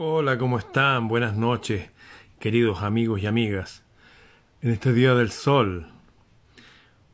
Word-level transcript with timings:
Hola, 0.00 0.38
¿cómo 0.38 0.60
están? 0.60 1.08
Buenas 1.08 1.34
noches, 1.34 1.90
queridos 2.38 2.82
amigos 2.82 3.20
y 3.20 3.26
amigas. 3.26 3.82
En 4.62 4.70
este 4.70 4.92
día 4.92 5.12
del 5.16 5.32
sol 5.32 5.88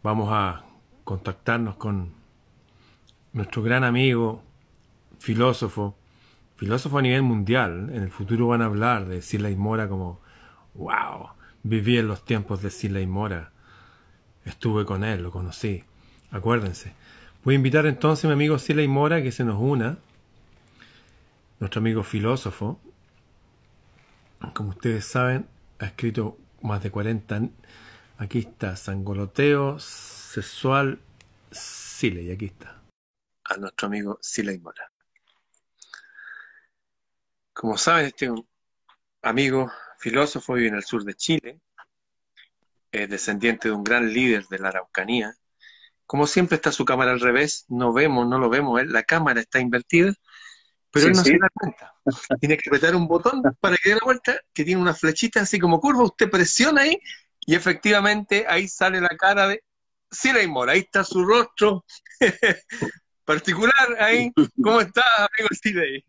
vamos 0.02 0.28
a 0.30 0.66
contactarnos 1.02 1.76
con 1.76 2.12
nuestro 3.32 3.62
gran 3.62 3.84
amigo, 3.84 4.42
filósofo, 5.18 5.96
filósofo 6.56 6.98
a 6.98 7.00
nivel 7.00 7.22
mundial. 7.22 7.88
En 7.90 8.02
el 8.02 8.10
futuro 8.10 8.48
van 8.48 8.60
a 8.60 8.66
hablar 8.66 9.06
de 9.06 9.22
y 9.50 9.56
Mora 9.56 9.88
como, 9.88 10.20
wow, 10.74 11.30
viví 11.62 11.96
en 11.96 12.06
los 12.06 12.22
tiempos 12.26 12.60
de 12.60 13.00
y 13.00 13.06
Mora. 13.06 13.50
Estuve 14.44 14.84
con 14.84 15.04
él, 15.04 15.22
lo 15.22 15.30
conocí. 15.30 15.84
Acuérdense. 16.30 16.92
Voy 17.44 17.54
a 17.54 17.56
invitar 17.56 17.86
entonces 17.86 18.26
a 18.26 18.28
mi 18.28 18.34
amigo 18.34 18.58
y 18.68 18.88
Mora 18.88 19.22
que 19.22 19.32
se 19.32 19.42
nos 19.42 19.56
una 19.58 19.96
nuestro 21.60 21.80
amigo 21.80 22.02
filósofo, 22.02 22.80
como 24.52 24.70
ustedes 24.70 25.04
saben, 25.04 25.48
ha 25.78 25.86
escrito 25.86 26.38
más 26.62 26.82
de 26.82 26.90
40. 26.90 27.48
Aquí 28.18 28.40
está, 28.40 28.76
Sangoloteo 28.76 29.78
Sexual 29.78 31.00
Sile, 31.50 32.22
y 32.22 32.30
aquí 32.30 32.46
está. 32.46 32.82
A 33.44 33.56
nuestro 33.56 33.86
amigo 33.86 34.18
Siley 34.20 34.58
Mora. 34.58 34.90
Como 37.52 37.78
saben, 37.78 38.06
este 38.06 38.30
amigo 39.22 39.70
filósofo 39.98 40.54
vive 40.54 40.68
en 40.68 40.74
el 40.74 40.84
sur 40.84 41.04
de 41.04 41.14
Chile, 41.14 41.60
es 42.90 43.08
descendiente 43.08 43.68
de 43.68 43.74
un 43.74 43.84
gran 43.84 44.12
líder 44.12 44.46
de 44.46 44.58
la 44.58 44.68
Araucanía. 44.68 45.34
Como 46.06 46.26
siempre 46.26 46.56
está 46.56 46.70
su 46.72 46.84
cámara 46.84 47.12
al 47.12 47.20
revés, 47.20 47.64
no 47.68 47.92
vemos, 47.92 48.26
no 48.28 48.38
lo 48.38 48.50
vemos, 48.50 48.84
la 48.86 49.02
cámara 49.04 49.40
está 49.40 49.60
invertida 49.60 50.14
pero 50.94 51.08
él 51.08 51.12
no 51.12 51.24
se 51.24 51.36
da 51.36 51.48
cuenta. 51.52 51.92
Tiene 52.40 52.56
que 52.56 52.70
apretar 52.70 52.94
un 52.94 53.08
botón 53.08 53.42
para 53.60 53.76
que 53.76 53.90
dé 53.90 53.96
la 53.96 54.04
vuelta, 54.04 54.40
que 54.52 54.64
tiene 54.64 54.80
una 54.80 54.94
flechita 54.94 55.40
así 55.40 55.58
como 55.58 55.80
curva, 55.80 56.04
usted 56.04 56.30
presiona 56.30 56.82
ahí 56.82 57.00
y 57.46 57.56
efectivamente 57.56 58.46
ahí 58.48 58.68
sale 58.68 59.00
la 59.00 59.08
cara 59.08 59.48
de 59.48 59.64
Siley 60.08 60.46
Mora, 60.46 60.72
ahí 60.72 60.80
está 60.80 61.02
su 61.02 61.24
rostro 61.24 61.84
particular 63.24 63.96
ahí. 63.98 64.30
¿Cómo 64.62 64.80
está, 64.80 65.02
amigo 65.16 65.48
Siley? 65.60 66.04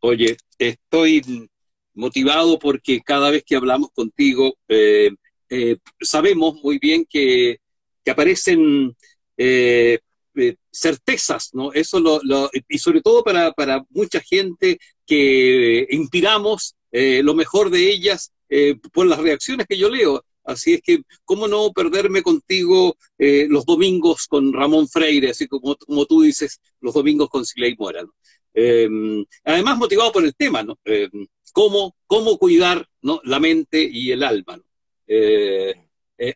Oye, 0.00 0.36
estoy 0.58 1.48
motivado 1.94 2.58
porque 2.58 3.00
cada 3.02 3.30
vez 3.30 3.44
que 3.46 3.54
hablamos 3.54 3.90
contigo, 3.92 4.56
eh, 4.66 5.10
eh, 5.48 5.76
sabemos 6.00 6.56
muy 6.62 6.80
bien 6.80 7.06
que, 7.08 7.60
que 8.04 8.10
aparecen 8.10 8.96
eh, 9.36 10.00
eh, 10.38 10.56
certezas, 10.70 11.50
¿no? 11.52 11.72
Eso 11.72 11.98
lo, 12.00 12.50
y 12.68 12.78
sobre 12.78 13.00
todo 13.00 13.24
para, 13.24 13.52
para, 13.52 13.84
mucha 13.90 14.20
gente 14.20 14.78
que 15.06 15.86
inspiramos 15.90 16.76
eh, 16.92 17.22
lo 17.22 17.34
mejor 17.34 17.70
de 17.70 17.90
ellas 17.90 18.32
eh, 18.48 18.76
por 18.92 19.06
las 19.06 19.18
reacciones 19.18 19.66
que 19.66 19.76
yo 19.76 19.90
leo. 19.90 20.24
Así 20.44 20.74
es 20.74 20.82
que, 20.82 21.02
¿cómo 21.24 21.48
no 21.48 21.72
perderme 21.72 22.22
contigo 22.22 22.96
los 23.18 23.66
domingos 23.66 24.26
con 24.26 24.50
Ramón 24.54 24.88
Freire, 24.88 25.30
así 25.30 25.46
como, 25.46 25.76
como 25.76 26.06
tú 26.06 26.22
dices, 26.22 26.58
los 26.80 26.94
domingos 26.94 27.28
con 27.28 27.44
Siley 27.44 27.76
Mora? 27.76 28.06
Em, 28.54 29.26
además, 29.44 29.76
motivado 29.76 30.10
por 30.10 30.24
el 30.24 30.34
tema, 30.34 30.62
¿no? 30.62 30.78
Em, 30.86 31.26
cómo, 31.52 31.94
cómo 32.06 32.38
cuidar 32.38 32.88
¿no? 33.02 33.20
la 33.24 33.40
mente 33.40 33.82
y 33.82 34.10
el 34.10 34.22
alma. 34.22 34.56
¿no? 34.56 34.64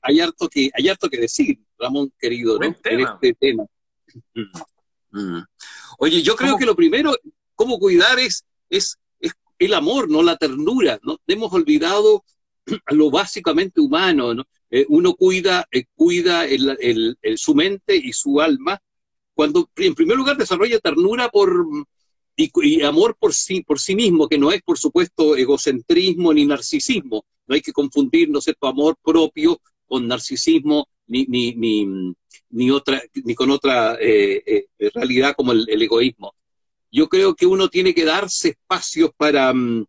hay, 0.02 0.20
harto 0.20 0.48
que, 0.48 0.70
hay 0.74 0.88
harto 0.88 1.08
que 1.08 1.18
decir, 1.18 1.58
Ramón 1.78 2.12
querido, 2.18 2.58
¿no? 2.58 2.66
en 2.66 3.00
este 3.00 3.34
tema. 3.34 3.66
Mm. 5.12 5.40
Oye, 5.98 6.22
yo 6.22 6.36
creo 6.36 6.56
que 6.56 6.64
lo 6.64 6.74
primero, 6.74 7.14
cómo 7.54 7.78
cuidar 7.78 8.18
es, 8.18 8.44
es, 8.70 8.96
el 9.58 9.74
amor, 9.74 10.10
no 10.10 10.22
la 10.22 10.36
ternura. 10.36 10.98
¿no? 11.02 11.18
Hemos 11.26 11.52
olvidado 11.52 12.24
lo 12.88 13.10
básicamente 13.10 13.80
humano. 13.80 14.34
¿no? 14.34 14.44
Eh, 14.70 14.86
uno 14.88 15.14
cuida, 15.14 15.66
eh, 15.70 15.84
cuida 15.94 16.46
el, 16.46 17.16
su 17.36 17.54
mente 17.54 17.96
y 17.96 18.12
su 18.12 18.40
alma 18.40 18.80
cuando, 19.34 19.70
en 19.76 19.94
primer 19.94 20.16
lugar, 20.16 20.36
desarrolla 20.36 20.78
ternura 20.78 21.28
por, 21.28 21.66
y, 22.36 22.82
amor 22.82 23.16
por 23.18 23.32
sí, 23.32 23.62
por 23.62 23.80
sí 23.80 23.94
mismo, 23.94 24.28
que 24.28 24.38
no 24.38 24.52
es, 24.52 24.62
por 24.62 24.78
supuesto, 24.78 25.36
egocentrismo 25.36 26.34
ni 26.34 26.44
narcisismo. 26.44 27.24
No 27.46 27.54
hay 27.54 27.60
que 27.60 27.72
confundir, 27.72 28.28
¿no 28.28 28.40
amor 28.60 28.96
propio 29.02 29.60
con 29.86 30.06
narcisismo 30.06 30.88
ni, 31.06 31.26
ni, 31.26 31.54
ni, 31.54 32.14
ni, 32.50 32.70
otra, 32.70 33.02
ni 33.24 33.34
con 33.34 33.50
otra 33.50 33.96
eh, 34.00 34.66
eh, 34.78 34.90
realidad 34.94 35.34
como 35.36 35.52
el, 35.52 35.82
egoísmo. 35.82 36.34
Yo 36.90 37.08
creo 37.08 37.34
que 37.34 37.46
uno 37.46 37.68
tiene 37.68 37.94
que 37.94 38.04
darse 38.04 38.50
espacios 38.50 39.10
para, 39.16 39.52
mm, 39.52 39.86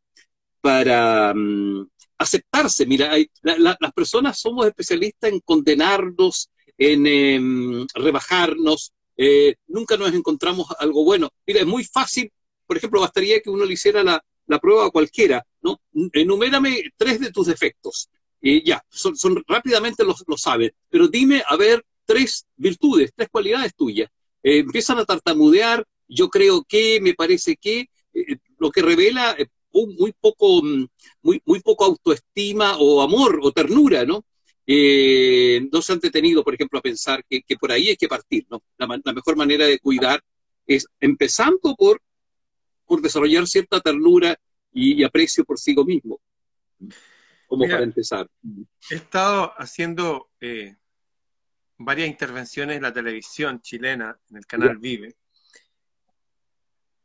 para 0.62 1.34
mm, 1.34 1.88
aceptarse. 2.18 2.86
Mira, 2.86 3.16
las 3.42 3.94
personas 3.94 4.40
somos 4.40 4.66
especialistas 4.68 5.32
en 5.32 5.40
condenarnos, 5.42 6.50
en 6.78 7.06
em, 7.08 7.88
rebajarnos, 7.94 8.94
eh, 9.18 9.56
nunca 9.68 9.98
nos 9.98 10.14
encontramos 10.14 10.68
algo 10.80 11.04
bueno. 11.04 11.30
Mira, 11.46 11.62
es 11.62 11.68
muy 11.68 11.84
fácil, 11.84 12.32
por 12.66 12.78
ejemplo, 12.78 13.02
bastaría 13.02 13.42
que 13.42 13.50
uno 13.50 13.66
le 13.66 13.74
hiciera 13.74 14.04
la, 14.04 14.24
la 14.48 14.60
prueba 14.60 14.88
a 14.88 14.92
cualquiera, 14.92 15.46
¿no? 15.62 15.80
Enumérame 16.14 16.92
tres 16.98 17.20
de 17.20 17.32
tus 17.32 17.48
defectos. 17.48 18.10
Ya, 18.44 18.84
son, 18.90 19.42
rápidamente 19.48 20.04
lo, 20.04 20.14
lo 20.28 20.38
sabes, 20.38 20.74
pero 20.90 21.08
dime, 21.08 21.42
a 21.48 21.56
ver, 21.56 21.84
tres 22.06 22.46
virtudes, 22.58 23.12
tres 23.16 23.30
cualidades 23.30 23.74
tuyas. 23.76 24.10
Eh, 24.44 24.60
empiezan 24.60 25.00
a 25.00 25.06
tartamudear, 25.06 25.86
yo 26.08 26.30
creo 26.30 26.64
que, 26.64 27.00
me 27.02 27.14
parece 27.14 27.56
que, 27.56 27.88
eh, 28.14 28.38
lo 28.60 28.72
que 28.72 28.82
revela 28.82 29.36
eh, 29.38 29.48
muy, 29.72 30.14
poco, 30.20 30.62
mm, 30.62 30.86
muy, 31.22 31.42
muy 31.46 31.62
poco 31.62 31.86
autoestima 31.86 32.78
o 32.78 33.02
amor 33.02 33.40
o 33.42 33.52
ternura, 33.52 34.06
¿no? 34.06 34.26
no 34.66 35.82
se 35.82 35.92
han 35.92 36.00
detenido, 36.00 36.42
por 36.44 36.54
ejemplo, 36.54 36.80
a 36.80 36.82
pensar 36.82 37.24
que, 37.30 37.44
por 37.60 37.72
ahí 37.72 37.90
hay 37.90 37.98
que 37.98 38.08
partir, 38.08 38.46
¿no? 38.50 38.64
La, 38.78 38.88
mejor 38.88 39.36
manera 39.36 39.66
de 39.66 39.78
cuidar 39.80 40.24
es 40.66 40.88
empezando 41.02 41.76
por, 41.76 42.02
por 42.86 43.02
desarrollar 43.02 43.46
cierta 43.46 43.82
ternura 43.82 44.38
y, 44.72 45.04
aprecio 45.04 45.44
por 45.44 45.60
sí 45.60 45.76
mismo 45.86 46.22
como 47.54 47.70
para 47.70 47.84
empezar. 47.84 48.28
He 48.90 48.96
estado 48.96 49.54
haciendo 49.58 50.32
eh, 50.42 50.76
varias 51.78 52.08
intervenciones 52.08 52.78
en 52.78 52.82
la 52.82 52.92
televisión 52.92 53.62
chilena, 53.62 54.18
en 54.32 54.38
el 54.38 54.46
canal 54.48 54.78
Vive. 54.80 55.16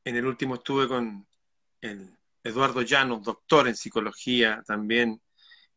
En 0.04 0.16
el 0.16 0.24
último 0.24 0.54
estuve 0.54 0.88
con 0.88 1.26
el 1.82 2.16
Eduardo 2.42 2.80
Llanos, 2.80 3.22
doctor 3.22 3.68
en 3.68 3.76
psicología, 3.76 4.62
también 4.66 5.20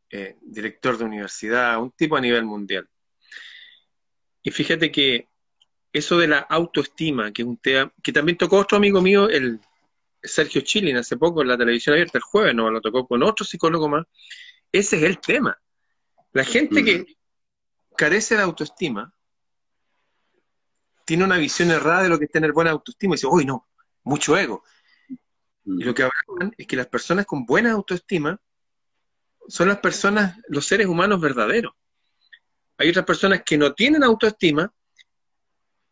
eh, 0.09 0.37
director 0.41 0.97
de 0.97 1.03
universidad, 1.03 1.81
un 1.81 1.91
tipo 1.91 2.15
a 2.15 2.21
nivel 2.21 2.45
mundial. 2.45 2.87
Y 4.41 4.51
fíjate 4.51 4.89
que 4.89 5.27
eso 5.91 6.17
de 6.17 6.29
la 6.29 6.39
autoestima, 6.39 7.33
que 7.33 7.43
un 7.43 7.57
tema 7.57 7.91
que 8.01 8.13
también 8.13 8.37
tocó 8.37 8.57
otro 8.57 8.77
amigo 8.77 9.01
mío, 9.01 9.27
el 9.27 9.59
Sergio 10.23 10.61
Chilin, 10.61 10.95
hace 10.95 11.17
poco 11.17 11.41
en 11.41 11.49
la 11.49 11.57
televisión 11.57 11.93
abierta, 11.93 12.17
el 12.17 12.23
jueves, 12.23 12.55
no 12.55 12.71
lo 12.71 12.79
tocó 12.79 13.05
con 13.05 13.21
otro 13.21 13.45
psicólogo 13.45 13.89
más, 13.89 14.05
ese 14.71 14.97
es 14.97 15.03
el 15.03 15.19
tema. 15.19 15.59
La 16.33 16.45
gente 16.45 16.83
que 16.83 17.17
carece 17.97 18.35
de 18.35 18.43
autoestima 18.43 19.13
tiene 21.05 21.23
una 21.23 21.37
visión 21.37 21.71
errada 21.71 22.03
de 22.03 22.09
lo 22.09 22.17
que 22.17 22.25
es 22.25 22.31
tener 22.31 22.53
buena 22.53 22.71
autoestima 22.71 23.13
y 23.13 23.17
dice, 23.17 23.27
uy, 23.27 23.45
no, 23.45 23.67
mucho 24.03 24.37
ego. 24.37 24.63
Y 25.65 25.83
lo 25.83 25.93
que 25.93 26.03
hablan 26.03 26.53
es 26.57 26.65
que 26.67 26.75
las 26.75 26.87
personas 26.87 27.25
con 27.25 27.45
buena 27.45 27.71
autoestima 27.71 28.39
son 29.47 29.67
las 29.67 29.79
personas, 29.79 30.37
los 30.47 30.65
seres 30.65 30.87
humanos 30.87 31.19
verdaderos. 31.19 31.73
Hay 32.77 32.89
otras 32.89 33.05
personas 33.05 33.43
que 33.45 33.57
no 33.57 33.73
tienen 33.73 34.03
autoestima 34.03 34.73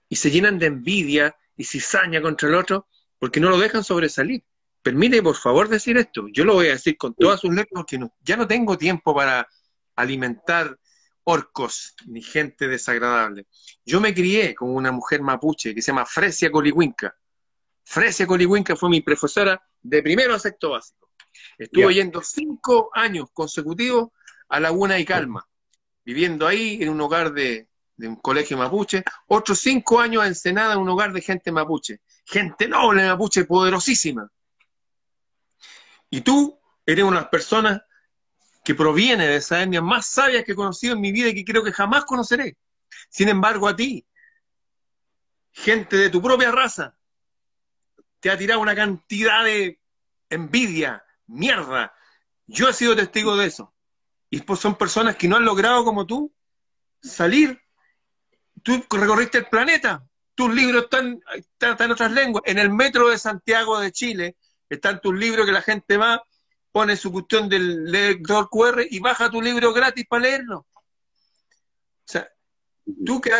y 0.08 0.16
se 0.16 0.32
llenan 0.32 0.58
de 0.58 0.68
envidia 0.68 1.36
y 1.56 1.64
cizaña 1.64 2.22
contra 2.22 2.48
el 2.48 2.56
otro 2.56 2.88
porque 3.20 3.40
no 3.40 3.50
lo 3.50 3.60
dejan 3.60 3.84
sobresalir. 3.84 4.44
Permite, 4.82 5.22
por 5.22 5.36
favor, 5.36 5.68
decir 5.68 5.98
esto. 5.98 6.28
Yo 6.32 6.46
lo 6.46 6.56
voy 6.56 6.68
a 6.68 6.72
decir 6.72 6.98
con 6.98 7.14
todas 7.14 7.42
sus 7.42 7.52
letras 7.52 7.70
porque 7.74 8.00
ya 8.22 8.38
no 8.38 8.48
tengo 8.48 8.78
tiempo 8.78 9.14
para 9.14 9.48
alimentar 9.96 10.78
orcos 11.24 11.96
ni 12.08 12.22
gente 12.22 12.68
desagradable. 12.68 13.48
Yo 13.86 14.00
me 14.00 14.14
crié 14.14 14.56
con 14.56 14.70
una 14.70 14.92
mujer 14.92 15.22
mapuche 15.22 15.76
que 15.76 15.82
se 15.82 15.92
llama 15.92 16.06
Fresia 16.06 16.52
Colihuinca. 16.52 17.16
Fresia 17.84 18.26
Colihuinca 18.26 18.76
fue 18.76 18.90
mi 18.90 19.02
profesora 19.02 19.62
de 19.82 20.02
primero 20.02 20.34
a 20.34 20.40
sexto 20.40 20.72
básico. 20.72 21.12
Estuve 21.58 21.94
yendo 21.94 22.22
cinco 22.22 22.90
años 22.94 23.30
consecutivos 23.34 24.10
a 24.48 24.60
Laguna 24.60 24.98
y 24.98 25.06
Calma, 25.06 25.48
viviendo 26.04 26.48
ahí 26.48 26.82
en 26.82 26.90
un 26.90 27.02
hogar 27.02 27.32
de, 27.34 27.68
de 27.96 28.08
un 28.08 28.16
colegio 28.16 28.58
mapuche, 28.58 29.04
otros 29.28 29.60
cinco 29.60 30.00
años 30.00 30.24
en 30.24 30.30
Ensenada 30.30 30.74
en 30.74 30.80
un 30.80 30.90
hogar 30.90 31.14
de 31.14 31.22
gente 31.22 31.52
mapuche, 31.52 32.00
gente 32.26 32.68
noble 32.68 33.06
mapuche, 33.06 33.46
poderosísima. 33.46 34.30
Y 36.10 36.22
tú 36.22 36.60
eres 36.86 37.04
una 37.04 37.18
de 37.18 37.22
las 37.24 37.30
personas 37.30 37.82
que 38.64 38.76
proviene 38.76 39.28
de 39.28 39.38
esa 39.38 39.62
etnia 39.62 39.82
más 39.82 40.08
sabia 40.08 40.44
que 40.44 40.52
he 40.52 40.56
conocido 40.56 40.94
en 40.94 41.02
mi 41.02 41.12
vida 41.12 41.30
y 41.30 41.36
que 41.36 41.46
creo 41.46 41.64
que 41.64 41.72
jamás 41.72 42.06
conoceré. 42.06 42.58
Sin 43.10 43.30
embargo, 43.30 43.68
a 43.68 43.76
ti, 43.76 44.06
gente 45.52 45.98
de 45.98 46.10
tu 46.10 46.22
propia 46.22 46.52
raza, 46.52 46.96
te 48.20 48.30
ha 48.30 48.38
tirado 48.38 48.60
una 48.60 48.76
cantidad 48.76 49.44
de 49.44 49.80
envidia, 50.30 51.04
mierda. 51.28 51.94
Yo 52.48 52.68
he 52.68 52.74
sido 52.74 52.96
testigo 52.96 53.38
de 53.38 53.48
eso. 53.48 53.74
Y 54.30 54.44
son 54.56 54.76
personas 54.76 55.16
que 55.16 55.28
no 55.28 55.38
han 55.38 55.46
logrado 55.46 55.84
como 55.84 56.06
tú 56.06 56.34
salir. 57.02 57.62
Tú 58.62 58.84
recorriste 58.90 59.40
el 59.40 59.48
planeta. 59.48 60.06
Tus 60.36 60.54
libros 60.54 60.84
están 60.84 61.22
en 61.62 61.92
otras 61.92 62.12
lenguas. 62.12 62.44
En 62.46 62.60
el 62.60 62.70
metro 62.70 63.10
de 63.10 63.18
Santiago 63.18 63.80
de 63.80 63.92
Chile 63.92 64.38
están 64.70 65.02
tus 65.02 65.16
libros 65.18 65.46
que 65.46 65.52
la 65.52 65.62
gente 65.62 65.98
va, 65.98 66.24
pone 66.72 66.96
su 66.96 67.12
cuestión 67.12 67.50
del 67.50 67.86
lector 67.86 68.50
QR 68.50 68.86
y 68.90 69.00
baja 69.00 69.30
tu 69.30 69.42
libro 69.42 69.74
gratis 69.74 70.06
para 70.08 70.24
leerlo. 70.24 70.60
O 70.60 72.12
sea, 72.12 72.28
tú 73.06 73.20
que 73.20 73.32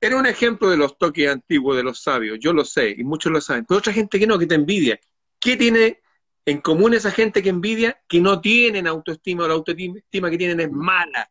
eres 0.00 0.18
un 0.18 0.26
ejemplo 0.26 0.70
de 0.70 0.76
los 0.76 0.96
toques 0.98 1.28
antiguos 1.28 1.76
de 1.76 1.82
los 1.82 2.02
sabios, 2.02 2.38
yo 2.40 2.52
lo 2.52 2.64
sé, 2.64 2.90
y 2.90 3.04
muchos 3.04 3.32
lo 3.32 3.40
saben, 3.40 3.64
pero 3.66 3.78
otra 3.78 3.92
gente 3.92 4.18
que 4.18 4.26
no, 4.26 4.38
que 4.38 4.46
te 4.46 4.54
envidia. 4.54 4.98
¿Qué 5.38 5.56
tiene 5.56 6.00
en 6.44 6.60
común 6.60 6.94
esa 6.94 7.10
gente 7.10 7.42
que 7.42 7.48
envidia? 7.48 8.00
Que 8.08 8.20
no 8.20 8.40
tienen 8.40 8.86
autoestima 8.86 9.44
o 9.44 9.48
la 9.48 9.54
autoestima 9.54 10.30
que 10.30 10.38
tienen 10.38 10.60
es 10.60 10.70
mala. 10.70 11.30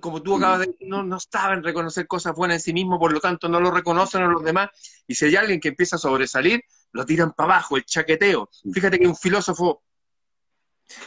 Como 0.00 0.20
tú 0.20 0.36
acabas 0.36 0.60
de 0.60 0.66
decir, 0.66 0.88
no, 0.88 1.04
no 1.04 1.18
saben 1.20 1.62
reconocer 1.62 2.08
cosas 2.08 2.34
buenas 2.34 2.56
en 2.56 2.60
sí 2.60 2.72
mismos, 2.72 2.98
por 2.98 3.12
lo 3.12 3.20
tanto 3.20 3.48
no 3.48 3.60
lo 3.60 3.70
reconocen 3.70 4.22
a 4.22 4.28
los 4.28 4.42
demás. 4.42 4.70
Y 5.06 5.14
si 5.14 5.26
hay 5.26 5.36
alguien 5.36 5.60
que 5.60 5.68
empieza 5.68 5.94
a 5.94 6.00
sobresalir, 6.00 6.62
lo 6.92 7.04
tiran 7.04 7.32
para 7.32 7.54
abajo, 7.54 7.76
el 7.76 7.84
chaqueteo. 7.84 8.50
Fíjate 8.72 8.98
que 8.98 9.06
un 9.06 9.16
filósofo 9.16 9.82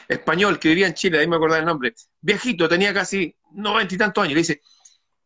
español 0.08 0.60
que 0.60 0.70
vivía 0.70 0.88
en 0.88 0.94
Chile, 0.94 1.20
ahí 1.20 1.28
me 1.28 1.38
acuerdo 1.38 1.56
el 1.56 1.66
nombre, 1.66 1.94
viejito, 2.22 2.68
tenía 2.68 2.94
casi 2.94 3.36
noventa 3.52 3.96
y 3.96 3.98
tantos 3.98 4.24
años, 4.24 4.34
le 4.34 4.40
dice, 4.40 4.62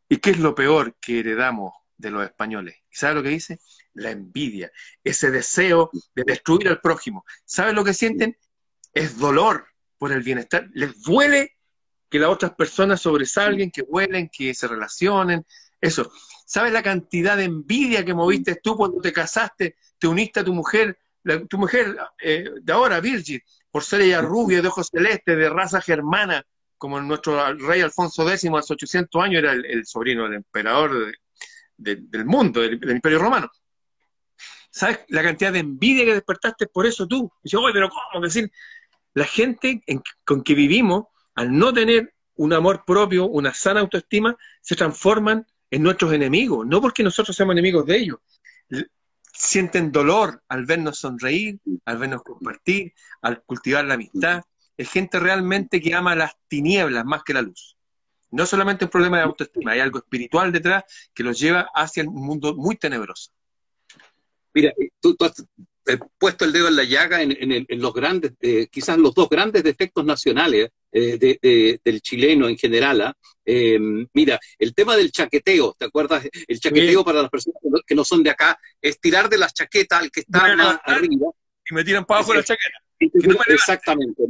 ¿y 0.10 0.18
qué 0.18 0.32
es 0.32 0.40
lo 0.40 0.54
peor 0.54 0.96
que 1.00 1.20
heredamos 1.20 1.74
de 1.98 2.12
los 2.12 2.24
españoles? 2.24 2.76
¿Y 2.92 2.96
sabe 2.96 3.16
lo 3.16 3.24
que 3.24 3.30
dice? 3.30 3.60
La 3.94 4.12
envidia, 4.12 4.72
ese 5.04 5.32
deseo 5.32 5.90
de 6.16 6.24
destruir 6.26 6.68
al 6.68 6.82
prójimo. 6.82 7.26
¿Sabes 7.46 7.74
lo 7.74 7.84
que 7.84 7.94
sienten? 7.94 8.38
Es 8.94 9.18
dolor 9.18 9.68
por 9.98 10.12
el 10.12 10.22
bienestar. 10.22 10.70
Les 10.74 11.02
duele 11.02 11.58
que 12.10 12.20
las 12.20 12.30
otras 12.30 12.54
personas 12.54 13.02
sobresalgan, 13.02 13.72
que 13.72 13.82
huelen, 13.82 14.30
que 14.32 14.54
se 14.54 14.68
relacionen. 14.68 15.46
Eso. 15.82 16.12
¿Sabes 16.46 16.74
la 16.74 16.84
cantidad 16.84 17.38
de 17.38 17.46
envidia 17.46 18.04
que 18.04 18.14
moviste 18.14 18.60
tú 18.62 18.76
cuando 18.76 19.02
te 19.02 19.14
casaste, 19.14 19.78
te 19.98 20.08
uniste 20.08 20.42
a 20.42 20.44
tu 20.44 20.54
mujer, 20.54 20.98
tu 21.50 21.58
mujer 21.58 21.98
eh, 22.22 22.50
de 22.62 22.74
ahora, 22.74 23.00
Virgil, 23.00 23.42
por 23.72 23.84
ser 23.84 24.02
ella 24.02 24.22
rubia, 24.22 24.62
de 24.62 24.68
ojos 24.68 24.90
celestes, 24.92 25.38
de 25.38 25.50
raza 25.50 25.82
germana, 25.82 26.46
como 26.78 27.00
nuestro 27.00 27.54
rey 27.56 27.82
Alfonso 27.82 28.30
X 28.30 28.50
hace 28.58 28.74
800 28.74 29.24
años 29.24 29.40
era 29.40 29.54
el, 29.54 29.86
sobrino 29.86 30.24
del 30.24 30.34
emperador 30.34 31.14
del 31.78 32.26
mundo, 32.26 32.60
del, 32.60 32.74
imperio 32.92 33.20
romano. 33.20 33.50
¿Sabes 34.70 35.00
la 35.08 35.24
cantidad 35.24 35.54
de 35.54 35.60
envidia 35.60 36.04
que 36.04 36.14
despertaste 36.14 36.68
por 36.68 36.86
eso 36.86 37.08
tú? 37.08 37.32
Y 37.42 37.50
yo, 37.50 37.62
oye, 37.62 37.74
pero 37.74 37.90
¿cómo? 37.90 38.26
decir, 38.26 38.52
la 39.14 39.26
gente 39.26 39.82
con 40.26 40.44
que 40.44 40.56
vivimos, 40.56 41.06
al 41.36 41.58
no 41.58 41.74
tener 41.74 42.14
un 42.36 42.52
amor 42.52 42.84
propio, 42.86 43.28
una 43.28 43.54
sana 43.54 43.80
autoestima, 43.80 44.36
se 44.62 44.76
transforman 44.76 45.46
en 45.74 45.82
nuestros 45.82 46.14
enemigos, 46.14 46.68
no 46.68 46.80
porque 46.80 47.02
nosotros 47.02 47.36
seamos 47.36 47.54
enemigos 47.54 47.84
de 47.88 47.98
ellos, 47.98 48.20
sienten 49.34 49.92
dolor 49.92 50.44
al 50.48 50.68
vernos 50.68 51.00
sonreír, 51.00 51.60
al 51.86 51.98
vernos 51.98 52.22
compartir, 52.22 52.94
al 53.24 53.42
cultivar 53.42 53.84
la 53.84 53.96
amistad. 53.96 54.44
Es 54.78 54.92
gente 54.92 55.20
realmente 55.20 55.82
que 55.82 55.96
ama 55.96 56.16
las 56.16 56.34
tinieblas 56.48 57.04
más 57.06 57.24
que 57.24 57.34
la 57.34 57.42
luz. 57.42 57.76
No 58.30 58.46
solamente 58.46 58.86
un 58.86 58.92
problema 58.92 59.18
de 59.18 59.24
autoestima, 59.24 59.72
hay 59.72 59.80
algo 59.80 59.98
espiritual 59.98 60.52
detrás 60.52 60.84
que 61.12 61.24
los 61.24 61.40
lleva 61.40 61.68
hacia 61.74 62.04
un 62.04 62.24
mundo 62.24 62.54
muy 62.56 62.76
tenebroso. 62.76 63.32
Mira, 64.54 64.70
eh, 64.78 64.90
tú, 65.00 65.18
has 65.20 65.34
puesto 66.20 66.46
el 66.46 66.54
dedo 66.54 66.68
en 66.68 66.76
la 66.76 66.84
llaga 66.84 67.24
en, 67.24 67.66
los 67.82 67.94
grandes, 67.96 68.34
eh, 68.42 68.68
quizás 68.68 69.00
los 69.00 69.16
dos 69.16 69.28
grandes 69.28 69.64
defectos 69.64 70.06
nacionales 70.06 70.70
eh, 70.96 71.80
del 71.84 72.02
chileno 72.02 72.48
en 72.48 72.58
general. 72.58 73.02
¿ah? 73.02 73.14
Em, 73.44 74.08
mira, 74.14 74.40
el 74.60 74.74
tema 74.74 74.96
del 74.96 75.12
chaqueteo, 75.12 75.76
¿te 75.78 75.86
acuerdas? 75.86 76.28
El 76.48 76.60
chaqueteo 76.60 77.04
para 77.04 77.22
las 77.22 77.32
personas 77.32 77.60
que 77.86 77.96
no, 77.96 78.06
son 78.06 78.24
de 78.24 78.30
acá 78.30 78.58
es 78.82 79.00
tirar 79.00 79.28
de 79.30 79.38
las 79.38 79.54
chaquetas 79.54 80.02
al 80.02 80.12
que 80.12 80.22
está 80.22 80.56
más 80.56 80.80
arriba. 80.84 81.28
Y 81.70 81.74
me 81.74 81.84
tiran 81.84 82.06
para 82.06 82.20
abajo 82.20 82.34
la 82.34 82.44
chaqueta. 82.44 82.78
Exactamente. 83.48 84.24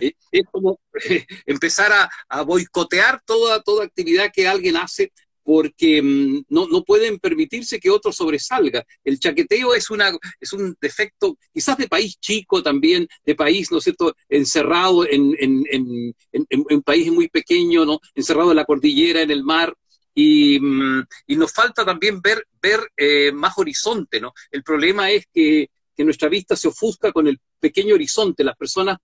es, 0.00 0.42
como 0.50 0.80
empezar 1.46 1.92
a, 1.92 2.10
a, 2.28 2.42
boicotear 2.42 3.22
toda, 3.24 3.62
toda 3.62 3.84
actividad 3.84 4.30
que 4.32 4.46
alguien 4.46 4.76
hace 4.76 5.12
porque 5.48 6.02
mm, 6.02 6.44
no, 6.50 6.68
no, 6.68 6.84
pueden 6.84 7.18
permitirse 7.18 7.80
que 7.80 7.88
otro 7.88 8.12
sobresalga. 8.12 8.84
El 9.02 9.18
chaqueteo 9.18 9.74
es, 9.74 9.88
una, 9.88 10.12
es 10.38 10.52
un 10.52 10.76
defecto 10.78 11.38
quizás 11.54 11.78
de 11.78 11.88
país 11.88 12.18
chico 12.20 12.62
también, 12.62 13.08
de 13.24 13.34
país, 13.34 13.72
¿no 13.72 13.78
es 13.78 13.84
cierto?, 13.84 14.14
encerrado 14.28 15.08
en, 15.08 15.34
en, 15.38 15.64
en, 15.70 16.14
en 16.32 16.64
un 16.68 16.82
país 16.82 17.10
muy 17.10 17.28
pequeño, 17.28 17.86
¿no?, 17.86 17.98
encerrado 18.14 18.50
en 18.50 18.56
la 18.56 18.66
cordillera, 18.66 19.22
en 19.22 19.30
el 19.30 19.42
mar, 19.42 19.74
y, 20.14 20.60
mm, 20.60 21.06
y, 21.28 21.36
nos 21.36 21.50
falta 21.50 21.82
también 21.82 22.20
ver, 22.20 22.46
ver 22.60 22.80
eh, 22.94 23.32
más 23.32 23.56
horizonte, 23.56 24.20
¿no? 24.20 24.34
El 24.50 24.62
problema 24.62 25.10
es 25.10 25.24
que, 25.32 25.70
que, 25.96 26.04
nuestra 26.04 26.28
vista 26.28 26.56
se 26.56 26.68
ofusca 26.68 27.10
con 27.10 27.26
el 27.26 27.40
pequeño 27.58 27.94
horizonte, 27.94 28.44
las 28.44 28.56
personas 28.58 28.98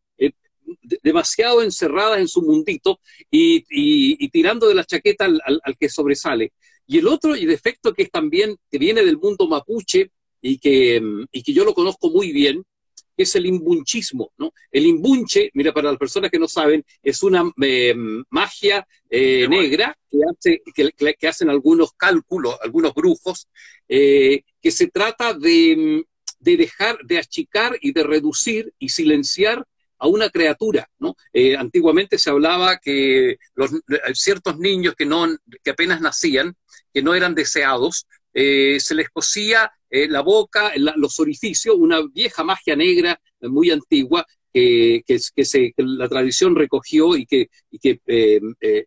demasiado 1.02 1.62
encerradas 1.62 2.19
en 2.19 2.28
su 2.28 2.43
mundito 2.43 3.00
y, 3.31 3.64
y, 3.69 4.28
tirando 4.28 4.69
de 4.69 4.75
la 4.75 4.84
chaqueta 4.84 5.25
al, 5.25 5.40
al, 5.44 5.76
que 5.78 5.88
sobresale. 5.88 6.52
Y 6.87 6.99
el 6.99 7.08
otro 7.08 7.37
y 7.37 7.46
defecto 7.46 7.93
que 7.93 8.05
es 8.05 8.11
también, 8.11 8.56
que 8.70 8.78
viene 8.78 9.05
del 9.05 9.19
mundo 9.19 9.49
mapuche 9.49 10.11
y 10.40 10.58
que, 10.58 11.02
y 11.32 11.43
que 11.43 11.52
yo 11.52 11.64
lo 11.64 11.75
conozco 11.75 12.11
muy 12.11 12.32
bien, 12.32 12.64
es 13.16 13.34
el 13.37 13.46
imbunchismo. 13.46 14.32
¿no? 14.38 14.52
El 14.70 14.87
imbunche, 14.87 15.50
mira, 15.55 15.72
para 15.72 15.90
las 15.90 15.99
personas 15.99 16.31
que 16.31 16.38
no 16.38 16.49
saben, 16.49 16.84
es 17.02 17.22
una 17.22 17.50
eh, 17.62 17.94
magia 18.31 18.87
eh, 19.08 19.46
negra 19.49 19.96
que, 20.10 20.19
hace, 20.31 20.62
que, 20.75 21.14
que, 21.14 21.28
hacen 21.28 21.50
algunos 21.50 21.93
cálculos, 21.93 22.56
algunos 22.62 22.94
brujos, 22.94 23.49
eh, 23.88 24.43
que 24.60 24.70
se 24.70 24.88
trata 24.88 25.34
de, 25.34 26.05
de 26.38 26.56
dejar, 26.56 26.99
de 27.05 27.19
achicar 27.19 27.78
y 27.81 27.93
de 27.93 28.02
reducir 28.02 28.72
y 28.78 28.90
silenciar 28.90 29.67
a 30.04 30.06
una 30.06 30.28
criatura. 30.28 30.86
¿no? 30.98 31.16
Eh, 31.32 31.56
antiguamente 31.56 32.18
se 32.18 32.28
hablaba 32.28 32.76
que 32.76 33.38
los, 33.54 33.70
ciertos 34.12 34.58
niños 34.58 34.94
que, 34.94 35.06
no, 35.06 35.26
que 35.62 35.70
apenas 35.70 36.02
nacían, 36.02 36.54
que 36.92 37.02
no 37.02 37.14
eran 37.14 37.34
deseados, 37.34 38.06
eh, 38.34 38.78
se 38.80 38.94
les 38.94 39.08
cosía 39.08 39.72
eh, 39.88 40.06
la 40.06 40.20
boca, 40.20 40.72
los 40.76 41.18
orificios, 41.20 41.76
una 41.78 42.02
vieja 42.12 42.44
magia 42.44 42.76
negra 42.76 43.18
muy 43.40 43.70
antigua 43.70 44.26
que, 44.52 45.02
la 45.79 46.08
tradición 46.08 46.55
recogió 46.55 47.17
y 47.17 47.24
que, 47.24 47.48
que 47.81 48.00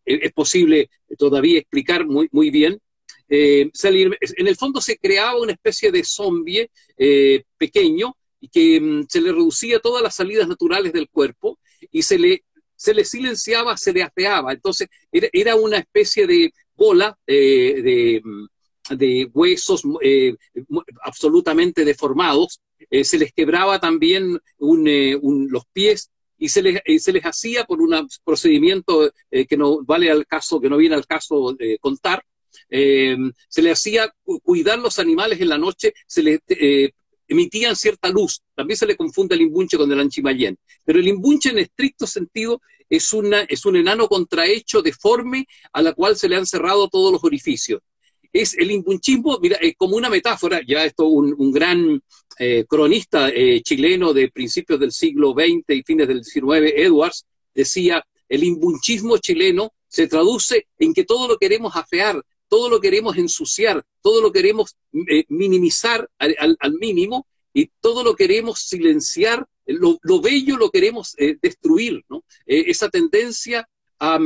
es 0.05 0.33
posible 0.33 0.89
todavía 1.17 1.59
explicar 1.59 2.05
muy, 2.05 2.29
muy 2.31 2.51
bien. 2.51 2.79
en 3.27 4.47
el 4.47 4.55
fondo 4.55 4.81
se 4.81 4.97
creaba 4.97 5.41
una 5.41 5.53
especie 5.53 5.91
de 5.91 6.03
zombie 6.05 6.69
pequeño 7.57 8.15
que 8.51 8.79
mm, 8.79 9.05
se 9.07 9.21
le 9.21 9.31
reducía 9.31 9.79
todas 9.79 10.03
las 10.03 10.15
salidas 10.15 10.47
naturales 10.47 10.93
del 10.93 11.09
cuerpo 11.09 11.59
y 11.91 12.01
se 12.01 12.17
le, 12.17 12.43
se 12.75 12.93
le 12.93 13.03
silenciaba, 13.03 13.75
se 13.75 13.91
le 13.91 14.03
afeaba. 14.03 14.53
Entonces 14.53 14.87
era, 15.11 15.55
una 15.55 15.77
especie 15.77 16.27
de 16.27 16.53
bola 16.75 17.17
eh, 17.25 17.81
de, 17.83 18.21
mm, 18.23 18.95
de, 18.95 19.29
huesos 19.33 19.83
eh, 20.01 20.35
absolutamente 21.03 21.83
deformados. 21.83 22.61
Eh, 22.89 23.03
se 23.03 23.17
les 23.17 23.33
quebraba 23.33 23.79
también 23.79 24.39
un, 24.59 25.47
los 25.49 25.63
pies 25.73 26.11
y 26.37 26.49
se 26.49 26.61
les, 26.61 27.03
se 27.03 27.11
les 27.11 27.23
hacía 27.23 27.65
por 27.65 27.81
un 27.81 28.07
procedimiento 28.23 29.11
que 29.31 29.57
no 29.57 29.83
vale 29.83 30.11
al 30.11 30.27
caso, 30.27 30.61
que 30.61 30.69
no 30.69 30.77
viene 30.77 30.93
al 30.93 31.07
caso 31.07 31.57
contar, 31.81 32.23
se 32.69 33.61
le 33.63 33.71
hacía 33.71 34.13
cuidar 34.43 34.77
los 34.77 34.99
animales 34.99 35.41
en 35.41 35.49
la 35.49 35.57
noche, 35.57 35.93
se 36.05 36.21
les 36.21 36.39
emitían 37.27 37.75
cierta 37.75 38.09
luz. 38.09 38.41
También 38.55 38.77
se 38.77 38.85
le 38.85 38.95
confunde 38.95 39.35
el 39.35 39.41
imbunche 39.41 39.77
con 39.77 39.91
el 39.91 39.99
anchimayén. 39.99 40.57
Pero 40.83 40.99
el 40.99 41.07
imbunche 41.07 41.49
en 41.49 41.59
estricto 41.59 42.07
sentido 42.07 42.61
es, 42.89 43.13
una, 43.13 43.41
es 43.41 43.65
un 43.65 43.75
enano 43.75 44.07
contrahecho, 44.07 44.81
deforme, 44.81 45.47
a 45.73 45.81
la 45.81 45.93
cual 45.93 46.15
se 46.15 46.29
le 46.29 46.35
han 46.35 46.45
cerrado 46.45 46.87
todos 46.87 47.11
los 47.11 47.23
orificios. 47.23 47.81
Es 48.31 48.57
el 48.57 48.71
imbunchismo, 48.71 49.39
mira, 49.41 49.57
es 49.57 49.75
como 49.77 49.95
una 49.95 50.09
metáfora, 50.09 50.61
ya 50.65 50.85
esto 50.85 51.07
un, 51.07 51.51
gran 51.51 52.01
eh, 52.37 52.65
cronista 52.67 53.29
eh, 53.29 53.61
chileno 53.61 54.13
de 54.13 54.29
principios 54.29 54.79
del 54.79 54.91
siglo 54.91 55.33
XX 55.33 55.63
y 55.69 55.83
fines 55.83 56.07
del 56.07 56.23
XIX, 56.23 56.73
Edwards, 56.75 57.25
decía, 57.53 58.05
el 58.29 58.43
imbunchismo 58.43 59.17
chileno 59.17 59.73
se 59.87 60.07
traduce 60.07 60.67
en 60.77 60.93
que 60.93 61.05
todo 61.05 61.27
lo 61.27 61.37
queremos 61.37 61.75
afear, 61.75 62.21
todo 62.47 62.69
lo 62.69 62.79
queremos 62.79 63.17
ensuciar, 63.17 63.83
todo 64.01 64.21
lo 64.21 64.31
queremos 64.31 64.75
eh, 65.09 65.25
minimizar 65.29 66.09
al, 66.17 66.73
mínimo 66.79 67.27
y 67.53 67.69
todo 67.81 68.03
lo 68.03 68.15
queremos 68.15 68.59
silenciar, 68.59 69.45
lo, 69.65 70.21
bello 70.21 70.57
lo 70.57 70.69
queremos 70.69 71.13
eh, 71.17 71.37
destruir, 71.41 72.03
¿no? 72.09 72.23
Eh, 72.45 72.65
esa 72.67 72.89
tendencia 72.89 73.67
a, 73.99 74.19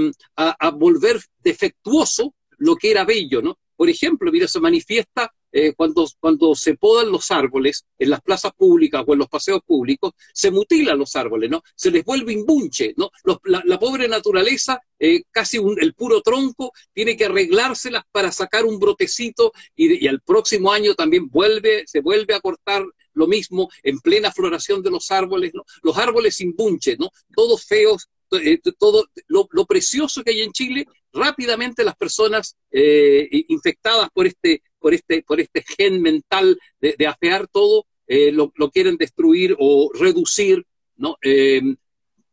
volver 0.72 1.22
defectuoso 1.40 2.36
lo 2.58 2.76
que 2.76 2.92
era 2.92 3.06
bello, 3.06 3.42
¿no? 3.42 3.58
Por 3.76 3.90
ejemplo, 3.90 4.32
mira, 4.32 4.48
se 4.48 4.60
manifiesta 4.60 5.34
eh, 5.54 5.74
cuando, 5.76 6.08
cuando 6.20 6.56
se 6.56 6.76
podan 6.76 7.12
los 7.12 7.30
árboles 7.30 7.86
en 8.00 8.10
las 8.10 8.22
plazas 8.22 8.54
públicas 8.54 9.04
o 9.06 9.14
en 9.14 9.20
los 9.20 9.28
paseos 9.28 9.60
públicos, 9.66 10.14
se 10.34 10.50
mutilan 10.50 10.98
los 10.98 11.16
árboles, 11.18 11.50
¿no? 11.50 11.62
Se 11.76 11.92
les 11.92 12.06
vuelve 12.06 12.32
imbunche, 12.32 12.94
¿no? 12.96 13.12
la, 13.44 13.80
pobre 13.80 14.08
naturaleza, 14.08 14.80
eh, 14.98 15.24
casi 15.30 15.58
el 15.58 15.94
puro 15.94 16.22
tronco, 16.22 16.72
tiene 16.94 17.18
que 17.18 17.26
arreglárselas 17.26 18.04
para 18.12 18.32
sacar 18.32 18.64
un 18.64 18.80
brotecito 18.80 19.52
y, 19.76 20.08
al 20.08 20.22
próximo 20.22 20.72
año 20.72 20.96
también 20.96 21.28
vuelve, 21.30 21.84
se 21.86 22.00
vuelve 22.00 22.34
a 22.34 22.40
cortar 22.40 22.86
lo 23.14 23.28
mismo 23.28 23.70
en 23.84 24.00
plena 24.00 24.32
floración 24.32 24.82
de 24.82 24.92
los 24.92 25.12
árboles, 25.12 25.52
¿no? 25.54 25.66
Los 25.84 25.98
árboles 25.98 26.40
imbunches, 26.40 26.98
¿no? 26.98 27.10
Todos 27.36 27.66
feos, 27.66 28.08
eh, 28.32 28.60
todo 28.78 29.06
lo, 29.28 29.66
precioso 29.66 30.24
que 30.24 30.32
hay 30.32 30.42
en 30.42 30.54
Chile, 30.54 30.86
rápidamente 31.12 31.84
las 31.84 31.98
personas 31.98 32.56
infectadas 32.72 34.10
por 34.14 34.28
este, 34.28 34.62
por 34.82 34.94
este, 34.94 35.24
por 35.24 35.40
este 35.40 35.64
gen 35.64 36.02
mental 36.02 36.60
de, 36.82 37.08
afear 37.08 37.48
todo, 37.48 37.86
eh, 38.08 38.32
lo, 38.32 38.52
quieren 38.72 38.98
destruir 38.98 39.56
o 39.60 39.92
reducir, 39.94 40.66
¿no? 40.98 41.16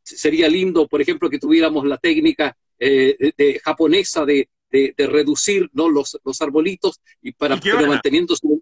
sería 0.03 0.49
lindo, 0.49 0.89
por 0.89 1.03
ejemplo, 1.03 1.29
que 1.29 1.39
tuviéramos 1.39 1.87
la 1.87 1.99
técnica 1.99 2.57
de, 2.79 3.61
japonesa 3.63 4.25
de, 4.25 4.49
reducir 4.97 5.69
¿no? 5.73 5.89
los, 5.89 6.19
los 6.25 6.43
arbolitos 6.43 7.01
y 7.23 7.33
para 7.33 7.57
manteniendo 7.57 8.35
su 8.35 8.61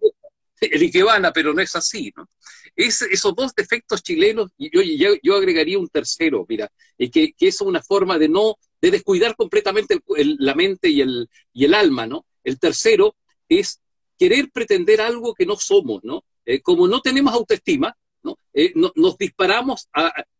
el 0.61 0.81
Ikebana, 0.81 1.31
pero 1.31 1.53
no 1.53 1.61
es 1.61 1.75
así, 1.75 2.11
¿no? 2.15 2.27
Es, 2.75 3.01
esos 3.03 3.35
dos 3.35 3.53
defectos 3.55 4.03
chilenos, 4.03 4.51
y 4.57 4.69
yo, 4.97 5.13
yo, 5.21 5.35
agregaría 5.35 5.79
un 5.79 5.87
tercero, 5.87 6.45
mira, 6.47 6.69
que, 6.97 7.33
que, 7.33 7.47
es 7.47 7.61
una 7.61 7.81
forma 7.81 8.19
de 8.19 8.29
no, 8.29 8.55
de 8.81 8.91
descuidar 8.91 9.35
completamente 9.35 9.99
la 10.15 10.55
mente 10.55 10.89
y 10.89 11.01
el, 11.01 11.29
y 11.53 11.65
el 11.65 11.73
alma, 11.73 12.05
¿no? 12.05 12.25
El 12.43 12.59
tercero 12.59 13.15
es 13.49 13.81
querer 14.17 14.49
pretender 14.51 15.01
algo 15.01 15.33
que 15.33 15.45
no 15.45 15.55
somos, 15.55 16.03
¿no? 16.03 16.23
Eh, 16.45 16.61
como 16.61 16.87
no 16.87 17.01
tenemos 17.01 17.33
autoestima, 17.33 17.95
¿no? 18.23 18.39
Eh, 18.53 18.73
nos 18.73 19.17
disparamos 19.17 19.89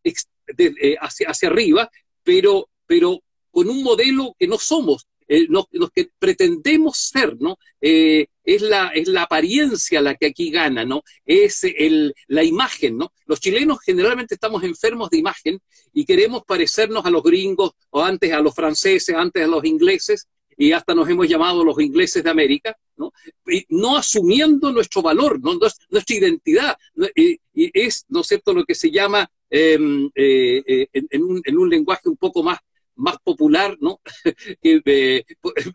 eh, 0.03 0.95
hacia, 0.99 1.29
hacia 1.29 1.49
arriba, 1.49 1.89
pero, 2.23 2.69
pero 2.85 3.21
con 3.51 3.69
un 3.69 3.83
modelo 3.83 4.35
que 4.37 4.47
no 4.47 4.57
somos, 4.57 5.07
los, 5.27 5.67
que 5.93 6.09
pretendemos 6.17 6.97
ser, 6.97 7.35
¿no? 7.37 7.57
Es, 7.81 8.61
la, 8.61 8.87
es 8.95 9.09
la 9.09 9.23
apariencia 9.23 9.99
la 9.99 10.15
que 10.15 10.27
aquí 10.27 10.49
gana, 10.49 10.85
¿no? 10.85 11.03
Es 11.25 11.65
el, 11.65 12.13
la 12.27 12.45
imagen, 12.45 12.97
¿no? 12.97 13.11
Los 13.25 13.41
chilenos 13.41 13.79
generalmente 13.85 14.35
estamos 14.35 14.63
enfermos 14.63 15.09
de 15.09 15.17
imagen 15.17 15.59
y 15.91 16.05
queremos 16.05 16.43
parecernos 16.47 17.05
a 17.05 17.09
los 17.09 17.23
gringos 17.23 17.71
o 17.89 18.01
antes 18.01 18.31
a 18.31 18.39
los 18.39 18.55
franceses, 18.55 19.13
antes 19.13 19.43
a 19.43 19.47
los 19.47 19.65
ingleses, 19.65 20.27
y 20.57 20.71
hasta 20.71 20.95
nos 20.95 21.07
hemos 21.07 21.27
llamado 21.27 21.63
los 21.63 21.79
ingleses 21.79 22.23
de 22.23 22.29
América, 22.29 22.75
¿no? 22.97 23.13
Y 23.45 23.65
no 23.69 23.95
asumiendo 23.95 24.71
nuestro 24.71 25.01
valor, 25.01 25.39
¿no? 25.39 25.53
nuestra 25.89 26.15
identidad, 26.15 26.75
y, 27.15 27.39
es, 27.53 28.05
¿no 28.09 28.21
es 28.21 28.27
cierto?, 28.27 28.53
lo 28.53 28.65
que 28.65 28.75
se 28.75 28.89
llama 28.89 29.29
em, 29.49 30.09
eh, 30.15 30.63
eh, 30.65 30.87
en, 30.91 31.23
un, 31.23 31.41
en, 31.45 31.57
un, 31.57 31.69
lenguaje 31.69 32.09
un 32.09 32.17
poco 32.17 32.43
más 32.43 32.59
más 32.97 33.17
popular, 33.23 33.77
¿no? 33.79 34.01
Eh, 34.63 35.23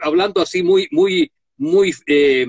hablando 0.01 0.43
así 0.43 0.63
muy, 0.63 0.89
muy, 0.91 1.31
muy 1.57 1.95
eh, 2.07 2.47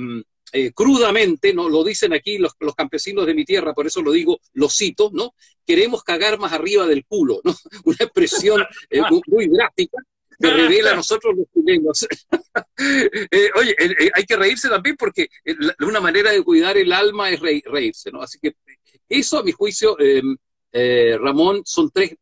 crudamente, 0.74 1.54
¿no? 1.54 1.68
Lo 1.68 1.84
dicen 1.84 2.14
aquí 2.14 2.38
los, 2.38 2.54
campesinos 2.76 3.26
de 3.26 3.34
mi 3.34 3.46
tierra, 3.46 3.74
por 3.74 3.88
eso 3.88 4.02
lo 4.02 4.12
digo, 4.12 4.40
lo 4.54 4.70
cito, 4.70 5.10
¿no? 5.14 5.34
Queremos 5.66 6.04
cagar 6.04 6.38
más 6.38 6.54
arriba 6.54 6.86
del 6.86 7.06
culo, 7.06 7.42
¿no? 7.44 7.56
Una 7.86 7.98
expresión 8.00 8.64
muy, 9.28 9.48
gráfica 9.48 9.98
que 10.40 10.50
revela 10.50 10.92
a 10.92 10.96
nosotros 10.96 11.36
los 11.36 11.48
chilenos. 11.54 12.08
oye, 13.56 13.76
hay 14.14 14.24
que 14.24 14.36
reírse 14.36 14.70
también 14.70 14.96
porque 14.98 15.28
una 15.80 16.00
manera 16.00 16.32
de 16.32 16.44
cuidar 16.44 16.78
el 16.78 16.92
alma 16.92 17.30
es 17.30 17.40
reírse, 17.40 18.12
¿no? 18.12 18.22
Así 18.22 18.40
que 18.40 18.56
eso, 19.10 19.40
a 19.40 19.44
mi 19.44 19.52
juicio, 19.52 19.98
Ramón, 21.20 21.62
son 21.66 21.92
tres 21.92 22.16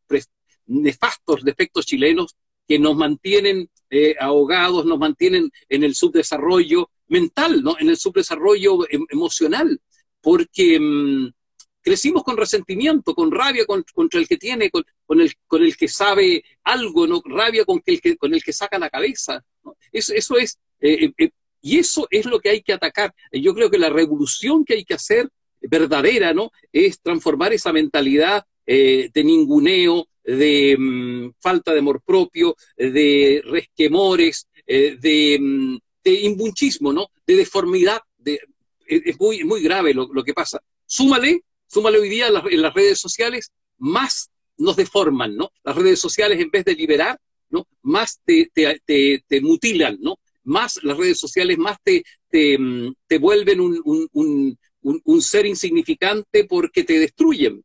nefastos 0.68 1.44
defectos 1.44 1.86
chilenos 1.86 2.36
que 2.68 2.80
nos 2.80 2.96
mantienen 2.96 3.70
eh, 3.90 4.16
ahogados, 4.20 4.86
nos 4.86 4.98
mantienen 4.98 5.52
en 5.68 5.84
el 5.84 5.96
subdesarrollo 5.96 6.90
mental, 7.08 7.62
¿no? 7.62 7.76
en 7.78 7.90
el 7.90 7.98
subdesarrollo 7.98 8.90
em, 8.90 9.06
emocional, 9.10 9.82
porque 10.22 10.80
mm, 10.80 11.34
crecimos 11.82 12.24
con 12.24 12.38
resentimiento, 12.38 13.14
con 13.14 13.32
rabia 13.32 13.66
contra 13.66 14.20
el 14.20 14.28
que 14.28 14.38
tiene, 14.38 14.70
con, 14.70 14.84
el, 15.10 15.34
con 15.48 15.64
el 15.64 15.76
que 15.76 15.88
sabe 15.88 16.44
algo, 16.64 17.08
¿no? 17.08 17.22
rabia 17.26 17.66
con 17.66 17.82
el 17.86 18.02
que, 18.02 18.18
con 18.18 18.34
el 18.34 18.44
que 18.44 18.54
saca 18.54 18.80
la 18.80 18.90
cabeza. 18.90 19.44
Eso, 19.92 20.14
eso 20.14 20.38
es, 20.38 20.60
eh, 20.80 21.12
eh, 21.18 21.30
y 21.62 21.80
eso 21.80 22.08
es 22.10 22.26
lo 22.26 22.40
que 22.40 22.50
hay 22.50 22.62
que 22.62 22.74
atacar. 22.74 23.14
Yo 23.32 23.54
creo 23.54 23.70
que 23.70 23.78
la 23.78 23.90
revolución 23.90 24.66
que 24.66 24.76
hay 24.76 24.86
que 24.86 24.96
hacer 24.96 25.30
verdadera, 25.62 26.34
¿no? 26.34 26.52
Es 26.72 27.02
transformar 27.02 27.54
esa 27.54 27.72
mentalidad 27.72 28.46
de 28.66 29.12
ninguneo, 29.16 30.08
de 30.24 30.76
mm, 30.78 31.32
falta 31.40 31.74
de 31.74 31.80
amor 31.80 32.02
propio, 32.06 32.56
de 32.78 33.42
resquemores, 33.46 34.48
eh, 34.68 34.98
de, 35.00 35.38
mm, 35.40 35.78
de, 36.04 36.14
imbunchismo, 36.22 36.94
¿no? 36.94 37.08
De 37.26 37.36
deformidad. 37.36 38.00
De, 38.18 38.40
es 38.86 39.20
muy, 39.20 39.44
muy 39.44 39.62
grave 39.62 39.94
lo, 39.94 40.24
que 40.24 40.34
pasa. 40.34 40.62
Súmale, 40.86 41.44
súmale 41.72 42.00
hoy 42.00 42.10
día 42.10 42.28
en 42.28 42.62
las, 42.62 42.74
redes 42.74 43.00
sociales, 43.00 43.52
más 43.78 44.30
nos 44.58 44.76
deforman, 44.76 45.36
¿no? 45.36 45.52
Las 45.64 45.76
redes 45.76 46.00
sociales 46.00 46.40
en 46.40 46.52
vez 46.52 46.66
de 46.66 46.76
liberar, 46.76 47.18
¿no? 47.50 47.66
Más 47.82 48.20
te, 48.26 48.50
mutilan, 49.42 49.98
¿no? 50.02 50.20
Más 50.44 50.80
las 50.84 50.98
redes 50.98 51.18
sociales, 51.18 51.58
más 51.58 51.78
te, 51.84 52.04
te, 52.30 52.58
mm, 52.58 52.94
vuelven 53.20 53.62
un, 53.62 53.82
un, 53.86 54.10
un, 54.82 55.02
un, 55.04 55.22
ser 55.22 55.46
insignificante 55.46 56.44
porque 56.44 56.84
te 56.84 57.00
destruyen. 57.00 57.64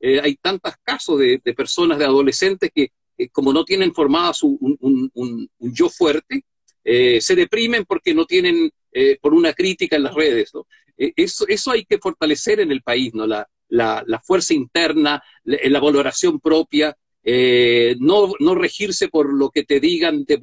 Eh, 0.00 0.20
hay 0.20 0.34
tantos 0.36 0.74
casos 0.82 1.18
de, 1.20 1.38
personas, 1.56 1.98
de 1.98 2.06
adolescentes 2.06 2.70
que, 2.74 2.90
como 3.30 3.52
no 3.52 3.64
tienen 3.64 3.94
formada 3.94 4.34
su, 4.34 4.58
un, 4.60 5.50
yo 5.58 5.88
fuerte, 5.88 6.44
eh, 6.82 7.20
se 7.20 7.36
deprimen 7.36 7.84
porque 7.84 8.14
no 8.14 8.26
tienen, 8.26 8.70
eh, 8.92 9.16
por 9.20 9.32
una 9.32 9.52
crítica 9.52 9.96
en 9.96 10.02
las 10.02 10.14
redes. 10.14 10.50
Eso, 10.96 11.44
eso 11.48 11.70
hay 11.70 11.84
que 11.84 11.98
fortalecer 11.98 12.60
en 12.60 12.70
el 12.72 12.82
país, 12.82 13.12
¿no? 13.14 13.26
La, 13.26 13.48
la, 13.68 14.20
fuerza 14.24 14.54
interna, 14.54 15.22
la, 15.44 15.80
valoración 15.80 16.38
propia, 16.40 16.96
no, 17.24 18.32
no, 18.38 18.54
regirse 18.54 19.08
por 19.08 19.32
lo 19.32 19.50
que 19.50 19.64
te 19.64 19.80
digan 19.80 20.24
de, 20.24 20.36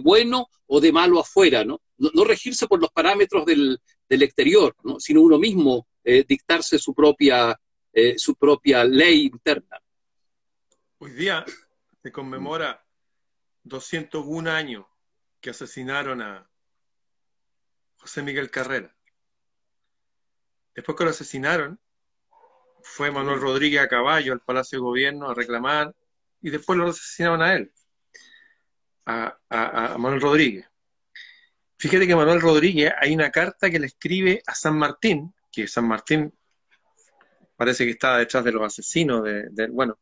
bueno 0.00 0.48
o 0.66 0.80
de 0.80 0.92
malo 0.92 1.20
afuera, 1.20 1.64
¿no? 1.64 1.80
No, 1.98 2.24
regirse 2.24 2.66
por 2.66 2.80
los 2.80 2.90
parámetros 2.90 3.44
del, 3.44 3.78
del 4.08 4.22
exterior, 4.22 4.74
¿no? 4.84 5.00
sino 5.00 5.20
uno 5.20 5.38
mismo 5.38 5.88
dictarse 6.04 6.78
su 6.78 6.94
propia 6.94 7.58
eh, 8.00 8.18
su 8.18 8.36
propia 8.36 8.84
ley 8.84 9.26
interna. 9.26 9.76
Hoy 10.98 11.10
día 11.12 11.44
se 12.02 12.12
conmemora 12.12 12.86
201 13.64 14.50
años 14.50 14.86
que 15.40 15.50
asesinaron 15.50 16.22
a 16.22 16.48
José 17.96 18.22
Miguel 18.22 18.50
Carrera. 18.50 18.94
Después 20.78 20.96
que 20.96 21.02
lo 21.02 21.10
asesinaron, 21.10 21.80
fue 22.82 23.10
Manuel 23.10 23.40
Rodríguez 23.40 23.80
a 23.80 23.88
caballo 23.88 24.32
al 24.32 24.38
Palacio 24.38 24.78
de 24.78 24.82
Gobierno 24.84 25.28
a 25.28 25.34
reclamar 25.34 25.92
y 26.40 26.50
después 26.50 26.78
lo 26.78 26.86
asesinaron 26.86 27.42
a 27.42 27.54
él, 27.54 27.72
a, 29.04 29.36
a 29.48 29.98
Manuel 29.98 30.20
Rodríguez. 30.20 30.66
Fíjate 31.78 32.06
que 32.06 32.14
Manuel 32.14 32.40
Rodríguez 32.40 32.92
hay 32.96 33.12
una 33.12 33.32
carta 33.32 33.68
que 33.68 33.80
le 33.80 33.88
escribe 33.88 34.40
a 34.46 34.54
San 34.54 34.78
Martín, 34.78 35.34
que 35.50 35.66
San 35.66 35.84
Martín 35.84 36.32
parece 37.56 37.84
que 37.84 37.90
estaba 37.90 38.18
detrás 38.18 38.44
de 38.44 38.52
los 38.52 38.62
asesinos, 38.62 39.24
de, 39.24 39.66
bueno. 39.72 39.98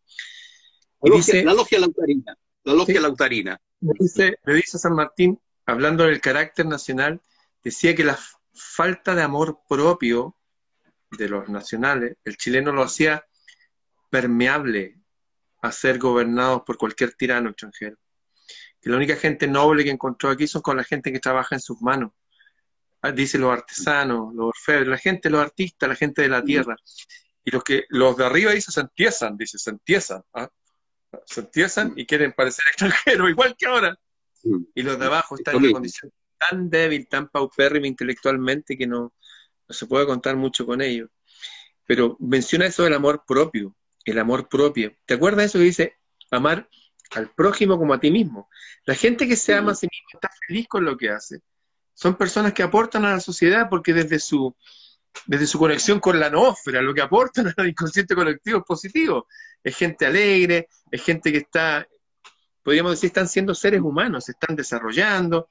La, 1.01 1.17
dice, 1.17 1.43
la 1.43 1.55
logia 1.55 1.79
lautarina, 1.79 2.37
la 2.65 2.75
logia 2.75 3.01
lautarina. 3.01 3.59
Le 3.81 3.93
dice, 3.99 4.41
le 4.45 4.53
dice 4.53 4.79
San 4.79 4.93
Martín, 4.93 5.41
hablando 5.65 6.05
del 6.05 6.21
carácter 6.21 6.67
nacional, 6.67 7.23
decía 7.65 7.95
que 7.95 8.05
la 8.05 8.19
falta 8.53 9.15
de 9.15 9.23
amor 9.23 9.61
propio 9.67 10.37
de 11.11 11.29
los 11.29 11.49
nacionales, 11.49 12.17
el 12.25 12.37
chileno 12.37 12.73
lo 12.73 12.83
hacía 12.83 13.25
permeable 14.11 14.99
a 15.63 15.73
ser 15.73 15.99
gobernados 15.99 16.63
por 16.63 16.77
cualquier 16.77 17.15
tirano 17.15 17.51
extranjero. 17.51 17.97
Que 18.81 18.91
la 18.91 18.97
única 18.97 19.17
gente 19.17 19.47
noble 19.47 19.85
que 19.85 19.91
encontró 19.91 20.31
aquí 20.31 20.47
son 20.47 20.63
con 20.63 20.77
la 20.77 20.85
gente 20.85 21.13
que 21.13 21.21
trabaja 21.21 21.55
en 21.55 21.61
sus 21.61 21.81
manos. 21.81 22.13
Ah, 23.03 23.13
dice 23.13 23.39
los 23.39 23.53
artesanos, 23.53 24.35
los 24.35 24.49
orfebres, 24.49 24.89
la 24.89 24.99
gente, 24.99 25.31
los 25.31 25.41
artistas, 25.41 25.89
la 25.89 25.97
gente 25.97 26.23
de 26.23 26.29
la 26.29 26.43
tierra. 26.43 26.77
Y 27.45 27.51
los, 27.51 27.63
que, 27.63 27.85
los 27.89 28.17
de 28.17 28.27
arriba 28.27 28.53
dice 28.53 28.73
se 28.73 28.81
empiezan, 28.81 29.37
dice, 29.37 29.59
se 29.59 29.71
empiezan. 29.71 30.23
¿ah? 30.35 30.49
Se 31.25 31.41
empiezan 31.41 31.93
y 31.97 32.07
quieren 32.07 32.33
parecer 32.33 32.65
extranjeros, 32.71 33.31
igual 33.31 33.55
que 33.57 33.67
ahora. 33.67 33.99
Y 34.75 34.83
los 34.83 34.99
de 34.99 35.07
abajo 35.07 35.37
están 35.37 35.57
en 35.57 35.65
una 35.65 35.73
condición 35.73 36.13
tan 36.39 36.69
débil, 36.71 37.09
tan 37.09 37.29
paupérrima 37.29 37.87
intelectualmente 37.87 38.77
que 38.77 38.87
no, 38.87 39.15
no 39.69 39.75
se 39.75 39.87
puede 39.87 40.07
contar 40.07 40.37
mucho 40.37 40.67
con 40.67 40.81
ellos. 40.81 41.11
Pero 41.87 42.17
menciona 42.21 42.67
eso 42.67 42.83
del 42.83 42.95
amor 42.95 43.25
propio, 43.27 43.75
el 44.05 44.19
amor 44.19 44.49
propio. 44.49 44.95
¿Te 45.05 45.15
acuerdas 45.15 45.39
de 45.39 45.45
eso 45.45 45.59
que 45.59 45.65
dice 45.65 45.97
amar 46.31 46.69
al 47.13 47.31
prójimo 47.31 47.79
como 47.79 47.95
a 47.95 48.01
ti 48.01 48.11
mismo? 48.11 48.49
La 48.85 48.95
gente 48.95 49.29
que 49.29 49.37
se 49.37 49.55
ama 49.55 49.73
a 49.73 49.75
sí 49.75 49.87
misma 49.91 50.09
está 50.15 50.31
feliz 50.47 50.67
con 50.69 50.85
lo 50.85 50.97
que 50.97 51.11
hace. 51.11 51.41
son 51.95 52.17
personas 52.17 52.53
que 52.53 52.63
aportan 52.63 53.05
a 53.05 53.13
la 53.13 53.21
sociedad 53.21 53.69
porque 53.71 53.95
desde 53.95 54.19
su, 54.19 54.55
desde 55.27 55.47
su 55.47 55.59
conexión 55.59 55.99
con 56.01 56.21
la 56.21 56.29
noósfera, 56.29 56.83
lo 56.83 56.93
que 56.93 57.01
aportan 57.01 57.53
al 57.57 57.69
inconsciente 57.69 58.15
colectivo 58.15 58.59
es 58.59 58.65
positivo. 58.65 59.27
Es 59.63 59.77
gente 59.77 60.07
alegre, 60.07 60.69
es 60.91 61.03
gente 61.03 61.33
que 61.33 61.39
está, 61.39 61.87
podríamos 62.63 62.93
decir, 62.93 63.09
están 63.09 63.29
siendo 63.29 63.55
seres 63.55 63.81
humanos, 63.81 64.25
se 64.25 64.33
están 64.33 64.55
desarrollando, 64.57 65.49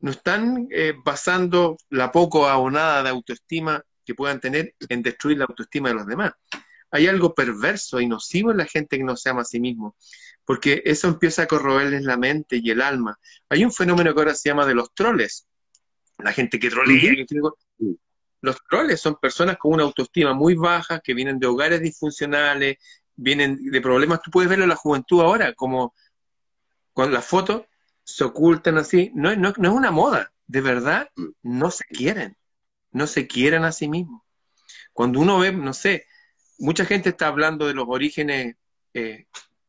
no 0.00 0.10
están 0.10 0.68
eh, 0.70 0.94
basando 1.04 1.76
la 1.90 2.12
poco 2.12 2.46
abonada 2.48 3.02
de 3.02 3.08
autoestima 3.10 3.82
que 4.04 4.14
puedan 4.14 4.40
tener 4.40 4.74
en 4.88 5.02
destruir 5.02 5.38
la 5.38 5.44
autoestima 5.44 5.88
de 5.88 5.94
los 5.96 6.06
demás. 6.06 6.32
Hay 6.90 7.06
algo 7.06 7.34
perverso 7.34 8.00
y 8.00 8.06
nocivo 8.06 8.50
en 8.50 8.58
la 8.58 8.64
gente 8.64 8.96
que 8.96 9.04
no 9.04 9.16
se 9.16 9.28
ama 9.28 9.42
a 9.42 9.44
sí 9.44 9.60
mismo, 9.60 9.96
porque 10.44 10.82
eso 10.86 11.08
empieza 11.08 11.42
a 11.42 11.46
corroerles 11.46 12.04
la 12.04 12.16
mente 12.16 12.60
y 12.62 12.70
el 12.70 12.80
alma. 12.80 13.18
Hay 13.50 13.64
un 13.64 13.72
fenómeno 13.72 14.14
que 14.14 14.20
ahora 14.20 14.34
se 14.34 14.48
llama 14.48 14.64
de 14.64 14.74
los 14.74 14.94
troles. 14.94 15.46
La 16.18 16.32
gente 16.32 16.58
que 16.58 16.70
trolea, 16.70 17.12
los 18.40 18.56
troles 18.68 19.00
son 19.00 19.16
personas 19.16 19.58
con 19.58 19.74
una 19.74 19.82
autoestima 19.82 20.32
muy 20.32 20.54
baja, 20.54 21.00
que 21.00 21.12
vienen 21.12 21.38
de 21.38 21.46
hogares 21.46 21.80
disfuncionales, 21.80 22.78
vienen 23.14 23.58
de 23.70 23.80
problemas. 23.80 24.22
Tú 24.22 24.30
puedes 24.30 24.48
verlo 24.48 24.64
en 24.64 24.70
la 24.70 24.76
juventud 24.76 25.20
ahora, 25.20 25.52
como 25.54 25.94
con 26.92 27.12
las 27.12 27.26
fotos 27.26 27.62
se 28.08 28.24
ocultan 28.24 28.78
así. 28.78 29.10
No, 29.14 29.36
no, 29.36 29.52
no 29.58 29.68
es 29.68 29.74
una 29.74 29.90
moda, 29.90 30.32
de 30.46 30.62
verdad, 30.62 31.10
no 31.42 31.70
se 31.70 31.84
quieren, 31.84 32.38
no 32.90 33.06
se 33.06 33.26
quieren 33.26 33.64
a 33.64 33.72
sí 33.72 33.86
mismos. 33.86 34.22
Cuando 34.94 35.20
uno 35.20 35.38
ve, 35.38 35.52
no 35.52 35.74
sé, 35.74 36.06
mucha 36.58 36.86
gente 36.86 37.10
está 37.10 37.26
hablando 37.26 37.66
de 37.66 37.74
los 37.74 37.84
orígenes 37.86 38.56
eh, 38.94 39.26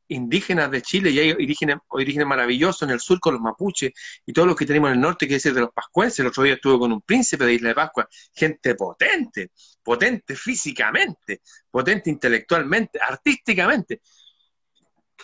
indígenas 0.08 0.72
de 0.72 0.82
Chile 0.82 1.12
y 1.12 1.20
hay 1.20 1.32
orígenes, 1.32 1.78
orígenes 1.90 2.28
maravillosos 2.28 2.84
en 2.84 2.92
el 2.92 3.02
sur 3.02 3.20
con 3.20 3.34
los 3.34 3.42
mapuches 3.42 3.92
y 4.26 4.32
todos 4.32 4.48
los 4.48 4.56
que 4.56 4.66
tenemos 4.66 4.90
en 4.90 4.96
el 4.96 5.02
norte, 5.02 5.28
que 5.28 5.36
es 5.36 5.46
el 5.46 5.56
de 5.56 5.62
los 5.62 5.74
pascuenses. 5.74 6.20
El 6.20 6.28
otro 6.28 6.44
día 6.44 6.54
estuve 6.54 6.80
con 6.80 6.94
un 6.94 7.02
príncipe 7.02 7.46
de 7.46 7.56
Isla 7.56 7.70
de 7.70 7.76
Pascua, 7.76 8.08
gente 8.34 8.74
potente, 8.76 9.52
potente 9.84 10.34
físicamente, 10.38 11.42
potente 11.70 12.10
intelectualmente, 12.10 13.00
artísticamente. 13.02 14.00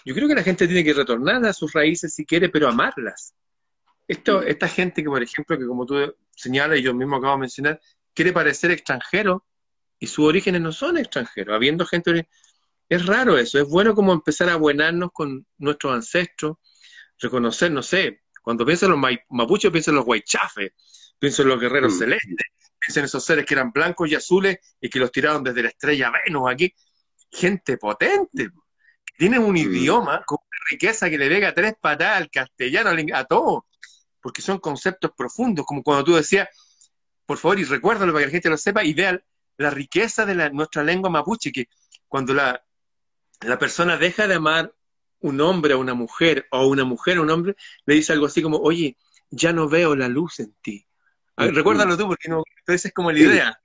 Yo 0.03 0.13
creo 0.13 0.27
que 0.27 0.35
la 0.35 0.43
gente 0.43 0.67
tiene 0.67 0.83
que 0.83 0.93
retornar 0.93 1.45
a 1.45 1.53
sus 1.53 1.71
raíces 1.73 2.13
si 2.13 2.25
quiere, 2.25 2.49
pero 2.49 2.67
amarlas. 2.67 3.33
Esto, 4.07 4.41
mm. 4.41 4.47
esta 4.47 4.67
gente 4.67 5.03
que, 5.03 5.09
por 5.09 5.23
ejemplo, 5.23 5.57
que 5.57 5.65
como 5.65 5.85
tú 5.85 6.15
señalas 6.31 6.79
y 6.79 6.83
yo 6.83 6.93
mismo 6.93 7.15
acabo 7.15 7.33
de 7.33 7.39
mencionar, 7.39 7.79
quiere 8.13 8.33
parecer 8.33 8.71
extranjero 8.71 9.45
y 9.99 10.07
sus 10.07 10.25
orígenes 10.25 10.61
no 10.61 10.71
son 10.71 10.97
extranjeros. 10.97 11.55
Habiendo 11.55 11.85
gente 11.85 12.27
es 12.87 13.05
raro 13.05 13.37
eso, 13.37 13.59
es 13.59 13.67
bueno 13.67 13.95
como 13.95 14.13
empezar 14.13 14.49
a 14.49 14.53
abuenarnos 14.53 15.09
con 15.11 15.45
nuestros 15.57 15.93
ancestros, 15.93 16.57
reconocer, 17.19 17.71
no 17.71 17.81
sé, 17.81 18.21
cuando 18.43 18.63
pienso 18.65 18.85
en 18.85 18.91
los 18.91 19.01
mapuches, 19.29 19.71
pienso 19.71 19.89
en 19.89 19.95
los 19.97 20.05
guaychafes, 20.05 20.71
pienso 21.17 21.41
en 21.41 21.47
los 21.47 21.59
guerreros 21.59 21.95
mm. 21.95 21.97
celestes, 21.97 22.47
pienso 22.79 22.99
en 22.99 23.05
esos 23.05 23.25
seres 23.25 23.45
que 23.45 23.55
eran 23.55 23.71
blancos 23.71 24.09
y 24.11 24.15
azules 24.15 24.57
y 24.79 24.89
que 24.89 24.99
los 24.99 25.11
tiraron 25.11 25.43
desde 25.43 25.63
la 25.63 25.69
estrella 25.69 26.11
Venus 26.11 26.43
aquí. 26.47 26.71
Gente 27.31 27.77
potente, 27.77 28.49
tienen 29.17 29.43
un 29.43 29.53
mm. 29.53 29.57
idioma 29.57 30.23
con 30.25 30.37
una 30.41 30.59
riqueza 30.69 31.09
que 31.09 31.17
le 31.17 31.27
pega 31.27 31.53
tres 31.53 31.73
patadas 31.79 32.17
al 32.17 32.29
castellano, 32.29 32.91
a 33.13 33.25
todo, 33.25 33.65
porque 34.21 34.41
son 34.41 34.59
conceptos 34.59 35.11
profundos, 35.15 35.65
como 35.65 35.83
cuando 35.83 36.03
tú 36.03 36.15
decías, 36.15 36.49
por 37.25 37.37
favor, 37.37 37.59
y 37.59 37.63
recuérdalo 37.63 38.11
para 38.11 38.23
que 38.23 38.27
la 38.27 38.31
gente 38.31 38.49
lo 38.49 38.57
sepa, 38.57 38.83
y 38.83 38.93
vea 38.93 39.19
la 39.57 39.69
riqueza 39.69 40.25
de 40.25 40.35
la, 40.35 40.49
nuestra 40.49 40.83
lengua 40.83 41.09
mapuche, 41.09 41.51
que 41.51 41.67
cuando 42.07 42.33
la, 42.33 42.63
la 43.41 43.57
persona 43.57 43.97
deja 43.97 44.27
de 44.27 44.35
amar 44.35 44.73
un 45.21 45.41
hombre 45.41 45.73
a 45.73 45.77
una 45.77 45.93
mujer 45.93 46.47
o 46.51 46.67
una 46.67 46.83
mujer 46.83 47.17
a 47.17 47.21
un 47.21 47.29
hombre, 47.29 47.55
le 47.85 47.95
dice 47.95 48.13
algo 48.13 48.27
así 48.27 48.41
como, 48.41 48.57
oye, 48.57 48.97
ya 49.29 49.53
no 49.53 49.67
veo 49.67 49.95
la 49.95 50.07
luz 50.07 50.39
en 50.39 50.53
ti. 50.61 50.85
recuérdalo 51.37 51.97
tú, 51.97 52.07
porque 52.07 52.29
no, 52.29 52.43
esa 52.67 52.87
es 52.87 52.93
como 52.93 53.11
la 53.11 53.19
idea. 53.19 53.59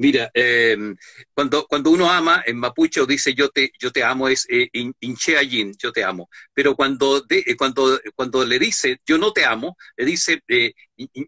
Mira, 0.00 0.30
em, 0.32 0.96
cuando, 1.34 1.66
cuando 1.68 1.90
uno 1.90 2.10
ama 2.10 2.42
en 2.46 2.56
mapuche 2.56 3.04
dice 3.06 3.34
yo 3.34 3.50
te, 3.50 3.70
yo 3.78 3.92
te 3.92 4.02
amo 4.02 4.28
es 4.28 4.46
eh, 4.48 4.70
inche 5.00 5.36
yo 5.78 5.92
te 5.92 6.02
amo. 6.02 6.30
Pero 6.54 6.74
cuando, 6.74 7.22
eh, 7.28 7.54
cuando, 7.54 8.00
cuando 8.14 8.42
le 8.46 8.58
dice 8.58 8.98
yo 9.06 9.18
no 9.18 9.30
te 9.30 9.44
amo, 9.44 9.76
le 9.98 10.06
dice 10.06 10.40
eh, 10.48 10.72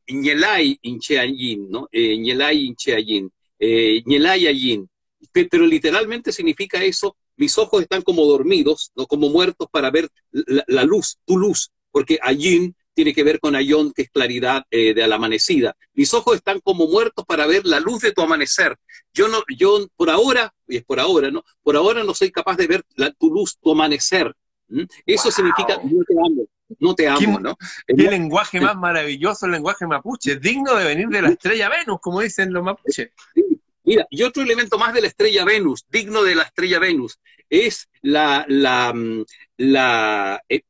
ñelai 0.08 0.78
inche 0.80 1.20
¿no? 1.68 1.86
Eh, 1.92 2.16
ñelai 2.16 2.64
inche 2.64 2.96
eh, 3.58 4.02
ñelai 4.06 4.88
Pero 5.32 5.66
literalmente 5.66 6.32
significa 6.32 6.82
eso, 6.82 7.14
mis 7.36 7.58
ojos 7.58 7.82
están 7.82 8.00
como 8.00 8.24
dormidos, 8.24 8.90
no 8.94 9.06
como 9.06 9.28
muertos 9.28 9.68
para 9.70 9.90
ver 9.90 10.08
la, 10.30 10.84
luz, 10.84 11.18
tu 11.26 11.36
luz, 11.36 11.70
porque 11.90 12.18
allí 12.22 12.72
tiene 12.94 13.14
que 13.14 13.24
ver 13.24 13.40
con 13.40 13.56
ayón, 13.56 13.92
que 13.92 14.02
es 14.02 14.10
claridad 14.10 14.64
eh, 14.70 14.94
de 14.94 15.06
la 15.06 15.16
amanecida. 15.16 15.76
Mis 15.94 16.12
ojos 16.14 16.36
están 16.36 16.60
como 16.60 16.86
muertos 16.86 17.24
para 17.24 17.46
ver 17.46 17.64
la 17.64 17.80
luz 17.80 18.02
de 18.02 18.12
tu 18.12 18.22
amanecer. 18.22 18.76
Yo 19.12 19.28
no, 19.28 19.42
yo 19.56 19.86
por 19.96 20.10
ahora, 20.10 20.52
y 20.66 20.76
es 20.76 20.84
por 20.84 21.00
ahora, 21.00 21.30
¿no? 21.30 21.44
Por 21.62 21.76
ahora 21.76 22.04
no 22.04 22.14
soy 22.14 22.30
capaz 22.30 22.56
de 22.56 22.66
ver 22.66 22.84
la, 22.96 23.10
tu 23.12 23.32
luz, 23.32 23.58
tu 23.58 23.72
amanecer. 23.72 24.34
Eso 25.04 25.30
significa 25.30 25.76
no 25.82 26.04
te 26.04 26.14
amo, 26.14 26.46
no 26.78 26.94
te 26.94 27.08
amo, 27.08 27.38
¿no? 27.38 27.56
Qué 27.86 27.94
lenguaje 27.94 28.60
más 28.60 28.76
maravilloso 28.76 29.46
el 29.46 29.52
lenguaje 29.52 29.86
mapuche, 29.86 30.36
digno 30.36 30.74
de 30.74 30.84
venir 30.84 31.08
de 31.08 31.22
la 31.22 31.28
estrella 31.28 31.68
Venus, 31.68 31.98
como 32.00 32.20
dicen 32.20 32.52
los 32.52 32.62
mapuches. 32.62 33.10
Mira, 33.84 34.06
y 34.10 34.22
otro 34.22 34.42
elemento 34.42 34.78
más 34.78 34.94
de 34.94 35.00
la 35.00 35.08
estrella 35.08 35.44
Venus, 35.44 35.84
digno 35.90 36.22
de 36.22 36.36
la 36.36 36.44
estrella 36.44 36.78
Venus, 36.78 37.18
es 37.50 37.88
la, 38.00 38.44
la, 38.48 38.92
mm, 38.94 39.24
eh, 39.58 40.62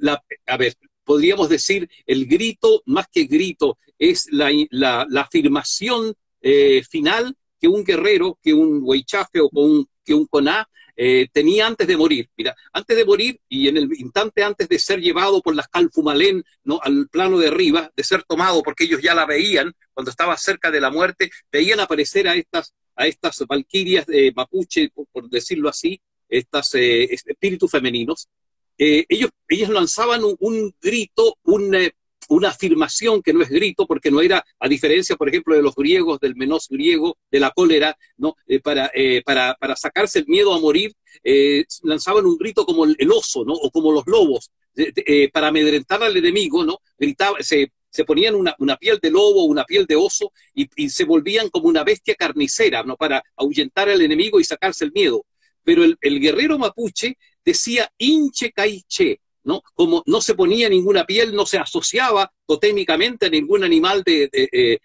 la, 0.00 0.22
a 0.46 0.56
ver, 0.56 0.76
podríamos 1.04 1.48
decir 1.48 1.88
el 2.06 2.26
grito, 2.26 2.82
más 2.86 3.06
que 3.12 3.24
grito, 3.24 3.78
es 3.98 4.28
la, 4.30 5.06
afirmación 5.16 6.14
eh, 6.40 6.82
final 6.88 7.36
que 7.60 7.68
un 7.68 7.84
guerrero, 7.84 8.38
que 8.42 8.52
un 8.52 8.80
huaychafe 8.82 9.40
o 9.40 9.50
que 10.04 10.14
un 10.14 10.26
coná 10.26 10.68
eh, 10.96 11.28
tenía 11.32 11.66
antes 11.66 11.86
de 11.86 11.96
morir. 11.96 12.28
Mira, 12.36 12.54
antes 12.72 12.96
de 12.96 13.04
morir 13.04 13.40
y 13.48 13.68
en 13.68 13.76
el 13.76 13.88
instante 13.98 14.44
antes 14.44 14.68
de 14.68 14.78
ser 14.78 15.00
llevado 15.00 15.40
por 15.40 15.54
las 15.54 15.68
Calfumalén 15.68 16.44
al 16.82 17.08
plano 17.08 17.38
de 17.38 17.48
arriba, 17.48 17.90
de 17.96 18.04
ser 18.04 18.24
tomado, 18.24 18.62
porque 18.62 18.84
ellos 18.84 19.00
ya 19.00 19.14
la 19.14 19.26
veían 19.26 19.72
cuando 19.94 20.10
estaba 20.10 20.36
cerca 20.36 20.70
de 20.70 20.80
la 20.80 20.90
muerte, 20.90 21.30
veían 21.50 21.80
aparecer 21.80 22.28
a 22.28 22.34
estas, 22.34 22.74
a 22.94 23.06
estas 23.06 23.38
valquirias 23.48 24.06
de 24.06 24.32
mapuche, 24.36 24.90
por, 24.90 25.28
decirlo 25.30 25.68
así, 25.68 26.00
estas 26.28 26.74
eh, 26.74 27.04
espíritus 27.04 27.70
femeninos. 27.70 28.28
Eh, 28.84 29.06
ellos, 29.08 29.30
ellos 29.48 29.68
lanzaban 29.68 30.22
un, 30.24 30.74
grito, 30.82 31.38
un, 31.44 31.72
una 32.28 32.48
afirmación 32.48 33.22
que 33.22 33.32
no 33.32 33.40
es 33.40 33.48
grito, 33.48 33.86
porque 33.86 34.10
no 34.10 34.20
era, 34.20 34.44
a 34.58 34.68
diferencia, 34.68 35.14
por 35.14 35.28
ejemplo, 35.28 35.54
de 35.54 35.62
los 35.62 35.76
griegos, 35.76 36.18
del 36.18 36.34
menos 36.34 36.66
griego, 36.68 37.16
de 37.30 37.38
la 37.38 37.52
cólera, 37.52 37.96
¿no? 38.16 38.34
Eh, 38.48 38.58
para, 38.58 38.90
eh, 38.92 39.22
para, 39.24 39.54
para, 39.54 39.76
sacarse 39.76 40.18
el 40.18 40.26
miedo 40.26 40.52
a 40.52 40.58
morir, 40.58 40.92
eh, 41.22 41.64
lanzaban 41.84 42.26
un 42.26 42.36
grito 42.36 42.66
como 42.66 42.84
el, 42.84 43.12
oso, 43.12 43.44
¿no? 43.44 43.52
O 43.52 43.70
como 43.70 43.92
los 43.92 44.04
lobos, 44.08 44.50
para 45.32 45.46
amedrentar 45.48 46.02
al 46.02 46.16
enemigo, 46.16 46.64
¿no? 46.64 46.78
Gritaba, 46.98 47.40
se, 47.40 47.70
se 47.88 48.04
ponían 48.04 48.34
una, 48.34 48.56
una, 48.58 48.76
piel 48.76 48.98
de 49.00 49.12
lobo, 49.12 49.44
una 49.44 49.64
piel 49.64 49.86
de 49.86 49.94
oso, 49.94 50.32
y, 50.54 50.88
se 50.88 51.04
volvían 51.04 51.50
como 51.50 51.68
una 51.68 51.84
bestia 51.84 52.16
carnicera, 52.16 52.82
¿no? 52.82 52.96
Para 52.96 53.22
ahuyentar 53.36 53.88
al 53.88 54.02
enemigo 54.02 54.40
y 54.40 54.44
sacarse 54.44 54.84
el 54.84 54.92
miedo. 54.92 55.24
Pero 55.62 55.84
el 55.84 56.18
guerrero 56.18 56.58
mapuche 56.58 57.16
decía 57.44 57.90
inche 57.98 58.52
caiche, 58.52 59.20
¿no? 59.44 59.62
Como 59.74 60.02
no 60.06 60.20
se 60.20 60.34
ponía 60.34 60.68
ninguna 60.68 61.04
piel, 61.04 61.34
no 61.34 61.46
se 61.46 61.58
asociaba 61.58 62.32
totémicamente 62.46 63.26
a 63.26 63.30
ningún 63.30 63.64
animal 63.64 64.02
de, 64.04 64.28
de, 64.32 64.80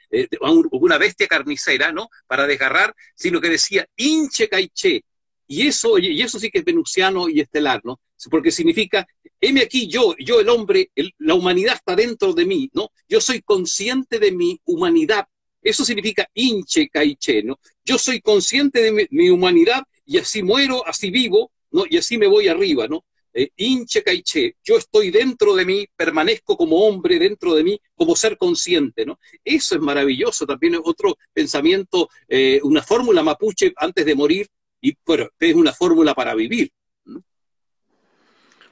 una 0.72 0.98
bestia 0.98 1.28
carnicera, 1.28 1.91
¿no? 1.91 2.10
Para 2.28 2.48
desgarrar, 2.48 2.96
sino 3.15 3.39
que 3.39 3.50
decía 3.50 3.88
hinche 3.96 4.48
caiche. 4.48 5.04
Y 5.48 5.67
eso, 5.67 5.98
y 5.98 6.22
eso 6.22 6.39
sí 6.39 6.50
que 6.50 6.60
es 6.60 6.65
venusiano 6.65 7.30
y 7.30 7.39
estelar, 7.39 7.82
¿no? 7.84 8.02
Porque 8.30 8.52
significa, 8.52 9.08
heme 9.39 9.62
aquí 9.62 9.88
yo, 9.88 10.15
yo 10.20 10.41
el 10.41 10.50
hombre, 10.50 10.91
la 11.20 11.36
humanidad 11.36 11.76
está 11.76 11.96
dentro 11.96 12.34
de 12.34 12.46
mí, 12.46 12.70
¿no? 12.74 12.89
Yo 13.08 13.22
soy 13.22 13.41
consciente 13.41 14.20
de 14.20 14.32
mi 14.32 14.60
humanidad. 14.65 15.28
Eso 15.62 15.86
significa 15.86 16.28
hinche 16.34 16.89
caiche, 16.89 17.43
¿no? 17.43 17.60
Yo 17.86 17.98
soy 17.98 18.22
consciente 18.22 18.82
de 18.82 19.08
mi 19.10 19.30
humanidad 19.30 19.84
y 20.06 20.17
así 20.17 20.41
muero, 20.43 20.86
así 20.86 21.12
vivo, 21.12 21.52
¿no? 21.71 21.84
Y 21.89 21.97
así 21.97 22.17
me 22.17 22.27
voy 22.27 22.47
arriba, 22.47 22.88
¿no? 22.88 23.03
eh, 23.38 23.51
inche 23.58 24.01
caiche, 24.03 24.56
yo 24.63 24.77
estoy 24.77 25.12
dentro 25.12 25.56
de 25.56 25.63
mí, 25.63 25.88
permanezco 25.95 26.58
como 26.58 26.88
hombre 26.88 27.19
dentro 27.19 27.53
de 27.53 27.63
mí, 27.63 27.80
como 27.95 28.15
ser 28.15 28.36
consciente, 28.36 29.06
¿no? 29.06 29.19
Eso 29.43 29.75
es 29.75 29.82
maravilloso, 29.82 30.47
también 30.47 30.73
es 30.73 30.82
otro 30.84 31.15
pensamiento, 31.34 32.10
eh, 32.27 32.60
una 32.63 32.82
fórmula 32.82 33.21
mapuche 33.21 33.73
antes 33.77 34.06
de 34.08 34.15
morir, 34.15 34.47
y 34.82 34.97
bueno, 35.06 35.30
es 35.39 35.53
una 35.53 35.71
fórmula 35.71 36.15
para 36.15 36.34
vivir. 36.34 36.71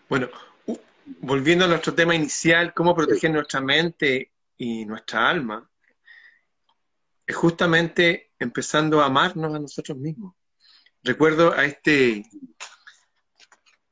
Bueno, 0.10 0.30
volviendo 1.20 1.66
a 1.66 1.68
nuestro 1.68 1.94
tema 1.94 2.16
inicial, 2.16 2.74
cómo 2.74 2.96
proteger 2.96 3.30
nuestra 3.30 3.62
mente 3.62 4.32
y 4.58 4.84
nuestra 4.86 5.30
alma, 5.30 5.70
es 7.28 7.36
justamente 7.36 8.32
empezando 8.40 9.00
a 9.00 9.06
amarnos 9.06 9.54
a 9.54 9.60
nosotros 9.60 9.96
mismos. 9.96 10.34
Recuerdo 11.04 11.54
a 11.54 11.66
este 11.66 12.24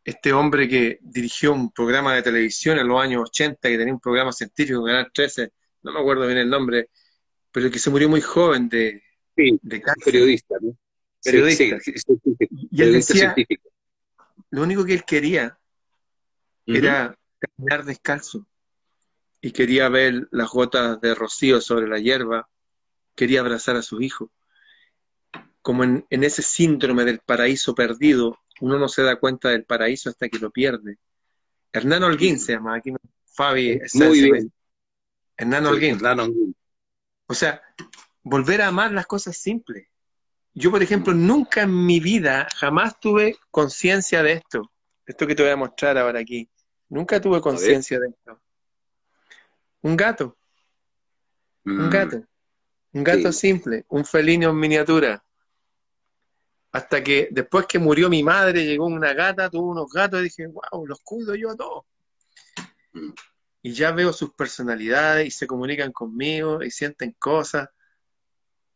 este 0.03 0.33
hombre 0.33 0.67
que 0.67 0.99
dirigió 1.01 1.53
un 1.53 1.71
programa 1.71 2.13
de 2.15 2.23
televisión 2.23 2.77
en 2.77 2.87
los 2.87 3.01
años 3.01 3.23
80, 3.29 3.69
que 3.69 3.77
tenía 3.77 3.93
un 3.93 3.99
programa 3.99 4.31
científico 4.31 4.79
en 4.79 4.85
Canal 4.87 5.11
13, 5.13 5.51
no 5.83 5.93
me 5.93 5.99
acuerdo 5.99 6.25
bien 6.25 6.39
el 6.39 6.49
nombre, 6.49 6.89
pero 7.51 7.69
que 7.71 7.79
se 7.79 7.89
murió 7.89 8.09
muy 8.09 8.21
joven 8.21 8.67
de, 8.67 9.01
de 9.35 9.83
Periodista, 10.03 10.55
¿no? 10.61 10.77
Periodista. 11.23 11.77
y 12.49 12.81
él 12.81 12.93
decía, 12.93 13.35
lo 14.49 14.63
único 14.63 14.83
que 14.83 14.93
él 14.93 15.03
quería 15.05 15.57
era 16.65 17.17
caminar 17.39 17.85
descalzo 17.85 18.45
y 19.41 19.51
quería 19.51 19.89
ver 19.89 20.27
las 20.31 20.49
gotas 20.49 20.99
de 21.01 21.15
rocío 21.15 21.59
sobre 21.59 21.87
la 21.87 21.99
hierba, 21.99 22.49
quería 23.15 23.41
abrazar 23.41 23.75
a 23.75 23.81
su 23.81 24.01
hijo. 24.01 24.31
Como 25.61 25.83
en, 25.83 26.05
ese 26.09 26.41
síndrome 26.41 27.05
del 27.05 27.19
paraíso 27.19 27.73
perdido, 27.73 28.39
uno 28.61 28.77
no 28.77 28.87
se 28.87 29.03
da 29.03 29.17
cuenta 29.17 29.49
del 29.49 29.65
paraíso 29.65 30.09
hasta 30.09 30.29
que 30.29 30.39
lo 30.39 30.51
pierde. 30.51 30.97
Hernán 31.71 32.03
Holguín 32.03 32.39
se 32.39 32.53
llama, 32.53 32.75
aquí 32.75 32.93
Fabi. 33.25 33.79
Muy 33.95 34.21
bien. 34.21 34.53
Hernán 35.37 35.65
Holguín. 35.65 35.99
O 37.25 37.33
sea, 37.33 37.61
volver 38.21 38.61
a 38.61 38.67
amar 38.67 38.91
las 38.91 39.07
cosas 39.07 39.37
simples. 39.37 39.87
Yo, 40.53 40.69
por 40.69 40.83
ejemplo, 40.83 41.13
nunca 41.13 41.63
en 41.63 41.85
mi 41.85 41.99
vida, 41.99 42.47
jamás 42.55 42.99
tuve 42.99 43.37
conciencia 43.49 44.21
de 44.21 44.33
esto. 44.33 44.71
Esto 45.05 45.25
que 45.25 45.33
te 45.33 45.41
voy 45.41 45.51
a 45.51 45.57
mostrar 45.57 45.97
ahora 45.97 46.19
aquí. 46.19 46.47
Nunca 46.89 47.19
tuve 47.19 47.41
conciencia 47.41 47.99
de 47.99 48.09
esto. 48.09 48.39
Un 49.81 49.97
gato. 49.97 50.37
Un 51.65 51.87
mm. 51.87 51.89
gato. 51.89 52.23
Un 52.93 53.03
gato 53.03 53.31
simple. 53.31 53.85
Un 53.89 54.05
felino 54.05 54.51
en 54.51 54.57
miniatura. 54.57 55.22
Hasta 56.73 57.01
que 57.01 57.29
después 57.31 57.65
que 57.67 57.79
murió 57.79 58.09
mi 58.09 58.23
madre, 58.23 58.65
llegó 58.65 58.86
una 58.88 59.13
gata, 59.13 59.49
tuvo 59.49 59.71
unos 59.71 59.89
gatos 59.89 60.19
y 60.19 60.23
dije, 60.23 60.47
wow, 60.47 60.86
los 60.86 60.99
cuido 61.01 61.36
yo 61.36 61.51
a 61.51 61.55
todos. 61.55 61.86
Mm. 62.91 63.12
Y 63.62 63.73
ya 63.73 63.91
veo 63.91 64.12
sus 64.12 64.33
personalidades 64.33 65.27
y 65.27 65.31
se 65.31 65.47
comunican 65.47 65.93
conmigo 65.93 66.62
y 66.62 66.69
sienten 66.69 67.13
cosas. 67.13 67.69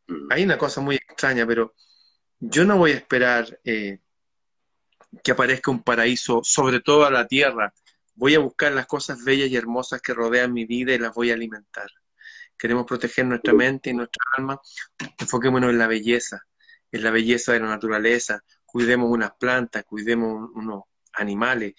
Mm. 0.08 0.32
Hay 0.32 0.44
una 0.44 0.58
cosa 0.58 0.80
muy 0.80 0.96
extraña, 0.96 1.46
pero 1.46 1.74
yo 2.40 2.64
no 2.64 2.78
voy 2.78 2.92
a 2.92 2.96
esperar 2.96 3.60
eh, 3.66 4.00
que 5.22 5.32
aparezca 5.32 5.72
un 5.72 5.84
paraíso 5.84 6.42
sobre 6.44 6.80
toda 6.80 7.12
la 7.12 7.28
tierra 7.28 7.74
Voy 8.18 8.34
a 8.34 8.40
buscar 8.40 8.72
las 8.72 8.88
cosas 8.88 9.24
bellas 9.24 9.48
y 9.50 9.56
hermosas 9.58 10.02
que 10.02 10.12
rodean 10.12 10.52
mi 10.52 10.66
vida 10.66 10.92
y 10.92 10.98
las 10.98 11.14
voy 11.14 11.30
a 11.30 11.36
alimentar. 11.36 11.88
Queremos 12.58 12.88
proteger 12.88 13.28
nuestra 13.28 13.54
mente 13.54 13.92
y 13.92 13.94
nuestra 13.94 14.24
alma. 14.36 14.60
Enfoquémonos 15.20 15.70
en 15.70 15.78
la 15.78 15.86
belleza, 15.86 16.44
en 16.92 17.04
la 17.04 17.12
belleza 17.12 17.54
de 17.54 17.60
la 17.60 17.68
naturaleza. 17.68 18.44
Cuidemos 18.66 19.10
unas 19.10 19.32
plantas, 19.40 19.84
cuidemos 19.86 20.50
unos 20.54 20.84
animales. 21.14 21.74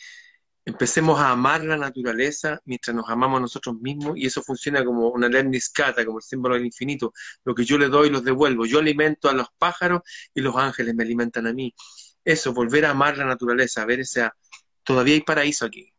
Empecemos 0.64 1.18
a 1.18 1.30
amar 1.30 1.64
la 1.64 1.76
naturaleza 1.76 2.60
mientras 2.66 2.94
nos 2.94 3.08
amamos 3.08 3.40
nosotros 3.40 3.76
mismos 3.80 4.18
y 4.18 4.26
eso 4.26 4.42
funciona 4.42 4.84
como 4.84 5.08
una 5.08 5.28
lemniscata, 5.28 6.04
como 6.04 6.18
el 6.18 6.24
símbolo 6.24 6.56
del 6.56 6.66
infinito. 6.66 7.12
Lo 7.44 7.54
que 7.54 7.64
yo 7.64 7.78
le 7.78 7.88
doy, 7.88 8.10
los 8.10 8.22
devuelvo. 8.22 8.66
Yo 8.66 8.78
alimento 8.78 9.30
a 9.30 9.32
los 9.32 9.48
pájaros 9.56 10.02
y 10.34 10.42
los 10.42 10.56
ángeles 10.56 10.94
me 10.94 11.04
alimentan 11.04 11.46
a 11.46 11.52
mí. 11.52 11.74
Eso, 12.24 12.52
volver 12.52 12.84
a 12.84 12.90
amar 12.90 13.16
la 13.16 13.24
naturaleza, 13.24 13.82
a 13.82 13.86
ver 13.86 14.00
esa... 14.00 14.36
Todavía 14.82 15.14
hay 15.14 15.20
paraíso 15.22 15.66
aquí 15.66 15.92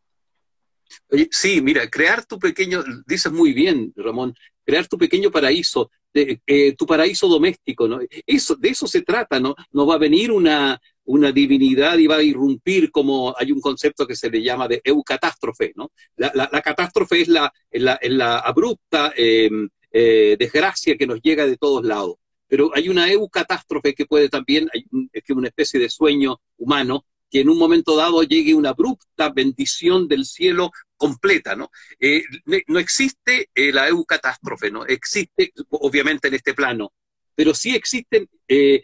sí, 1.30 1.60
mira, 1.60 1.88
crear 1.88 2.24
tu 2.24 2.38
pequeño, 2.38 2.82
dices 3.06 3.32
muy 3.32 3.52
bien, 3.52 3.92
Ramón, 3.96 4.34
crear 4.64 4.86
tu 4.88 4.98
pequeño 4.98 5.30
paraíso, 5.30 5.90
eh, 6.14 6.74
tu 6.76 6.86
paraíso 6.86 7.28
doméstico. 7.28 7.88
Eso, 8.26 8.56
de 8.56 8.68
eso 8.68 8.86
se 8.86 9.02
trata, 9.02 9.38
¿no? 9.38 9.54
No 9.72 9.86
va 9.86 9.94
a 9.94 9.98
venir 9.98 10.32
una, 10.32 10.80
una 11.04 11.32
divinidad 11.32 11.98
y 11.98 12.06
va 12.06 12.16
a 12.16 12.22
irrumpir 12.22 12.90
como 12.90 13.34
hay 13.36 13.52
un 13.52 13.60
concepto 13.60 14.06
que 14.06 14.16
se 14.16 14.30
le 14.30 14.42
llama 14.42 14.68
de 14.68 14.80
eucatástrofe, 14.84 15.72
¿no? 15.76 15.90
La, 16.16 16.32
la, 16.34 16.62
catástrofe 16.62 17.22
es 17.22 17.28
la, 17.28 17.52
la, 17.72 17.98
la 18.02 18.38
abrupta 18.38 19.12
em, 19.16 19.68
eh, 19.92 20.36
desgracia 20.38 20.96
que 20.96 21.06
nos 21.06 21.20
llega 21.20 21.46
de 21.46 21.56
todos 21.56 21.84
lados. 21.84 22.16
Pero 22.46 22.70
hay 22.74 22.88
una 22.88 23.10
eucatástrofe 23.10 23.94
que 23.94 24.06
puede 24.06 24.28
también, 24.28 24.68
es 25.12 25.22
que 25.22 25.32
una 25.32 25.48
especie 25.48 25.78
de 25.78 25.88
sueño 25.88 26.40
humano, 26.58 27.04
que 27.30 27.40
en 27.40 27.48
un 27.48 27.58
momento 27.58 27.96
dado 27.96 28.22
llegue 28.24 28.54
una 28.54 28.70
abrupta 28.70 29.30
bendición 29.30 30.08
del 30.08 30.24
cielo 30.24 30.72
completa, 31.00 31.56
¿no? 31.56 31.70
Eh, 31.98 32.22
no 32.66 32.78
existe 32.78 33.48
eh, 33.54 33.72
la 33.72 33.88
eucatástrofe, 33.88 34.70
¿no? 34.70 34.84
Existe, 34.84 35.50
obviamente, 35.70 36.28
en 36.28 36.34
este 36.34 36.52
plano, 36.52 36.92
pero 37.34 37.54
sí 37.54 37.74
existen 37.74 38.28
eh, 38.46 38.82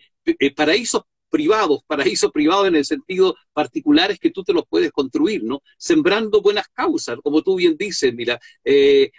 paraísos 0.57 1.02
privados, 1.29 1.81
paraísos 1.87 2.33
privados 2.33 2.68
en 2.68 2.76
el 2.76 2.87
sentido 2.87 3.37
particular 3.52 4.11
es 4.11 4.18
que 4.18 4.31
tú 4.31 4.42
te 4.42 4.55
los 4.55 4.64
puedes 4.66 4.92
construir, 4.92 5.44
¿no? 5.44 5.61
Sembrando 5.76 6.40
buenas 6.40 6.68
causas, 6.68 7.18
como 7.22 7.42
tú 7.42 7.57
bien 7.57 7.76
dices, 7.76 8.14
mira, 8.14 8.40
es, 8.64 9.11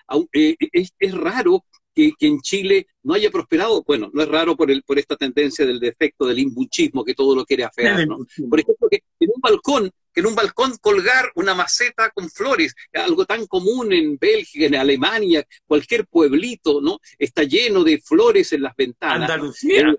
raro 1.11 1.65
que, 1.97 2.27
en 2.27 2.39
Chile 2.41 2.87
no 3.03 3.15
haya 3.15 3.31
prosperado, 3.31 3.83
bueno, 3.83 4.11
no 4.13 4.21
es 4.21 4.27
raro 4.27 4.55
por, 4.55 4.69
el, 4.69 4.83
por 4.83 4.99
esta 4.99 5.15
tendencia 5.15 5.65
del 5.65 5.79
defecto 5.79 6.25
del 6.25 6.39
imbuchismo 6.39 7.03
que 7.03 7.15
todo 7.15 7.35
lo 7.35 7.45
quiere 7.45 7.63
afear, 7.63 8.07
¿no? 8.07 8.19
Por 8.49 8.59
ejemplo, 8.59 8.87
que 8.89 9.01
en 9.19 9.29
un 9.33 9.41
balcón, 9.41 9.91
que 10.13 10.19
en 10.19 10.27
un 10.27 10.35
balcón 10.35 10.77
colgar 10.79 11.31
una 11.35 11.55
maceta 11.55 12.11
con 12.11 12.29
flores, 12.29 12.75
algo 12.93 13.25
tan 13.25 13.47
común 13.47 13.91
en 13.93 14.17
Bélgica, 14.17 14.67
en 14.67 14.75
Alemania, 14.75 15.45
cualquier 15.65 16.05
pueblito, 16.05 16.81
¿no? 16.81 16.99
Está 17.17 17.43
lleno 17.43 17.83
de 17.83 17.99
flores 17.99 18.53
en 18.53 18.61
las 18.61 18.75
ventanas. 18.75 19.29
Andalucía. 19.29 19.95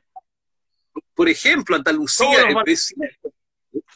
por 1.15 1.29
ejemplo, 1.29 1.75
Andalucía, 1.75 2.47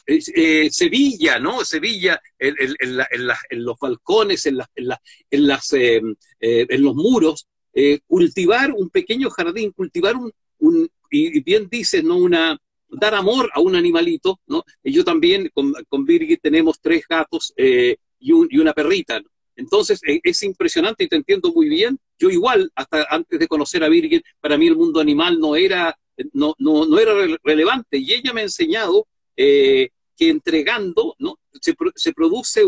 eh, 0.05 0.69
Sevilla, 0.69 1.39
¿no? 1.39 1.63
Sevilla, 1.63 2.21
en, 2.37 3.63
los 3.63 3.77
balcones, 3.79 4.45
en, 4.45 4.59
en, 4.75 5.47
las, 5.47 5.73
eh, 5.73 6.01
eh, 6.39 6.65
en 6.69 6.81
los 6.81 6.95
muros, 6.95 7.47
eh, 7.73 7.99
cultivar 8.05 8.71
un 8.71 8.89
pequeño 8.89 9.31
jardín, 9.31 9.71
cultivar 9.71 10.15
un, 10.15 10.31
un 10.59 10.89
y 11.09 11.41
bien 11.41 11.67
dices, 11.69 12.03
¿no? 12.03 12.17
Una, 12.17 12.59
dar 12.89 13.15
amor 13.15 13.49
a 13.53 13.59
un 13.59 13.75
animalito, 13.75 14.39
¿no? 14.47 14.63
Yo 14.83 15.03
también 15.03 15.49
con, 15.53 15.73
con 15.89 16.05
Birgit 16.05 16.41
tenemos 16.41 16.79
tres 16.79 17.05
gatos 17.07 17.53
eh, 17.57 17.97
y, 18.19 18.31
y, 18.31 18.59
una 18.59 18.73
perrita, 18.73 19.21
Entonces 19.55 20.01
eh, 20.07 20.19
es 20.23 20.43
impresionante 20.43 21.03
y 21.03 21.07
te 21.07 21.15
entiendo 21.15 21.51
muy 21.51 21.67
bien. 21.67 21.99
Yo 22.19 22.29
igual, 22.29 22.71
hasta 22.75 23.07
antes 23.09 23.39
de 23.39 23.47
conocer 23.47 23.83
a 23.83 23.89
Birgit, 23.89 24.23
para 24.39 24.57
mí 24.57 24.67
el 24.67 24.75
mundo 24.75 24.99
animal 24.99 25.39
no 25.39 25.55
era, 25.55 25.97
no, 26.31 26.55
no, 26.59 26.85
no 26.85 26.99
era 26.99 27.13
relevante 27.43 27.97
y 27.97 28.13
ella 28.13 28.33
me 28.33 28.41
ha 28.41 28.45
enseñado 28.45 29.07
que 29.35 29.89
entregando, 30.19 31.15
¿no? 31.17 31.39
Se, 31.59 31.75
se 31.95 32.13
produce 32.13 32.67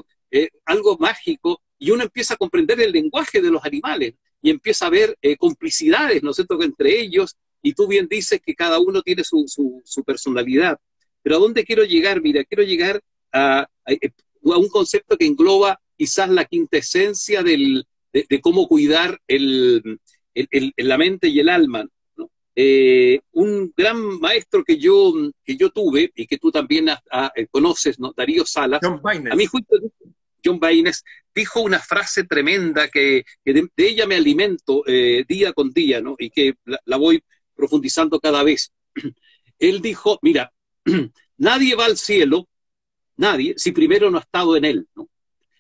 algo 0.66 0.98
mágico 0.98 1.62
y 1.78 1.92
uno 1.92 2.04
empieza 2.04 2.34
a 2.34 2.38
comprender 2.38 2.82
el 2.82 2.92
lenguaje 2.92 3.42
de 3.42 3.52
los 3.52 3.64
animales 3.64 4.16
y 4.46 4.52
empieza 4.52 4.86
a 4.86 4.90
haber 4.90 5.18
eh, 5.24 5.38
complicidades, 5.38 6.22
¿no 6.22 6.30
es 6.30 6.36
cierto?, 6.36 6.62
entre 6.62 7.02
ellos, 7.02 7.36
y 7.64 7.74
tú 7.74 7.88
bien 7.88 8.08
dices 8.08 8.40
que 8.46 8.54
cada 8.54 8.78
uno 8.78 9.02
tiene 9.02 9.24
su, 9.24 9.44
su, 9.48 10.04
personalidad. 10.04 10.78
Pero 11.24 11.38
¿a 11.38 11.40
dónde 11.40 11.64
quiero 11.64 11.84
llegar? 11.84 12.22
Mira, 12.22 12.44
quiero 12.44 12.62
llegar 12.62 13.02
a, 13.34 13.62
a, 13.62 13.68
un 14.44 14.70
concepto 14.70 15.18
que 15.18 15.26
engloba 15.26 15.80
quizás 15.98 16.30
la 16.30 16.46
quinta 16.46 16.78
esencia 16.78 17.42
del, 17.42 17.88
de, 18.14 18.40
cómo 18.40 18.68
cuidar 18.68 19.20
el, 19.28 20.00
el, 20.36 20.74
la 20.78 21.00
mente 21.00 21.28
y 21.28 21.40
el 21.40 21.50
alma. 21.50 21.88
¿no? 22.16 22.30
Eh, 22.56 23.22
un 23.32 23.74
gran 23.76 23.98
maestro 24.20 24.64
que 24.64 24.78
yo, 24.78 25.12
que 25.44 25.58
yo 25.58 25.72
tuve 25.72 26.12
y 26.14 26.28
que 26.28 26.38
tú 26.38 26.52
también 26.52 26.86
conoces, 27.50 28.00
¿no? 28.00 28.14
Darío 28.16 28.46
Salas, 28.46 28.82
a 28.84 29.36
mí 29.36 29.46
justo 29.48 29.76
John 30.46 30.60
Baines, 30.60 31.04
dijo 31.34 31.62
una 31.62 31.80
frase 31.80 32.24
tremenda 32.24 32.88
que, 32.88 33.26
de, 33.44 33.70
ella 33.78 34.08
me 34.08 34.16
alimento 34.16 34.84
eh, 34.88 35.26
día 35.28 35.54
con 35.54 35.72
día, 35.72 36.02
¿no? 36.02 36.16
Y 36.18 36.30
que 36.30 36.56
la, 36.64 36.98
voy 36.98 37.24
profundizando 37.56 38.20
cada 38.20 38.44
vez. 38.44 38.72
Él 39.60 39.82
dijo, 39.82 40.20
mira, 40.22 40.52
nadie 41.38 41.76
va 41.76 41.86
al 41.86 41.98
cielo, 41.98 42.48
nadie, 43.18 43.56
si 43.58 43.72
primero 43.72 44.10
no 44.12 44.18
ha 44.18 44.22
estado 44.22 44.56
en 44.56 44.66
él. 44.66 44.88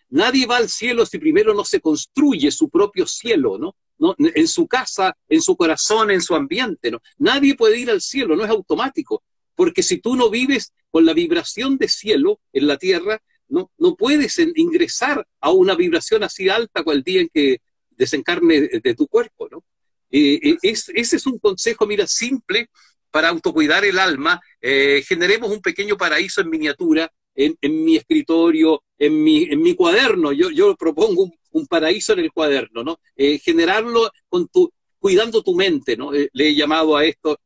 Nadie 0.09 0.45
va 0.45 0.57
al 0.57 0.69
cielo 0.69 1.05
si 1.05 1.17
primero 1.17 1.53
no 1.53 1.65
se 1.65 1.79
construye 1.79 2.51
su 2.51 2.69
propio 2.69 3.07
cielo, 3.07 3.57
¿no? 3.57 3.75
¿no? 3.97 4.15
En 4.17 4.47
su 4.47 4.67
casa, 4.67 5.17
en 5.27 5.41
su 5.41 5.55
corazón, 5.55 6.11
en 6.11 6.21
su 6.21 6.35
ambiente, 6.35 6.91
¿no? 6.91 7.01
Nadie 7.17 7.55
puede 7.55 7.79
ir 7.79 7.89
al 7.89 8.01
cielo, 8.01 8.35
no 8.35 8.43
es 8.43 8.49
automático, 8.49 9.23
porque 9.55 9.83
si 9.83 9.99
tú 9.99 10.15
no 10.15 10.29
vives 10.29 10.73
con 10.91 11.05
la 11.05 11.13
vibración 11.13 11.77
de 11.77 11.87
cielo 11.87 12.39
en 12.53 12.67
la 12.67 12.77
tierra, 12.77 13.21
no, 13.47 13.71
no 13.77 13.95
puedes 13.95 14.39
ingresar 14.55 15.25
a 15.39 15.51
una 15.51 15.75
vibración 15.75 16.23
así 16.23 16.49
alta 16.49 16.83
cual 16.83 17.03
día 17.03 17.21
en 17.21 17.29
que 17.33 17.61
desencarne 17.91 18.61
de, 18.61 18.95
tu 18.95 19.07
cuerpo, 19.07 19.47
¿no? 19.49 19.63
ese 20.11 21.15
es 21.15 21.25
un 21.25 21.39
consejo, 21.39 21.85
mira, 21.85 22.07
simple 22.07 22.69
para 23.15 23.29
autocuidar 23.29 23.85
el 23.85 23.97
alma. 23.97 24.41
Eh, 24.59 25.01
generemos 25.07 25.49
un 25.49 25.61
pequeño 25.61 25.95
paraíso 25.95 26.41
en 26.41 26.49
miniatura 26.49 27.09
en, 27.33 27.55
mi 27.61 27.95
escritorio, 27.95 28.83
en 28.97 29.23
mi, 29.23 29.43
en 29.43 29.61
mi 29.61 29.73
cuaderno. 29.73 30.33
Yo, 30.33 30.49
yo 30.51 30.75
propongo 30.75 31.31
un, 31.51 31.65
paraíso 31.67 32.11
en 32.11 32.19
el 32.19 32.33
cuaderno, 32.33 32.83
¿no? 32.83 32.99
Eh, 33.15 33.39
generarlo 33.39 34.11
con 34.27 34.49
tu, 34.49 34.69
cuidando 34.99 35.41
tu 35.43 35.55
mente, 35.55 35.95
¿no? 35.95 36.13
Eh, 36.13 36.29
le 36.33 36.49
he 36.49 36.55
llamado 36.55 36.97
a 36.97 37.05
esto 37.05 37.39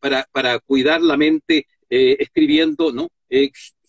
para, 0.00 0.28
para 0.32 0.58
cuidar 0.58 1.00
la 1.00 1.16
mente 1.16 1.66
escribiendo, 1.88 2.92
¿no? 2.92 3.08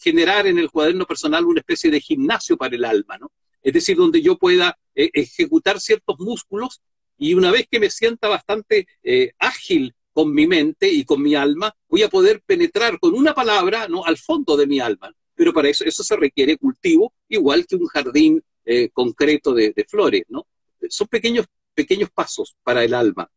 Generar 0.01 0.47
en 0.47 0.57
el 0.57 0.71
cuaderno 0.71 1.05
personal 1.05 1.45
una 1.45 1.59
especie 1.59 1.91
de 1.91 2.01
gimnasio 2.01 2.57
para 2.57 2.75
el 2.75 2.85
alma, 2.85 3.17
¿no? 3.17 3.31
Es 3.61 3.73
decir, 3.73 3.95
donde 3.95 4.21
yo 4.21 4.37
pueda 4.37 4.77
eh, 4.95 5.09
ejecutar 5.13 5.79
ciertos 5.79 6.19
músculos 6.19 6.81
y 7.17 7.35
una 7.35 7.51
vez 7.51 7.67
que 7.69 7.79
me 7.79 7.89
sienta 7.89 8.27
bastante 8.27 8.87
eh, 9.03 9.33
ágil 9.37 9.93
con 10.13 10.33
mi 10.33 10.47
mente 10.47 10.89
y 10.89 11.05
con 11.05 11.21
mi 11.21 11.35
alma, 11.35 11.73
voy 11.87 12.03
a 12.03 12.09
poder 12.09 12.41
penetrar 12.41 12.99
con 12.99 13.13
una 13.13 13.33
palabra 13.33 13.87
¿no? 13.87 14.03
al 14.03 14.17
fondo 14.17 14.57
de 14.57 14.67
mi 14.67 14.79
alma. 14.79 15.13
Pero 15.35 15.53
para 15.53 15.69
eso, 15.69 15.85
eso 15.85 16.03
se 16.03 16.15
requiere 16.15 16.57
cultivo, 16.57 17.13
igual 17.29 17.65
que 17.67 17.75
un 17.75 17.87
jardín 17.87 18.43
eh, 18.65 18.89
concreto 18.89 19.53
de, 19.53 19.73
flores, 19.87 20.23
¿no? 20.29 20.47
Son 20.89 21.07
pequeños, 21.07 21.45
pequeños 21.73 22.09
pasos 22.09 22.55
para 22.63 22.83
el 22.83 22.93
alma. 22.93 23.29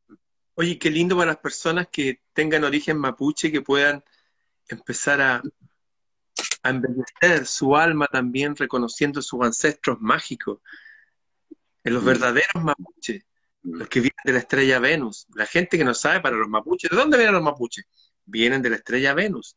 Oye, 0.55 0.79
qué 0.79 0.90
lindo 0.90 1.16
para 1.16 1.33
las 1.33 1.40
personas 1.40 1.88
que 1.90 2.20
tengan 2.33 2.64
origen 2.64 2.98
mapuche, 2.98 3.53
que 3.53 3.62
puedan 3.62 4.03
empezar 4.68 5.20
a, 5.20 5.42
a 6.63 6.71
embellecer 6.71 7.47
su 7.47 7.77
alma 7.77 8.07
también 8.07 8.57
reconociendo 8.57 9.23
sus 9.23 9.43
ancestros 9.43 10.01
mágicos, 10.01 10.61
en 11.85 11.95
los 11.95 12.03
mm. 12.03 12.07
verdaderos 12.07 12.65
mapuches, 12.65 13.23
mm. 13.63 13.77
los 13.77 13.89
que 13.89 14.01
vienen 14.01 14.23
de 14.25 14.33
la 14.33 14.39
estrella 14.39 14.79
Venus. 14.79 15.27
La 15.35 15.47
gente 15.47 15.79
que 15.79 15.85
no 15.85 15.95
sabe 15.95 16.21
para 16.21 16.37
los 16.37 16.49
mapuches, 16.49 16.91
¿de 16.91 16.97
dónde 16.97 17.19
vienen 17.19 17.35
los 17.35 17.43
mapuches? 17.43 17.85
Vienen 18.25 18.63
de 18.63 18.71
la 18.71 18.77
estrella 18.77 19.15
Venus. 19.15 19.57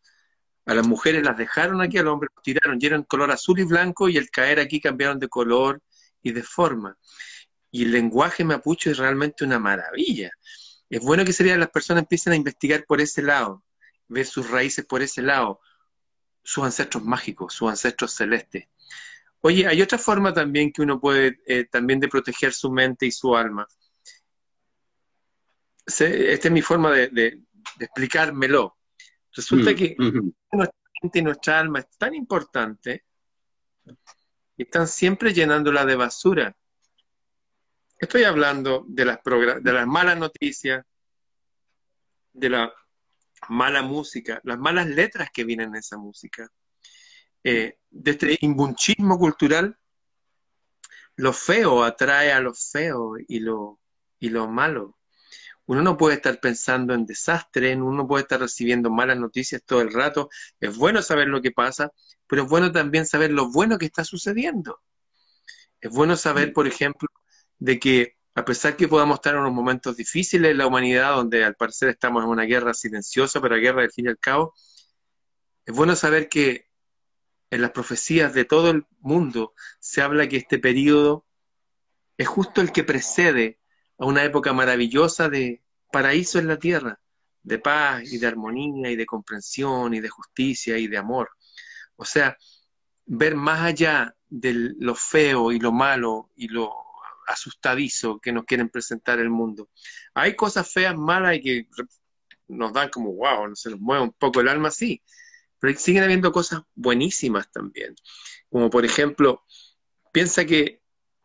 A 0.66 0.74
las 0.74 0.86
mujeres 0.86 1.24
las 1.24 1.38
dejaron 1.38 1.82
aquí, 1.82 1.98
al 1.98 2.08
hombre 2.08 2.30
los 2.36 2.44
tiraron, 2.44 2.78
y 2.80 2.86
eran 2.86 3.04
color 3.04 3.32
azul 3.32 3.58
y 3.60 3.64
blanco, 3.64 4.10
y 4.10 4.18
al 4.18 4.30
caer 4.30 4.60
aquí 4.60 4.82
cambiaron 4.82 5.18
de 5.18 5.30
color 5.30 5.82
y 6.22 6.34
de 6.34 6.44
forma. 6.44 6.98
Y 7.72 7.84
el 7.84 7.92
lenguaje 7.92 8.44
mapuche 8.44 8.92
es 8.92 8.98
realmente 8.98 9.46
una 9.46 9.60
maravilla. 9.60 10.30
Es 10.90 11.02
bueno 11.02 11.24
que 11.24 11.34
sería 11.34 11.58
las 11.58 11.70
personas 11.70 12.04
empiecen 12.04 12.34
a 12.34 12.36
investigar 12.36 12.86
por 12.86 13.00
ese 13.00 13.22
lado, 13.22 13.64
ver 14.10 14.26
sus 14.26 14.50
raíces 14.50 14.86
por 14.86 15.02
ese 15.02 15.22
lado, 15.22 15.62
sus 16.48 16.64
ancestros 16.64 17.04
mágicos, 17.04 17.54
sus 17.54 17.70
ancestros 17.70 18.14
celestes. 18.14 18.70
Oye, 19.42 19.68
hay 19.68 19.82
otra 19.82 19.98
forma 19.98 20.34
también 20.34 20.72
que 20.72 20.82
uno 20.82 20.98
puede 20.98 21.42
eh, 21.46 21.66
también 21.66 22.00
de 22.00 22.08
proteger 22.08 22.54
su 22.54 22.72
mente 22.72 23.06
y 23.06 23.12
su 23.12 23.36
alma. 23.36 23.68
esta 25.86 26.06
es 26.06 26.52
mi 26.52 26.62
forma 26.62 26.92
de, 26.92 27.42
explicármelo. 27.78 28.78
Resulta 29.34 29.72
mm, 29.72 29.76
que 29.76 29.96
nuestra 30.54 30.80
mente 31.04 31.20
y 31.20 31.22
nuestra 31.22 31.60
alma 31.60 31.80
es 31.80 31.98
tan 31.98 32.16
importante 32.16 33.04
y 34.56 34.64
están 34.64 34.88
siempre 34.88 35.34
llenándola 35.34 35.86
de 35.86 35.96
basura. 35.98 36.56
Estoy 38.00 38.24
hablando 38.24 38.86
de 38.88 39.04
las, 39.04 39.20
de 39.62 39.74
las 39.74 39.86
malas 39.86 40.18
noticias, 40.18 40.86
de 42.32 42.50
la 42.50 42.74
mala 43.50 43.82
música, 43.82 44.42
las 44.44 44.58
malas 44.58 44.88
letras 44.88 45.30
que 45.34 45.44
vienen 45.44 45.70
en 45.70 45.76
esa 45.78 45.98
música, 45.98 46.50
eh, 47.44 47.78
de 47.90 48.12
este 48.12 48.38
imbunchismo 48.42 49.18
cultural, 49.18 49.78
lo 51.16 51.34
feo 51.34 51.84
atrae 51.84 52.32
a 52.32 52.40
lo 52.40 52.54
feo 52.54 53.14
y 53.28 53.40
lo, 53.40 53.80
y 54.20 54.30
lo 54.30 54.48
malo. 54.48 54.98
Uno 55.66 55.82
no 55.82 55.98
puede 55.98 56.16
estar 56.16 56.40
pensando 56.40 56.94
en 56.94 57.06
desastre, 57.06 57.76
uno 57.76 57.92
no 57.92 58.08
puede 58.08 58.24
estar 58.24 58.40
recibiendo 58.40 58.90
malas 58.90 59.18
noticias 59.18 59.64
todo 59.66 59.82
el 59.82 59.92
rato. 59.92 60.30
Es 60.60 60.78
bueno 60.78 61.02
saber 61.02 61.28
lo 61.28 61.42
que 61.42 61.52
pasa, 61.52 61.92
pero 62.28 62.44
es 62.44 62.50
bueno 62.50 62.72
también 62.72 63.06
saber 63.06 63.32
lo 63.32 63.52
bueno 63.52 63.78
que 63.78 63.86
está 63.86 64.04
sucediendo. 64.04 64.82
Es 65.82 65.92
bueno 65.92 66.16
saber, 66.16 66.54
por 66.54 66.68
ejemplo, 66.68 67.10
de 67.60 67.80
que 67.80 68.17
a 68.38 68.46
pesar 68.46 68.78
que 68.78 68.88
podamos 68.88 69.16
estar 69.16 69.34
en 69.34 69.40
unos 69.40 69.52
momentos 69.52 69.98
difíciles 69.98 70.52
en 70.52 70.60
la 70.60 70.68
humanidad, 70.68 71.16
donde 71.16 71.44
al 71.44 71.56
parecer 71.56 71.90
estamos 71.90 72.24
en 72.24 72.30
una 72.30 72.44
guerra 72.44 72.72
silenciosa, 72.76 73.42
pero 73.42 73.56
guerra 73.56 73.82
del 73.82 73.92
fin 73.92 74.06
y 74.06 74.10
al 74.10 74.20
cabo, 74.20 74.54
es 75.66 75.76
bueno 75.76 75.96
saber 75.96 76.30
que 76.30 76.70
en 77.50 77.64
las 77.64 77.72
profecías 77.72 78.36
de 78.36 78.46
todo 78.46 78.70
el 78.70 78.86
mundo 79.00 79.56
se 79.80 80.04
habla 80.04 80.30
que 80.30 80.38
este 80.38 80.60
periodo 80.60 81.26
es 82.16 82.28
justo 82.28 82.62
el 82.62 82.72
que 82.72 82.84
precede 82.84 83.60
a 83.98 84.06
una 84.06 84.24
época 84.24 84.54
maravillosa 84.54 85.30
de 85.30 85.64
paraíso 85.92 86.38
en 86.38 86.46
la 86.46 86.60
tierra, 86.60 87.02
de 87.42 87.58
paz 87.58 88.04
y 88.04 88.20
de 88.20 88.28
armonía 88.28 88.92
y 88.92 88.96
de 88.96 89.06
comprensión 89.08 89.96
y 89.96 90.00
de 90.00 90.10
justicia 90.10 90.78
y 90.78 90.88
de 90.88 90.98
amor. 91.00 91.32
O 91.96 92.06
sea, 92.06 92.38
ver 93.04 93.34
más 93.34 93.62
allá 93.62 94.16
de 94.30 94.76
lo 94.78 94.94
feo 94.94 95.52
y 95.52 95.58
lo 95.58 95.72
malo 95.72 96.30
y 96.36 96.50
lo 96.50 96.87
asustadizo 97.28 98.20
que 98.20 98.32
nos 98.32 98.46
quieren 98.46 98.70
presentar 98.70 99.20
el 99.20 99.30
mundo. 99.30 99.70
Hay 100.14 100.36
cosas 100.36 100.72
feas, 100.72 100.96
malas 100.96 101.36
y 101.36 101.42
que 101.42 101.68
nos 102.48 102.74
dan 102.74 102.90
como, 102.90 103.14
wow, 103.14 103.56
se 103.56 103.70
nos 103.70 103.80
mueve 103.80 104.04
un 104.04 104.14
poco 104.14 104.42
el 104.42 104.48
alma, 104.48 104.72
sí, 104.72 105.04
pero 105.60 105.78
siguen 105.78 106.04
habiendo 106.04 106.32
cosas 106.32 106.62
buenísimas 106.74 107.52
también. 107.52 107.96
Como 108.50 108.70
por 108.70 108.86
ejemplo, 108.86 109.44
piensa 110.12 110.46
que 110.46 110.82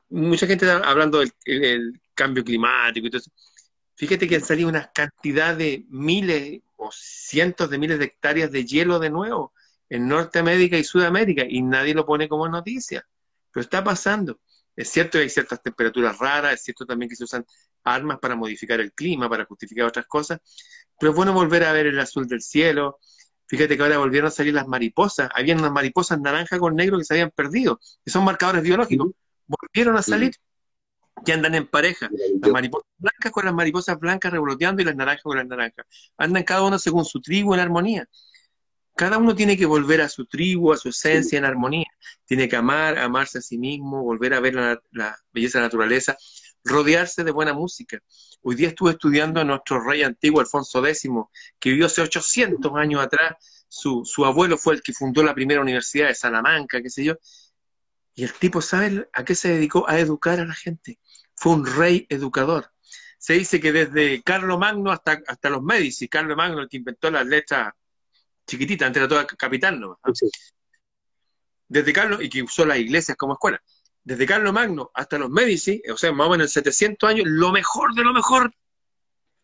mucha 0.08 0.46
gente 0.46 0.66
está 0.66 0.78
hablando 0.88 1.20
del 1.20 2.00
cambio 2.14 2.44
climático 2.44 3.06
y 3.06 3.10
todo. 3.10 3.22
Fíjate 3.94 4.26
que 4.26 4.36
han 4.36 4.44
salido 4.44 4.68
una 4.68 4.90
cantidad 4.92 5.56
de 5.56 5.86
miles 5.88 6.60
o 6.76 6.90
cientos 6.92 7.70
de 7.70 7.78
miles 7.78 7.98
de 7.98 8.06
hectáreas 8.06 8.50
de 8.50 8.64
hielo 8.64 8.98
de 8.98 9.10
nuevo 9.10 9.52
en 9.88 10.08
Norteamérica 10.08 10.78
y 10.78 10.84
Sudamérica 10.84 11.44
y 11.48 11.62
nadie 11.62 11.94
lo 11.94 12.04
pone 12.06 12.28
como 12.28 12.48
noticia. 12.48 13.06
Pero 13.52 13.62
está 13.62 13.84
pasando. 13.84 14.40
Es 14.74 14.90
cierto 14.90 15.12
que 15.12 15.24
hay 15.24 15.30
ciertas 15.30 15.62
temperaturas 15.62 16.18
raras, 16.18 16.54
es 16.54 16.62
cierto 16.62 16.86
también 16.86 17.08
que 17.08 17.16
se 17.16 17.24
usan 17.24 17.44
armas 17.84 18.18
para 18.18 18.36
modificar 18.36 18.80
el 18.80 18.92
clima, 18.92 19.28
para 19.28 19.44
justificar 19.44 19.86
otras 19.86 20.06
cosas, 20.06 20.40
pero 20.98 21.10
es 21.10 21.16
bueno 21.16 21.32
volver 21.32 21.64
a 21.64 21.72
ver 21.72 21.86
el 21.86 21.98
azul 21.98 22.26
del 22.26 22.42
cielo. 22.42 22.98
Fíjate 23.46 23.76
que 23.76 23.82
ahora 23.82 23.98
volvieron 23.98 24.28
a 24.28 24.30
salir 24.30 24.54
las 24.54 24.66
mariposas. 24.66 25.28
Habían 25.34 25.58
unas 25.58 25.72
mariposas 25.72 26.18
naranja 26.20 26.58
con 26.58 26.74
negro 26.74 26.96
que 26.98 27.04
se 27.04 27.14
habían 27.14 27.30
perdido, 27.30 27.80
que 28.04 28.10
son 28.10 28.24
marcadores 28.24 28.62
biológicos. 28.62 29.10
Volvieron 29.46 29.96
a 29.96 30.02
salir 30.02 30.34
y 31.26 31.30
andan 31.32 31.54
en 31.54 31.66
pareja. 31.66 32.08
Las 32.40 32.50
mariposas 32.50 32.88
blancas 32.96 33.32
con 33.32 33.44
las 33.44 33.54
mariposas 33.54 33.98
blancas 33.98 34.32
revoloteando 34.32 34.80
y 34.80 34.84
las 34.84 34.96
naranjas 34.96 35.22
con 35.22 35.36
las 35.36 35.46
naranjas. 35.46 35.86
Andan 36.16 36.44
cada 36.44 36.62
uno 36.62 36.78
según 36.78 37.04
su 37.04 37.20
tribu 37.20 37.52
en 37.54 37.60
armonía. 37.60 38.08
Cada 38.94 39.18
uno 39.18 39.34
tiene 39.34 39.56
que 39.56 39.66
volver 39.66 40.00
a 40.02 40.08
su 40.08 40.26
tribu, 40.26 40.72
a 40.72 40.76
su 40.76 40.90
esencia 40.90 41.38
en 41.38 41.44
armonía. 41.44 41.86
Tiene 42.24 42.48
que 42.48 42.56
amar, 42.56 42.98
amarse 42.98 43.38
a 43.38 43.40
sí 43.40 43.58
mismo, 43.58 44.02
volver 44.02 44.34
a 44.34 44.40
ver 44.40 44.54
la, 44.54 45.16
belleza 45.32 45.58
de 45.58 45.62
la 45.62 45.66
naturaleza, 45.68 46.16
rodearse 46.62 47.24
de 47.24 47.30
buena 47.30 47.54
música. 47.54 47.98
Hoy 48.42 48.54
día 48.54 48.68
estuve 48.68 48.92
estudiando 48.92 49.40
a 49.40 49.44
nuestro 49.44 49.82
rey 49.82 50.02
antiguo, 50.02 50.40
Alfonso 50.40 50.84
X, 50.86 51.08
que 51.58 51.70
vivió 51.70 51.86
hace 51.86 52.02
800 52.02 52.72
años 52.76 53.02
atrás. 53.02 53.36
Su, 53.68 54.02
su 54.04 54.24
abuelo 54.26 54.58
fue 54.58 54.74
el 54.74 54.82
que 54.82 54.92
fundó 54.92 55.22
la 55.22 55.34
primera 55.34 55.62
universidad 55.62 56.08
de 56.08 56.14
Salamanca, 56.14 56.82
qué 56.82 56.90
sé 56.90 57.04
yo. 57.04 57.16
Y 58.14 58.24
el 58.24 58.32
tipo, 58.34 58.60
¿sabe 58.60 59.08
a 59.12 59.24
qué 59.24 59.34
se 59.34 59.48
dedicó? 59.48 59.88
A 59.88 59.98
educar 59.98 60.38
a 60.38 60.44
la 60.44 60.54
gente. 60.54 60.98
Fue 61.34 61.52
un 61.52 61.64
rey 61.64 62.06
educador. 62.10 62.70
Se 63.16 63.34
dice 63.34 63.60
que 63.60 63.72
desde 63.72 64.22
Carlo 64.22 64.58
Magno 64.58 64.90
hasta, 64.90 65.22
hasta 65.26 65.48
los 65.48 65.62
Medici, 65.62 66.08
Carlo 66.08 66.36
Magno, 66.36 66.60
el 66.60 66.68
que 66.68 66.76
inventó 66.76 67.10
las 67.10 67.24
letras 67.26 67.72
chiquitita, 68.46 68.86
antes 68.86 69.00
era 69.00 69.08
toda 69.08 69.26
capital 69.26 69.80
¿no? 69.80 69.98
Desde 71.68 71.92
Carlos, 71.92 72.22
y 72.22 72.28
que 72.28 72.42
usó 72.42 72.66
las 72.66 72.78
iglesias 72.78 73.16
como 73.16 73.34
escuela, 73.34 73.62
desde 74.04 74.26
Carlos 74.26 74.52
Magno 74.52 74.90
hasta 74.94 75.18
los 75.18 75.30
Medici, 75.30 75.80
o 75.90 75.96
sea, 75.96 76.12
más 76.12 76.26
o 76.26 76.30
menos 76.30 76.46
en 76.46 76.62
700 76.62 77.08
años, 77.08 77.26
lo 77.28 77.52
mejor 77.52 77.94
de 77.94 78.02
lo 78.02 78.12
mejor, 78.12 78.52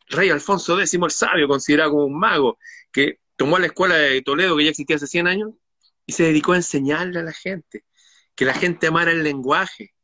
rey 0.08 0.30
Alfonso 0.30 0.78
X 0.78 0.94
el 0.94 1.10
sabio, 1.10 1.48
considerado 1.48 1.92
como 1.92 2.04
un 2.04 2.18
mago, 2.18 2.58
que 2.92 3.20
tomó 3.36 3.58
la 3.58 3.66
escuela 3.66 3.94
de 3.96 4.20
Toledo, 4.22 4.56
que 4.56 4.64
ya 4.64 4.70
existía 4.70 4.96
hace 4.96 5.06
100 5.06 5.26
años, 5.26 5.50
y 6.06 6.12
se 6.12 6.24
dedicó 6.24 6.52
a 6.52 6.56
enseñarle 6.56 7.20
a 7.20 7.22
la 7.22 7.32
gente, 7.32 7.84
que 8.34 8.44
la 8.44 8.54
gente 8.54 8.88
amara 8.88 9.10
el 9.12 9.22
lenguaje, 9.22 9.94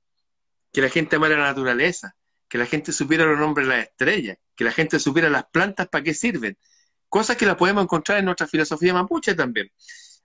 que 0.73 0.81
la 0.81 0.89
gente 0.89 1.17
amara 1.17 1.37
la 1.37 1.47
naturaleza, 1.47 2.17
que 2.49 2.59
la 2.59 2.67
gente 2.67 2.93
supiera 2.93 3.25
los 3.25 3.39
nombres 3.39 3.67
de 3.67 3.75
las 3.75 3.87
estrellas, 3.87 4.39
que 4.55 4.65
la 4.65 4.73
gente 4.73 5.01
supiera 5.01 5.29
las 5.29 5.47
plantas 5.47 5.89
para 5.89 6.05
qué 6.05 6.15
sirven, 6.15 6.57
Cosas 7.15 7.37
que 7.37 7.47
las 7.47 7.55
podemos 7.55 7.85
encontrar 7.85 8.19
en 8.19 8.25
nuestra 8.25 8.49
filosofía 8.49 8.93
mapuche 8.93 9.37
también. 9.37 9.71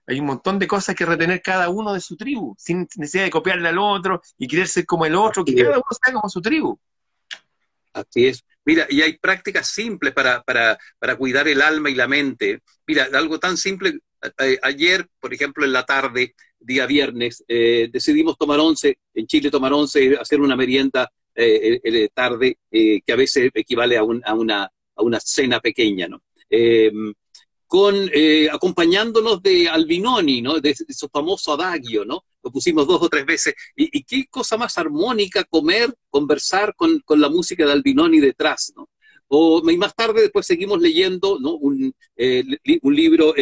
Hay 0.08 0.18
un 0.18 0.26
montón 0.26 0.58
de 0.58 0.66
cosas 0.66 0.92
que 0.96 1.06
retener 1.06 1.40
cada 1.40 1.68
uno 1.68 1.94
de 1.94 2.00
su 2.00 2.16
tribu, 2.16 2.52
sin 2.58 2.88
necesidad 2.96 3.22
de 3.22 3.30
copiarle 3.30 3.68
al 3.68 3.78
otro 3.78 4.20
y 4.36 4.48
querer 4.48 4.66
ser 4.66 4.84
como 4.86 5.06
el 5.06 5.14
otro, 5.14 5.44
que 5.44 5.54
cada 5.54 5.76
uno 5.76 5.84
sea 6.02 6.12
como 6.12 6.28
su 6.28 6.42
tribu. 6.42 6.76
Así 7.92 8.26
es. 8.26 8.44
Mira, 8.64 8.88
y 8.90 9.02
hay 9.02 9.16
prácticas 9.18 9.68
simples 9.68 10.12
para, 10.12 10.42
cuidar 11.16 11.46
el 11.46 11.62
alma 11.62 11.90
y 11.90 11.94
la 11.94 12.08
mente. 12.08 12.58
Mira, 12.88 13.06
algo 13.12 13.38
tan 13.38 13.56
simple. 13.56 14.00
Eh, 14.40 14.58
ayer, 14.60 15.06
por 15.20 15.32
ejemplo, 15.32 15.64
en 15.64 15.72
la 15.72 15.84
tarde, 15.84 16.34
día 16.58 16.86
viernes, 16.86 17.44
eh, 17.46 17.88
decidimos 17.92 18.36
tomar 18.36 18.58
once, 18.58 18.98
en 19.14 19.28
Chile 19.28 19.48
tomar 19.48 19.72
once, 19.72 20.16
hacer 20.20 20.40
una 20.40 20.56
merienda 20.56 21.08
eh, 21.36 22.08
tarde, 22.12 22.58
que 22.68 23.12
a 23.12 23.16
veces 23.16 23.48
equivale 23.54 23.96
a, 23.96 24.00
a, 24.00 24.34
una, 24.34 24.64
a 24.64 25.02
una 25.02 25.20
cena 25.20 25.60
pequeña, 25.60 26.08
¿no? 26.08 26.20
Eh, 26.50 26.90
con, 27.66 27.94
eh, 28.12 28.48
acompañándonos 28.50 29.40
de 29.42 29.68
Albinoni, 29.68 30.42
¿no? 30.42 30.58
De, 30.58 30.74
su 30.74 31.08
famoso 31.08 31.52
adagio, 31.52 32.04
¿no? 32.04 32.24
Lo 32.42 32.50
pusimos 32.50 32.84
dos 32.86 33.00
o 33.02 33.08
tres 33.08 33.24
veces. 33.24 33.54
Y, 33.76 34.02
qué 34.02 34.26
cosa 34.28 34.56
más 34.56 34.76
armónica 34.76 35.44
comer, 35.44 35.94
conversar 36.10 36.74
con, 36.74 37.00
la 37.08 37.28
música 37.28 37.64
de 37.64 37.72
Albinoni 37.72 38.18
detrás, 38.18 38.72
¿no? 38.74 38.88
O, 39.28 39.62
y 39.70 39.76
más 39.76 39.94
tarde 39.94 40.22
después 40.22 40.44
seguimos 40.44 40.80
leyendo 40.80 41.38
¿no? 41.38 41.54
un, 41.54 41.94
eh, 42.16 42.42
libro, 42.64 43.32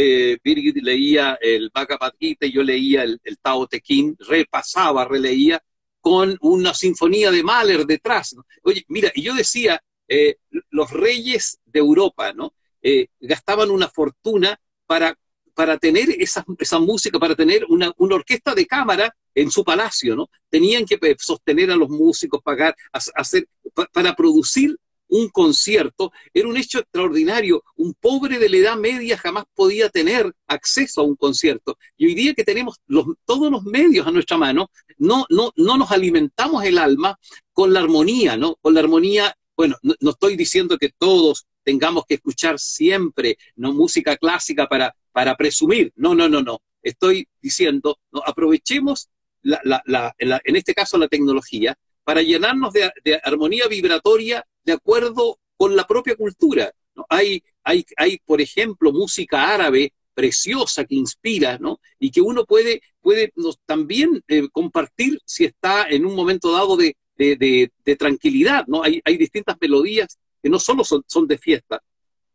Birgit 0.44 0.77
leía 0.83 1.38
el 1.40 1.71
Bhagavad 1.73 2.12
Gita, 2.21 2.47
yo 2.47 2.62
leía 2.62 3.05
el, 3.05 3.18
el 3.25 3.38
Tao 3.38 3.66
Te 3.66 3.81
Ching, 3.81 4.14
repasaba, 4.18 5.07
releía, 5.07 5.62
con 6.01 6.37
una 6.40 6.75
sinfonía 6.75 7.31
de 7.31 7.42
Mahler 7.42 7.87
detrás. 7.87 8.37
Oye, 8.62 8.85
mira, 8.88 9.11
y 9.14 9.23
yo 9.23 9.35
decía, 9.35 9.83
eh, 10.09 10.37
los 10.71 10.90
reyes 10.90 11.59
de 11.66 11.81
Europa, 11.81 12.33
¿no? 12.33 12.55
Eh, 12.83 13.09
gastaban 13.21 13.71
una 13.71 13.88
fortuna 13.88 14.59
para, 14.87 15.17
para 15.55 15.79
tener 15.79 16.11
esa, 16.19 16.45
esa 16.59 16.79
música, 16.79 17.19
para 17.19 17.35
tener 17.35 17.64
una, 17.69 17.93
una, 17.97 18.14
orquesta 18.17 18.55
de 18.55 18.67
cámara 18.67 19.14
en 19.35 19.51
su 19.51 19.64
palacio, 19.64 20.17
¿no? 20.17 20.29
Tenían 20.49 20.85
que 20.85 20.99
pues, 20.99 21.17
sostener 21.19 21.71
a 21.71 21.77
los 21.77 21.88
músicos, 21.88 22.43
pagar, 22.43 22.75
hacer, 22.93 23.49
para 23.93 24.14
producir 24.14 24.77
un 25.09 25.29
concierto, 25.29 26.12
era 26.33 26.49
un 26.49 26.57
hecho 26.57 26.79
extraordinario. 26.79 27.64
Un 27.77 27.95
pobre 27.95 28.38
de 28.38 28.49
la 28.49 28.57
edad 28.57 28.77
media 28.77 29.17
jamás 29.17 29.45
podía 29.55 29.88
tener 29.88 30.33
acceso 30.47 31.01
a 31.01 31.05
un 31.05 31.17
concierto. 31.17 31.79
Y 31.97 32.07
hoy 32.07 32.14
día 32.14 32.35
que 32.35 32.45
tenemos 32.45 32.77
todos 33.25 33.51
los 33.51 33.64
medios 33.64 34.07
a 34.07 34.11
nuestra 34.12 34.37
mano, 34.37 34.71
no, 34.99 35.27
no, 35.31 35.53
no 35.57 35.77
nos 35.77 35.91
alimentamos 35.91 36.64
el 36.64 36.79
alma 36.79 37.19
con 37.53 37.73
la 37.73 37.81
armonía, 37.81 38.37
¿no? 38.37 38.57
Con 38.61 38.75
la 38.75 38.81
armonía, 38.81 39.35
bueno, 39.57 39.77
no, 39.83 40.11
estoy 40.11 40.37
diciendo 40.37 40.79
que 40.79 40.91
todos 40.97 41.47
tengamos 41.68 42.07
que 42.07 42.14
escuchar 42.14 42.59
siempre 42.59 43.37
¿no? 43.57 43.74
música 43.74 44.16
clásica 44.16 44.66
para, 44.66 44.96
para 45.12 45.37
presumir. 45.37 45.92
No, 45.96 46.14
no, 46.14 46.26
no, 46.26 46.40
no. 46.40 46.62
Estoy 46.83 47.28
diciendo, 47.42 47.98
aprovechemos 48.24 49.11
la, 49.42 49.61
la, 49.85 50.14
en 50.18 50.57
este 50.57 50.72
caso 50.72 50.96
la 50.96 51.09
tecnología 51.09 51.76
para 52.04 52.22
llenarnos 52.22 52.72
de, 52.72 52.90
de 53.04 53.20
armonía 53.22 53.68
vibratoria 53.68 54.42
de 54.64 54.72
acuerdo 54.72 55.40
con 55.59 55.76
la 55.76 55.87
propia 55.87 56.16
cultura. 56.16 56.72
¿no? 56.96 57.04
Hay, 57.11 57.42
hay, 57.62 57.85
hay, 57.98 58.18
por 58.24 58.40
ejemplo, 58.40 58.90
música 58.90 59.52
árabe 59.52 59.92
preciosa 60.14 60.87
que 60.87 60.94
inspira, 60.94 61.59
¿no? 61.59 61.81
Y 61.98 62.11
que 62.11 62.22
uno 62.22 62.46
puede, 62.46 62.81
puede 63.02 63.31
también 63.66 64.22
eh, 64.26 64.48
compartir 64.50 65.20
si 65.26 65.44
está 65.44 65.87
en 65.87 66.07
un 66.07 66.16
momento 66.16 66.50
dado 66.50 66.78
de, 66.78 66.96
de, 67.18 67.70
de, 67.85 67.96
tranquilidad, 67.96 68.64
¿no? 68.66 68.83
Hay, 68.83 69.02
hay, 69.04 69.16
distintas 69.16 69.57
melodías 69.61 70.18
que 70.42 70.48
no 70.48 70.59
solo 70.59 70.85
son, 70.85 71.03
son 71.07 71.27
de 71.27 71.38
fiesta, 71.38 71.83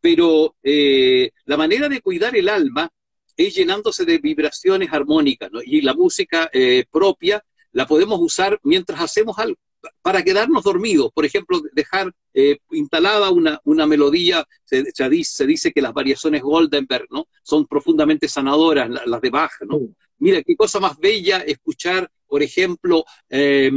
pero 0.01 0.55
eh, 0.61 1.31
la 1.45 1.57
manera 1.57 1.87
de 1.87 2.01
cuidar 2.01 2.35
el 2.35 2.49
alma 2.49 2.89
es 3.35 3.55
llenándose 3.55 4.05
de 4.05 4.17
vibraciones 4.19 4.89
armónicas, 4.91 5.51
¿no? 5.51 5.59
Y 5.63 5.81
la 5.81 5.93
música 5.93 6.49
eh, 6.53 6.85
propia 6.91 7.43
la 7.71 7.87
podemos 7.87 8.19
usar 8.21 8.59
mientras 8.63 8.99
hacemos 8.99 9.39
algo 9.39 9.57
para 10.01 10.23
quedarnos 10.23 10.63
dormidos, 10.63 11.11
por 11.13 11.25
ejemplo, 11.25 11.61
dejar 11.73 12.13
eh, 12.33 12.57
instalada 12.71 13.29
una, 13.31 13.59
una 13.65 13.85
melodía, 13.85 14.45
se, 14.63 14.85
se, 14.91 15.09
dice, 15.09 15.37
se, 15.37 15.45
dice, 15.45 15.71
que 15.71 15.81
las 15.81 15.93
variaciones 15.93 16.41
Goldenberg 16.41 17.07
¿no? 17.09 17.27
son 17.43 17.65
profundamente 17.67 18.27
sanadoras, 18.27 18.89
las, 18.89 19.05
las 19.07 19.21
de 19.21 19.29
Bach. 19.29 19.51
¿no? 19.67 19.79
Mira, 20.19 20.41
qué 20.41 20.55
cosa 20.55 20.79
más 20.79 20.97
bella 20.97 21.39
escuchar, 21.39 22.09
por 22.27 22.41
ejemplo, 22.41 23.03
eh, 23.29 23.71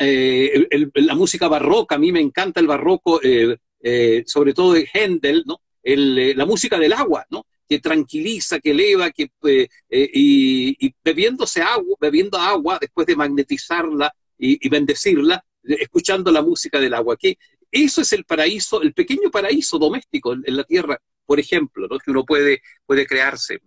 eh, 0.00 0.66
el, 0.70 0.90
la 0.94 1.14
música 1.14 1.48
barroca, 1.48 1.94
a 1.94 1.98
mí 1.98 2.10
me 2.10 2.20
encanta 2.20 2.60
el 2.60 2.66
barroco, 2.66 3.20
eh, 3.22 3.56
eh, 3.82 4.24
sobre 4.26 4.52
todo 4.54 4.72
de 4.72 4.88
Händel, 4.92 5.44
¿no? 5.46 5.60
El, 5.82 6.36
la 6.36 6.44
música 6.46 6.78
del 6.78 6.92
agua, 6.92 7.24
¿no? 7.30 7.46
que 7.70 7.78
tranquiliza, 7.78 8.58
que 8.58 8.72
eleva, 8.72 9.12
que, 9.12 9.30
eh, 9.44 9.68
eh, 9.88 10.10
y, 10.12 10.86
y, 10.86 10.92
bebiéndose 11.04 11.62
agua, 11.62 11.96
bebiendo 12.00 12.36
agua, 12.36 12.78
después 12.80 13.06
de 13.06 13.14
magnetizarla, 13.14 14.12
y, 14.36 14.66
y 14.66 14.68
bendecirla 14.68 15.44
escuchando 15.62 16.32
la 16.32 16.42
música 16.42 16.80
del 16.80 16.94
agua. 16.94 17.16
Que 17.16 17.38
eso 17.70 18.00
es 18.00 18.12
el 18.12 18.24
paraíso, 18.24 18.82
el 18.82 18.92
pequeño 18.92 19.30
paraíso 19.30 19.78
doméstico 19.78 20.32
en, 20.32 20.42
en 20.46 20.56
la 20.56 20.64
tierra, 20.64 20.98
por 21.24 21.38
ejemplo, 21.38 21.86
¿no? 21.88 21.98
que 22.00 22.10
uno 22.10 22.24
puede, 22.24 22.60
puede 22.84 23.06
crearse. 23.06 23.60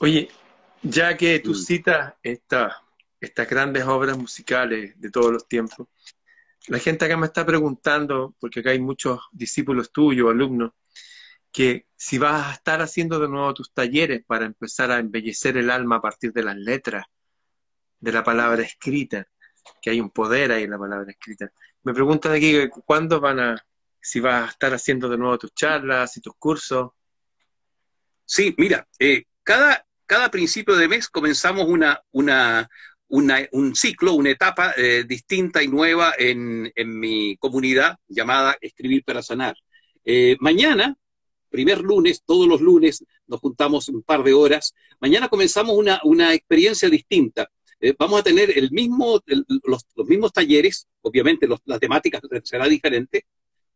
Oye, 0.00 0.28
ya 0.82 1.16
que 1.16 1.38
tú 1.38 1.52
mm. 1.52 1.54
citas 1.54 2.14
esta, 2.22 2.82
estas 3.20 3.48
grandes 3.48 3.84
obras 3.84 4.16
musicales 4.18 4.98
de 5.00 5.10
todos 5.10 5.32
los 5.32 5.48
tiempos, 5.48 5.88
la 6.68 6.78
gente 6.78 7.04
acá 7.04 7.16
me 7.16 7.26
está 7.26 7.46
preguntando, 7.46 8.34
porque 8.40 8.60
acá 8.60 8.70
hay 8.70 8.80
muchos 8.80 9.20
discípulos 9.32 9.92
tuyos, 9.92 10.30
alumnos, 10.30 10.72
que 11.52 11.86
si 11.96 12.18
vas 12.18 12.48
a 12.48 12.52
estar 12.52 12.82
haciendo 12.82 13.18
de 13.18 13.28
nuevo 13.28 13.54
tus 13.54 13.72
talleres 13.72 14.24
para 14.26 14.46
empezar 14.46 14.90
a 14.90 14.98
embellecer 14.98 15.56
el 15.56 15.70
alma 15.70 15.96
a 15.96 16.00
partir 16.02 16.32
de 16.32 16.42
las 16.42 16.56
letras, 16.56 17.06
de 18.00 18.12
la 18.12 18.24
palabra 18.24 18.62
escrita, 18.62 19.26
que 19.80 19.90
hay 19.90 20.00
un 20.00 20.10
poder 20.10 20.52
ahí 20.52 20.64
en 20.64 20.70
la 20.70 20.78
palabra 20.78 21.10
escrita. 21.10 21.50
Me 21.82 21.94
preguntan 21.94 22.32
aquí 22.32 22.68
cuándo 22.84 23.20
van 23.20 23.40
a, 23.40 23.66
si 24.00 24.20
vas 24.20 24.48
a 24.48 24.50
estar 24.50 24.74
haciendo 24.74 25.08
de 25.08 25.18
nuevo 25.18 25.38
tus 25.38 25.54
charlas 25.54 26.16
y 26.16 26.20
tus 26.20 26.34
cursos. 26.36 26.90
Sí, 28.24 28.54
mira, 28.58 28.86
eh, 28.98 29.24
cada, 29.42 29.86
cada 30.04 30.30
principio 30.30 30.74
de 30.74 30.88
mes 30.88 31.08
comenzamos 31.08 31.66
una, 31.66 32.02
una, 32.10 32.68
un 33.08 33.74
ciclo, 33.74 34.14
una 34.14 34.30
etapa 34.30 34.74
eh, 34.76 35.04
distinta 35.06 35.62
y 35.62 35.68
nueva 35.68 36.14
en, 36.18 36.72
en, 36.74 36.98
mi 36.98 37.36
comunidad 37.36 37.98
llamada 38.08 38.56
Escribir 38.60 39.04
para 39.04 39.22
Sanar. 39.22 39.56
Eh, 40.04 40.36
mañana, 40.40 40.96
primer 41.48 41.80
lunes, 41.80 42.22
todos 42.24 42.48
los 42.48 42.60
lunes 42.60 43.04
nos 43.26 43.40
juntamos 43.40 43.88
un 43.88 44.02
par 44.02 44.22
de 44.22 44.34
horas. 44.34 44.74
Mañana 45.00 45.28
comenzamos 45.28 45.76
una, 45.76 46.00
una 46.04 46.34
experiencia 46.34 46.88
distinta. 46.88 47.48
Eh, 47.80 47.94
vamos 47.98 48.20
a 48.20 48.24
tener 48.24 48.56
el 48.56 48.70
mismo, 48.70 49.20
los, 49.26 49.86
los, 49.94 50.06
mismos 50.06 50.32
talleres, 50.32 50.88
obviamente 51.02 51.46
los, 51.46 51.60
la 51.64 51.78
temática 51.78 52.20
será 52.42 52.66
diferente, 52.66 53.26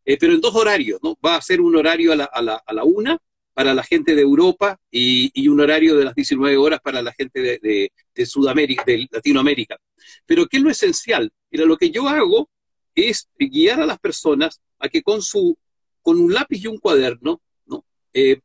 pero 0.03 0.33
en 0.33 0.41
dos 0.41 0.55
horarios, 0.57 0.99
¿no? 1.03 1.17
Va 1.25 1.37
a 1.37 1.43
ser 1.43 1.61
un 1.61 1.77
horario 1.77 2.13
a 2.13 2.17
la, 2.17 2.25
a 2.25 2.43
la, 2.43 2.63
a 2.67 2.73
la 2.73 2.85
una 2.85 3.21
para 3.61 3.75
la 3.75 3.83
gente 3.83 4.15
de 4.15 4.23
Europa 4.23 4.81
y, 4.91 5.47
un 5.47 5.61
horario 5.61 5.95
de 5.95 6.07
las 6.07 6.15
19 6.15 6.57
horas 6.57 6.81
para 6.81 7.03
la 7.03 7.13
gente 7.13 7.61
de, 7.61 7.93
Sudamérica, 8.25 8.85
de 8.87 9.07
Latinoamérica. 9.11 9.77
Pero 10.25 10.47
¿qué 10.47 10.57
es 10.57 10.63
lo 10.63 10.71
esencial? 10.71 11.31
Mira, 11.51 11.67
lo 11.67 11.77
que 11.77 11.91
yo 11.91 12.09
hago 12.09 12.49
es 12.95 13.29
guiar 13.39 13.83
a 13.83 13.85
las 13.85 13.99
personas 13.99 14.63
a 14.79 14.89
que 14.89 15.03
con 15.03 15.21
su, 15.21 15.59
con 16.01 16.19
un 16.19 16.33
lápiz 16.33 16.65
y 16.65 16.69
un 16.69 16.79
cuaderno, 16.79 17.43
¿no? 17.67 17.85
Eh, 18.15 18.41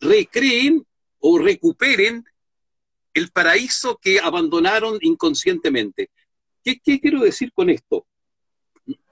recreen 0.00 0.82
o 1.18 1.38
recuperen 1.38 2.24
el 3.12 3.30
paraíso 3.30 3.98
que 4.00 4.20
abandonaron 4.20 4.96
inconscientemente. 5.02 6.08
¿Qué, 6.64 6.80
¿Qué, 6.82 6.98
quiero 6.98 7.20
decir 7.20 7.52
con 7.52 7.68
esto? 7.68 8.06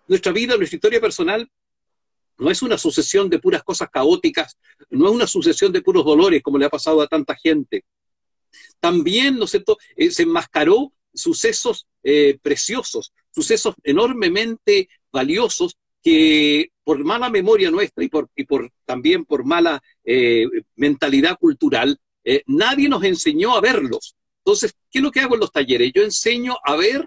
Nuestra 0.09 0.33
vida, 0.33 0.57
nuestra 0.57 0.77
historia 0.77 1.03
personal 1.03 1.50
no 2.38 2.51
es 2.51 2.62
una 2.62 2.79
sucesión 2.79 3.29
de 3.31 3.38
puras 3.38 3.62
cosas 3.62 3.88
caóticas, 3.90 4.59
no 4.90 5.09
es 5.09 5.14
una 5.14 5.27
sucesión 5.27 5.73
de 5.73 5.83
puros 5.83 6.05
dolores 6.05 6.42
como 6.42 6.59
le 6.59 6.66
ha 6.66 6.70
pasado 6.70 7.01
a 7.01 7.07
tanta 7.07 7.37
gente. 7.37 7.85
También, 8.81 9.38
¿no 9.38 9.44
es 9.44 9.51
cierto?, 9.53 9.79
eh, 9.97 10.11
se 10.11 10.25
enmascaró 10.25 10.92
sucesos 11.12 11.87
eh, 12.03 12.38
preciosos, 12.42 13.12
sucesos 13.31 13.75
enormemente 13.83 14.88
valiosos 15.12 15.77
que 16.03 16.70
por 16.83 17.03
mala 17.03 17.31
memoria 17.31 17.70
nuestra 17.70 18.05
y, 18.05 18.09
por, 18.09 18.29
también 18.85 19.25
por 19.25 19.44
mala 19.44 19.83
eh, 20.05 20.47
mentalidad 20.77 21.38
cultural 21.38 21.99
nadie 22.47 22.88
nos 22.88 23.05
enseñó 23.05 23.55
a 23.55 23.61
verlos. 23.61 24.16
Entonces, 24.38 24.75
¿qué 24.90 24.99
es 24.99 25.03
lo 25.03 25.11
que 25.11 25.20
hago 25.20 25.35
en 25.35 25.40
los 25.40 25.53
talleres? 25.53 25.92
Yo 25.94 26.03
enseño 26.03 26.57
a 26.64 26.75
ver, 26.75 27.07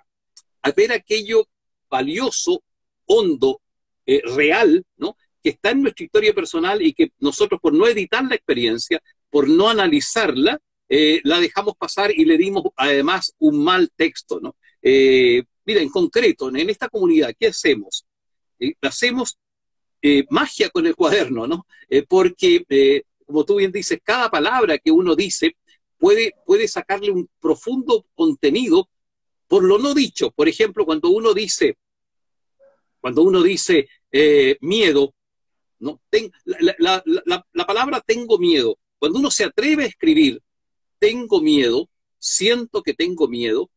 a 0.62 0.72
ver 0.72 0.92
aquello 0.92 1.48
valioso, 1.90 2.62
hondo, 3.06 3.62
eh, 4.08 4.22
real, 4.24 4.84
¿no? 4.98 5.16
Que 5.44 5.52
está 5.52 5.72
en 5.72 5.84
nuestra 5.84 6.06
historia 6.06 6.34
personal 6.34 6.82
y 6.82 6.94
que 6.94 7.12
nosotros, 7.20 7.62
por 7.62 7.74
no 7.74 7.88
editar 7.88 8.24
la 8.24 8.36
experiencia, 8.36 9.00
por 9.30 9.48
no 9.48 9.70
analizarla, 9.70 10.60
eh, 10.90 11.22
la 11.24 11.40
dejamos 11.40 11.76
pasar 11.78 12.12
y 12.12 12.26
le 12.26 12.38
dimos 12.38 12.64
además 12.76 13.34
un 13.38 13.64
mal 13.64 13.92
texto, 13.96 14.40
¿no? 14.40 14.56
Eh, 14.82 15.44
mira, 15.66 15.82
en 15.82 15.90
concreto, 15.90 16.50
en 16.50 16.70
esta 16.70 16.90
comunidad, 16.90 17.36
¿qué 17.38 17.48
hacemos? 17.48 18.06
Hacemos 18.82 19.38
magia 20.30 20.70
con 20.70 20.88
el 20.88 20.96
cuaderno, 20.96 21.46
¿no? 21.46 21.68
porque 22.08 23.04
como 23.26 23.44
tú 23.44 23.58
bien 23.58 23.72
dices, 23.72 24.00
cada 24.02 24.32
palabra 24.32 24.78
que 24.78 24.90
uno 24.90 25.16
dice 25.16 25.58
puede, 25.98 26.34
puede 26.46 26.68
sacarle 26.68 27.12
un 27.12 27.30
profundo 27.40 28.06
contenido 28.16 28.90
por 29.48 29.64
lo 29.64 29.78
no 29.78 29.94
dicho. 29.94 30.32
Por 30.32 30.48
ejemplo, 30.48 30.86
cuando 30.86 31.10
uno 31.10 31.34
dice, 31.34 31.78
cuando 33.00 33.22
uno 33.24 33.42
dice 33.44 33.90
eh, 34.12 34.58
miedo, 34.62 35.14
¿no? 35.80 36.02
La, 36.46 36.76
la, 36.80 37.04
la, 37.06 37.46
la, 37.54 37.66
palabra 37.66 38.02
tengo 38.06 38.38
miedo, 38.38 38.78
cuando 39.00 39.20
uno 39.20 39.30
se 39.30 39.44
atreve 39.44 39.84
a 39.84 39.88
escribir 39.88 40.42
tengo 41.00 41.42
miedo, 41.42 41.90
siento 42.18 42.82
que 42.82 42.94
tengo 42.94 43.28
miedo, 43.28 43.70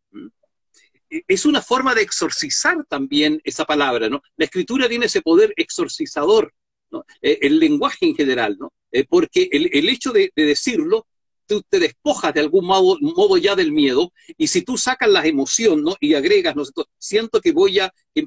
es 1.11 1.45
una 1.45 1.61
forma 1.61 1.95
de 1.95 2.03
exorcizar 2.03 2.85
también 2.89 3.41
esa 3.45 3.65
palabra, 3.65 4.09
¿no? 4.09 4.23
La 4.37 4.45
escritura 4.45 4.89
tiene 4.89 5.07
ese 5.07 5.23
poder 5.23 5.53
exorcizador, 5.57 6.55
¿no? 6.91 7.05
Eh, 7.21 7.39
el 7.43 7.59
lenguaje 7.59 8.07
en 8.07 8.15
general, 8.15 8.57
¿no? 8.59 8.73
Eh, 8.93 9.05
porque 9.09 9.49
el, 9.51 9.71
el, 9.73 9.89
hecho 9.89 10.13
de, 10.13 10.33
decirlo, 10.37 11.07
tú 11.51 11.65
te 11.69 11.81
despojas 11.81 12.33
de 12.33 12.39
algún 12.39 12.65
modo, 12.65 12.97
modo, 13.01 13.37
ya 13.37 13.57
del 13.57 13.73
miedo, 13.73 14.13
y 14.39 14.47
si 14.47 14.63
tú 14.63 14.79
sacas 14.79 15.09
la 15.09 15.27
emoción 15.27 15.83
¿no? 15.83 15.97
y 15.99 16.15
agregas, 16.15 16.55
¿no? 16.55 16.63
siento 16.97 17.41
que 17.41 17.51
voy 17.51 17.81
a, 17.81 17.93
que, 18.15 18.23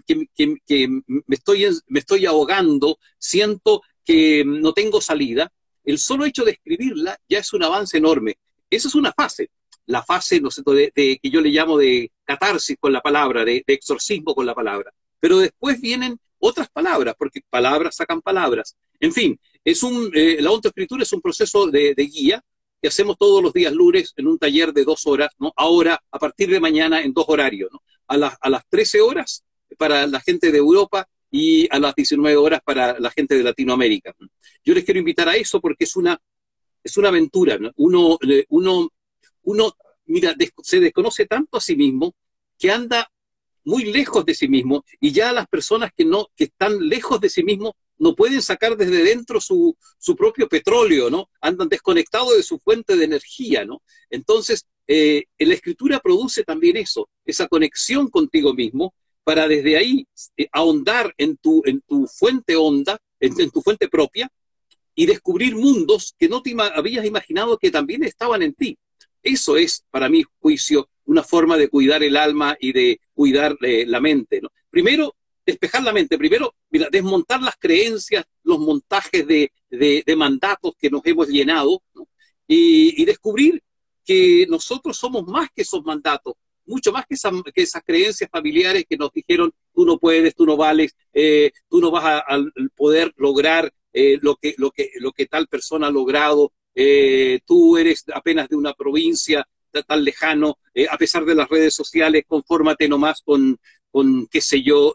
me, 0.45 1.25
estoy, 1.29 1.65
me 1.87 1.99
estoy 1.99 2.25
ahogando, 2.25 2.99
siento 3.17 3.81
que 4.03 4.43
no 4.45 4.73
tengo 4.73 4.99
salida, 4.99 5.53
el 5.85 5.99
solo 5.99 6.25
hecho 6.25 6.43
de 6.43 6.51
escribirla 6.51 7.17
ya 7.29 7.39
es 7.39 7.53
un 7.53 7.63
avance 7.63 7.97
enorme. 7.97 8.35
Esa 8.69 8.89
es 8.89 8.95
una 8.95 9.13
fase, 9.13 9.51
la 9.85 10.03
fase, 10.03 10.41
¿no 10.41 10.49
de, 10.49 10.91
de, 10.93 11.17
que 11.21 11.29
yo 11.29 11.39
le 11.39 11.49
llamo 11.49 11.77
de, 11.77 12.11
catarsis 12.25 12.77
con 12.77 12.91
la 12.91 13.01
palabra, 13.01 13.45
de, 13.45 13.63
exorcismo 13.67 14.35
con 14.35 14.45
la 14.45 14.53
palabra. 14.53 14.91
Pero 15.21 15.39
después 15.39 15.79
vienen 15.79 16.19
otras 16.39 16.69
palabras, 16.69 17.15
porque 17.17 17.39
palabras 17.49 17.95
sacan 17.95 18.21
palabras. 18.21 18.75
En 18.99 19.13
fin, 19.13 19.39
es 19.63 19.81
un, 19.81 20.11
eh, 20.13 20.37
la 20.41 20.49
autoescritura 20.49 21.03
es 21.03 21.13
un 21.13 21.21
proceso 21.21 21.67
de, 21.67 21.93
guía 21.95 22.43
que 22.83 22.89
hacemos 22.89 23.17
todos 23.17 23.41
los 23.41 23.53
días 23.53 23.71
lunes 23.71 24.11
en 24.17 24.27
un 24.27 24.37
taller 24.37 24.73
de 24.73 24.83
dos 24.83 25.07
horas, 25.07 25.29
¿no? 25.39 25.53
Ahora, 25.55 26.03
a 26.11 26.19
partir 26.19 26.49
de 26.49 26.59
mañana, 26.59 27.01
en 27.01 27.13
dos 27.13 27.23
horarios, 27.29 27.69
¿no? 27.71 27.81
A, 28.07 28.17
las, 28.17 28.35
a 28.41 28.49
las 28.49 28.67
13 28.67 28.99
horas 28.99 29.45
para 29.77 30.05
la 30.05 30.19
gente 30.19 30.51
de 30.51 30.57
Europa 30.57 31.07
y 31.31 31.65
a 31.73 31.79
las 31.79 31.95
19 31.95 32.35
horas 32.35 32.59
para 32.61 32.99
la 32.99 33.09
gente 33.09 33.37
de 33.37 33.43
Latinoamérica. 33.43 34.13
Yo 34.65 34.73
les 34.73 34.83
quiero 34.83 34.99
invitar 34.99 35.29
a 35.29 35.37
eso 35.37 35.61
porque 35.61 35.85
es 35.85 35.95
una, 35.95 36.19
es 36.83 36.97
una 36.97 37.07
aventura. 37.07 37.57
Uno, 37.77 38.17
uno, 38.49 38.89
uno, 39.43 39.73
mira, 40.07 40.35
se 40.61 40.81
desconoce 40.81 41.25
tanto 41.25 41.59
a 41.59 41.61
sí 41.61 41.77
mismo 41.77 42.13
que 42.59 42.69
anda 42.69 43.09
muy 43.63 43.93
lejos 43.93 44.25
de 44.25 44.35
sí 44.35 44.49
mismo 44.49 44.83
y 44.99 45.13
ya 45.13 45.31
las 45.31 45.47
personas 45.47 45.91
que, 45.95 46.03
no, 46.03 46.27
que 46.35 46.43
están 46.43 46.85
lejos 46.89 47.21
de 47.21 47.29
sí 47.29 47.45
mismo 47.45 47.77
no 47.97 48.15
pueden 48.15 48.41
sacar 48.41 48.75
desde 48.75 49.03
dentro 49.03 49.39
su, 49.39 49.75
su 49.97 50.15
propio 50.15 50.47
petróleo, 50.47 51.09
¿no? 51.09 51.29
Andan 51.41 51.69
desconectados 51.69 52.35
de 52.35 52.43
su 52.43 52.59
fuente 52.59 52.95
de 52.95 53.05
energía, 53.05 53.65
¿no? 53.65 53.81
Entonces, 54.09 54.65
eh, 54.87 55.23
la 55.39 55.53
escritura 55.53 55.99
produce 55.99 56.43
también 56.43 56.77
eso, 56.77 57.09
esa 57.25 57.47
conexión 57.47 58.09
contigo 58.09 58.53
mismo, 58.53 58.93
para 59.23 59.47
desde 59.47 59.77
ahí 59.77 60.05
eh, 60.37 60.47
ahondar 60.51 61.13
en 61.17 61.37
tu, 61.37 61.61
en 61.65 61.81
tu 61.81 62.07
fuente 62.07 62.55
honda, 62.55 62.99
en, 63.19 63.51
tu 63.51 63.61
fuente 63.61 63.87
propia, 63.87 64.29
y 64.95 65.05
descubrir 65.05 65.55
mundos 65.55 66.13
que 66.19 66.27
no 66.27 66.41
te 66.41 66.53
habías 66.75 67.05
imaginado 67.05 67.57
que 67.57 67.71
también 67.71 68.03
estaban 68.03 68.43
en 68.43 68.53
ti. 68.53 68.77
Eso 69.21 69.55
es, 69.55 69.85
para 69.89 70.09
mi 70.09 70.23
juicio, 70.39 70.89
una 71.05 71.23
forma 71.23 71.57
de 71.57 71.69
cuidar 71.69 72.03
el 72.03 72.17
alma 72.17 72.57
y 72.59 72.73
de 72.73 72.99
cuidar 73.13 73.57
eh, 73.61 73.85
la 73.87 74.01
mente. 74.01 74.41
Primero, 74.69 75.15
despejar 75.45 75.83
la 75.83 75.93
mente. 75.93 76.17
Primero, 76.17 76.55
mira, 76.69 76.87
desmontar 76.91 77.41
las 77.41 77.55
creencias, 77.57 78.25
los 78.43 78.59
montajes 78.59 79.27
de, 79.27 79.51
de, 79.69 80.15
mandatos 80.15 80.73
que 80.77 80.89
nos 80.89 81.01
hemos 81.05 81.27
llenado 81.27 81.81
y, 82.47 83.03
descubrir 83.05 83.61
que 84.05 84.45
nosotros 84.49 84.97
somos 84.97 85.25
más 85.25 85.49
que 85.55 85.61
esos 85.61 85.83
mandatos, 85.83 86.33
mucho 86.65 86.91
más 86.91 87.05
que, 87.05 87.15
que 87.53 87.61
esas 87.61 87.83
creencias 87.83 88.29
familiares 88.29 88.85
que 88.87 88.97
nos 88.97 89.11
dijeron, 89.11 89.53
tú 89.73 89.85
no 89.85 89.97
puedes, 89.97 90.35
tú 90.35 90.45
no 90.45 90.57
vales, 90.57 90.95
eh, 91.13 91.51
tú 91.69 91.79
no 91.79 91.91
vas 91.91 92.05
a, 92.05 92.23
poder 92.75 93.13
lograr 93.17 93.73
eh, 93.93 94.17
lo, 94.21 94.35
que, 94.35 94.55
lo, 94.57 94.71
que, 94.71 94.91
lo 94.99 95.11
que 95.11 95.25
tal 95.25 95.47
persona 95.47 95.87
ha 95.87 95.91
logrado, 95.91 96.51
eh, 96.75 97.39
tú 97.45 97.77
eres 97.77 98.03
apenas 98.13 98.49
de 98.49 98.55
una 98.55 98.73
provincia 98.73 99.47
tan 99.87 100.03
lejano, 100.03 100.59
a 100.87 100.97
pesar 100.99 101.25
de 101.25 101.33
las 101.33 101.49
redes 101.49 101.73
sociales, 101.73 102.25
confórmate 102.27 102.87
nomás 102.87 103.23
con, 103.25 103.57
con 103.93 104.27
qué 104.27 104.41
sé 104.41 104.63
yo, 104.63 104.93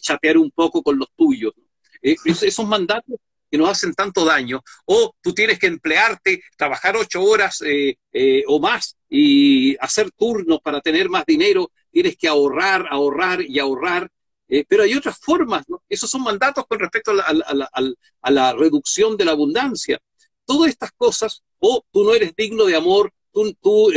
chatear 0.00 0.36
un 0.36 0.50
poco 0.50 0.82
con 0.82 0.98
los 0.98 1.08
tuyos. 1.16 1.54
esos 2.02 2.66
mandatos 2.66 3.20
que 3.52 3.58
nos 3.58 3.68
hacen 3.68 3.92
tanto 3.92 4.24
daño, 4.24 4.64
o 4.86 5.14
tú 5.20 5.34
tienes 5.34 5.58
que 5.58 5.66
emplearte, 5.66 6.42
trabajar 6.56 6.96
ocho 6.96 7.22
horas 7.22 7.60
eh, 7.60 7.96
eh, 8.10 8.42
o 8.46 8.58
más 8.58 8.96
y 9.10 9.76
hacer 9.76 10.10
turnos 10.10 10.60
para 10.62 10.80
tener 10.80 11.10
más 11.10 11.26
dinero, 11.26 11.70
tienes 11.90 12.16
que 12.16 12.28
ahorrar, 12.28 12.86
ahorrar 12.90 13.42
y 13.42 13.58
ahorrar. 13.58 14.10
Eh, 14.48 14.64
pero 14.66 14.84
hay 14.84 14.94
otras 14.94 15.18
formas, 15.18 15.68
¿no? 15.68 15.82
Esos 15.86 16.08
son 16.08 16.22
mandatos 16.22 16.64
con 16.66 16.78
respecto 16.78 17.10
a 17.12 18.30
la, 18.30 18.52
reducción 18.54 19.18
de 19.18 19.26
la 19.26 19.32
abundancia. 19.32 20.00
Todas 20.46 20.70
estas 20.70 20.92
cosas, 20.92 21.42
o 21.58 21.84
tú 21.92 22.04
no 22.04 22.14
eres 22.14 22.34
digno 22.34 22.64
de 22.64 22.76
amor, 22.76 23.12
tú, 23.30 23.54
tú 23.60 23.92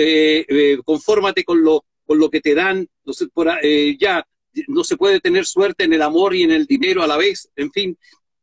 confórmate 0.83 1.45
con 1.45 1.63
lo, 1.63 1.85
con 2.05 2.19
lo 2.19 2.29
que 2.29 2.41
te 2.41 2.55
dan, 2.55 2.89
sé, 3.13 3.27
por, 3.27 3.49
ya 3.99 4.25
no 4.67 4.83
se 4.83 4.97
puede 4.97 5.19
tener 5.19 5.45
suerte 5.45 5.83
en 5.83 5.93
el 5.93 6.01
amor 6.01 6.35
y 6.35 6.43
en 6.43 6.51
el 6.51 6.65
dinero 6.65 7.03
a 7.03 7.07
la 7.07 7.17
vez, 7.17 7.49
en 7.55 7.71
fin, 7.71 7.97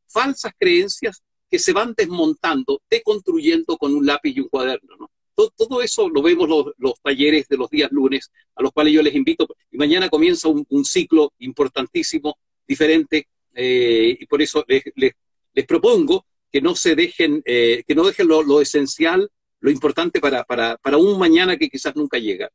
falsas 0.08 0.52
creencias 0.58 1.22
que 1.50 1.58
se 1.58 1.72
van 1.72 1.94
desmontando, 1.96 2.80
deconstruyendo 2.88 3.76
con 3.76 3.94
un 3.94 4.06
lápiz 4.06 4.34
y 4.34 4.40
un 4.40 4.48
cuaderno. 4.48 4.96
¿no? 4.98 5.10
Todo, 5.34 5.82
eso 5.82 6.08
lo 6.08 6.22
vemos 6.22 6.48
los, 6.48 6.66
los, 6.78 6.94
talleres 7.02 7.48
de 7.48 7.56
los 7.56 7.68
días 7.70 7.90
lunes, 7.90 8.30
a 8.54 8.62
los 8.62 8.72
cuales 8.72 8.94
yo 8.94 9.02
les 9.02 9.14
invito. 9.14 9.46
Y 9.70 9.76
mañana 9.76 10.08
comienza 10.08 10.48
un, 10.48 10.84
ciclo 10.84 11.32
importantísimo, 11.38 12.38
diferente, 12.66 13.28
eh, 13.54 14.16
y 14.18 14.26
por 14.26 14.40
eso 14.40 14.64
les, 14.66 14.82
les, 14.94 15.66
propongo 15.66 16.26
que 16.50 16.60
no 16.60 16.74
se 16.74 16.94
dejen, 16.94 17.42
eh, 17.44 17.82
que 17.86 17.94
no 17.94 18.04
dejen 18.04 18.28
lo, 18.28 18.60
esencial, 18.60 19.30
lo 19.60 19.70
importante 19.70 20.20
para, 20.20 20.44
para, 20.44 20.76
para, 20.78 20.96
un 20.96 21.18
mañana 21.18 21.56
que 21.56 21.68
quizás 21.68 21.94
nunca 21.96 22.18
llega. 22.18 22.50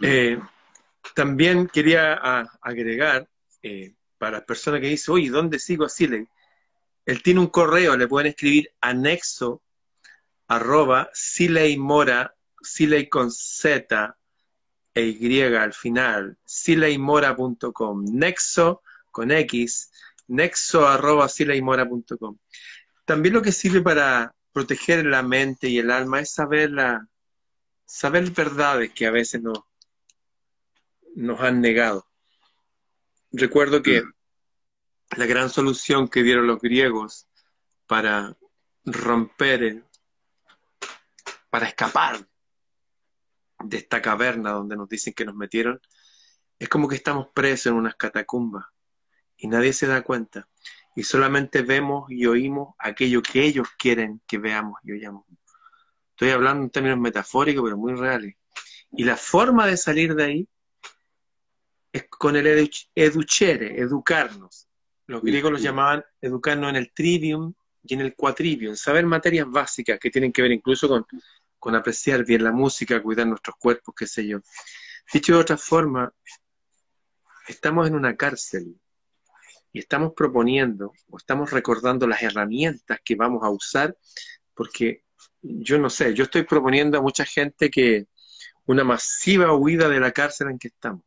Eh, 0.00 0.38
también 1.14 1.68
quería 1.68 2.14
agregar 2.60 3.28
para 4.18 4.44
personas 4.44 4.80
que 4.80 4.88
dicen, 4.88 5.14
oye, 5.14 5.30
¿dónde 5.30 5.58
sigo 5.58 5.84
a 5.84 5.88
Siley? 5.88 6.26
Él 7.04 7.22
tiene 7.22 7.40
un 7.40 7.46
correo, 7.46 7.96
le 7.96 8.08
pueden 8.08 8.28
escribir 8.28 8.72
anexo 8.80 9.62
arroba 10.48 11.10
Mora, 11.78 12.34
Siley 12.60 13.08
con 13.08 13.30
Z 13.30 14.16
e 14.94 15.02
Y 15.02 15.42
al 15.42 15.72
final, 15.72 16.38
sileymora.com, 16.44 18.04
nexo 18.12 18.82
con 19.10 19.30
X, 19.30 19.90
nexo 20.28 20.88
arroba 20.88 21.28
sileymora.com. 21.28 22.38
También 23.04 23.34
lo 23.34 23.42
que 23.42 23.52
sirve 23.52 23.82
para 23.82 24.34
proteger 24.52 25.04
la 25.04 25.22
mente 25.22 25.68
y 25.68 25.78
el 25.78 25.90
alma 25.90 26.20
es 26.20 26.32
saber, 26.32 26.70
la, 26.70 27.06
saber 27.84 28.30
verdades 28.30 28.92
que 28.92 29.06
a 29.06 29.10
veces 29.10 29.42
no, 29.42 29.66
nos 31.16 31.40
han 31.40 31.60
negado. 31.60 32.06
Recuerdo 33.32 33.82
que 33.82 34.02
mm. 34.02 34.12
la 35.16 35.26
gran 35.26 35.50
solución 35.50 36.08
que 36.08 36.22
dieron 36.22 36.46
los 36.46 36.60
griegos 36.60 37.26
para 37.86 38.36
romper, 38.84 39.82
para 41.50 41.66
escapar 41.66 42.28
de 43.64 43.78
esta 43.78 44.02
caverna 44.02 44.50
donde 44.50 44.76
nos 44.76 44.88
dicen 44.88 45.14
que 45.14 45.24
nos 45.24 45.34
metieron, 45.34 45.80
es 46.58 46.68
como 46.68 46.86
que 46.86 46.96
estamos 46.96 47.28
presos 47.34 47.66
en 47.72 47.78
unas 47.78 47.96
catacumbas 47.96 48.66
y 49.38 49.48
nadie 49.48 49.72
se 49.72 49.86
da 49.86 50.02
cuenta 50.02 50.48
y 50.94 51.02
solamente 51.02 51.62
vemos 51.62 52.10
y 52.10 52.26
oímos 52.26 52.74
aquello 52.78 53.22
que 53.22 53.42
ellos 53.42 53.68
quieren 53.78 54.20
que 54.26 54.38
veamos 54.38 54.78
y 54.84 54.92
oyamos. 54.92 55.24
Estoy 56.10 56.30
hablando 56.30 56.64
en 56.64 56.70
términos 56.70 56.98
metafóricos, 56.98 57.64
pero 57.64 57.76
muy 57.76 57.94
reales. 57.94 58.36
Y 58.92 59.04
la 59.04 59.16
forma 59.16 59.66
de 59.66 59.76
salir 59.76 60.14
de 60.14 60.24
ahí 60.24 60.48
con 62.04 62.36
el 62.36 62.70
educere, 62.94 63.80
educarnos. 63.80 64.68
Los 65.06 65.22
griegos 65.22 65.52
los 65.52 65.62
llamaban 65.62 66.04
educarnos 66.20 66.70
en 66.70 66.76
el 66.76 66.92
trivium 66.92 67.54
y 67.82 67.94
en 67.94 68.00
el 68.00 68.14
quatrivium, 68.14 68.74
saber 68.74 69.06
materias 69.06 69.46
básicas 69.48 69.98
que 70.00 70.10
tienen 70.10 70.32
que 70.32 70.42
ver 70.42 70.50
incluso 70.50 70.88
con, 70.88 71.06
con 71.58 71.74
apreciar 71.74 72.24
bien 72.24 72.42
la 72.42 72.52
música, 72.52 73.02
cuidar 73.02 73.26
nuestros 73.26 73.56
cuerpos, 73.56 73.94
qué 73.96 74.06
sé 74.06 74.26
yo. 74.26 74.40
Dicho 75.12 75.34
de 75.34 75.40
otra 75.40 75.56
forma, 75.56 76.12
estamos 77.46 77.86
en 77.86 77.94
una 77.94 78.16
cárcel 78.16 78.74
y 79.72 79.78
estamos 79.78 80.12
proponiendo 80.16 80.92
o 81.08 81.16
estamos 81.16 81.52
recordando 81.52 82.06
las 82.06 82.22
herramientas 82.22 82.98
que 83.04 83.14
vamos 83.14 83.44
a 83.44 83.50
usar, 83.50 83.96
porque 84.54 85.04
yo 85.40 85.78
no 85.78 85.90
sé, 85.90 86.14
yo 86.14 86.24
estoy 86.24 86.42
proponiendo 86.42 86.98
a 86.98 87.02
mucha 87.02 87.24
gente 87.24 87.70
que 87.70 88.06
una 88.64 88.82
masiva 88.82 89.54
huida 89.54 89.88
de 89.88 90.00
la 90.00 90.10
cárcel 90.10 90.48
en 90.48 90.58
que 90.58 90.68
estamos 90.68 91.02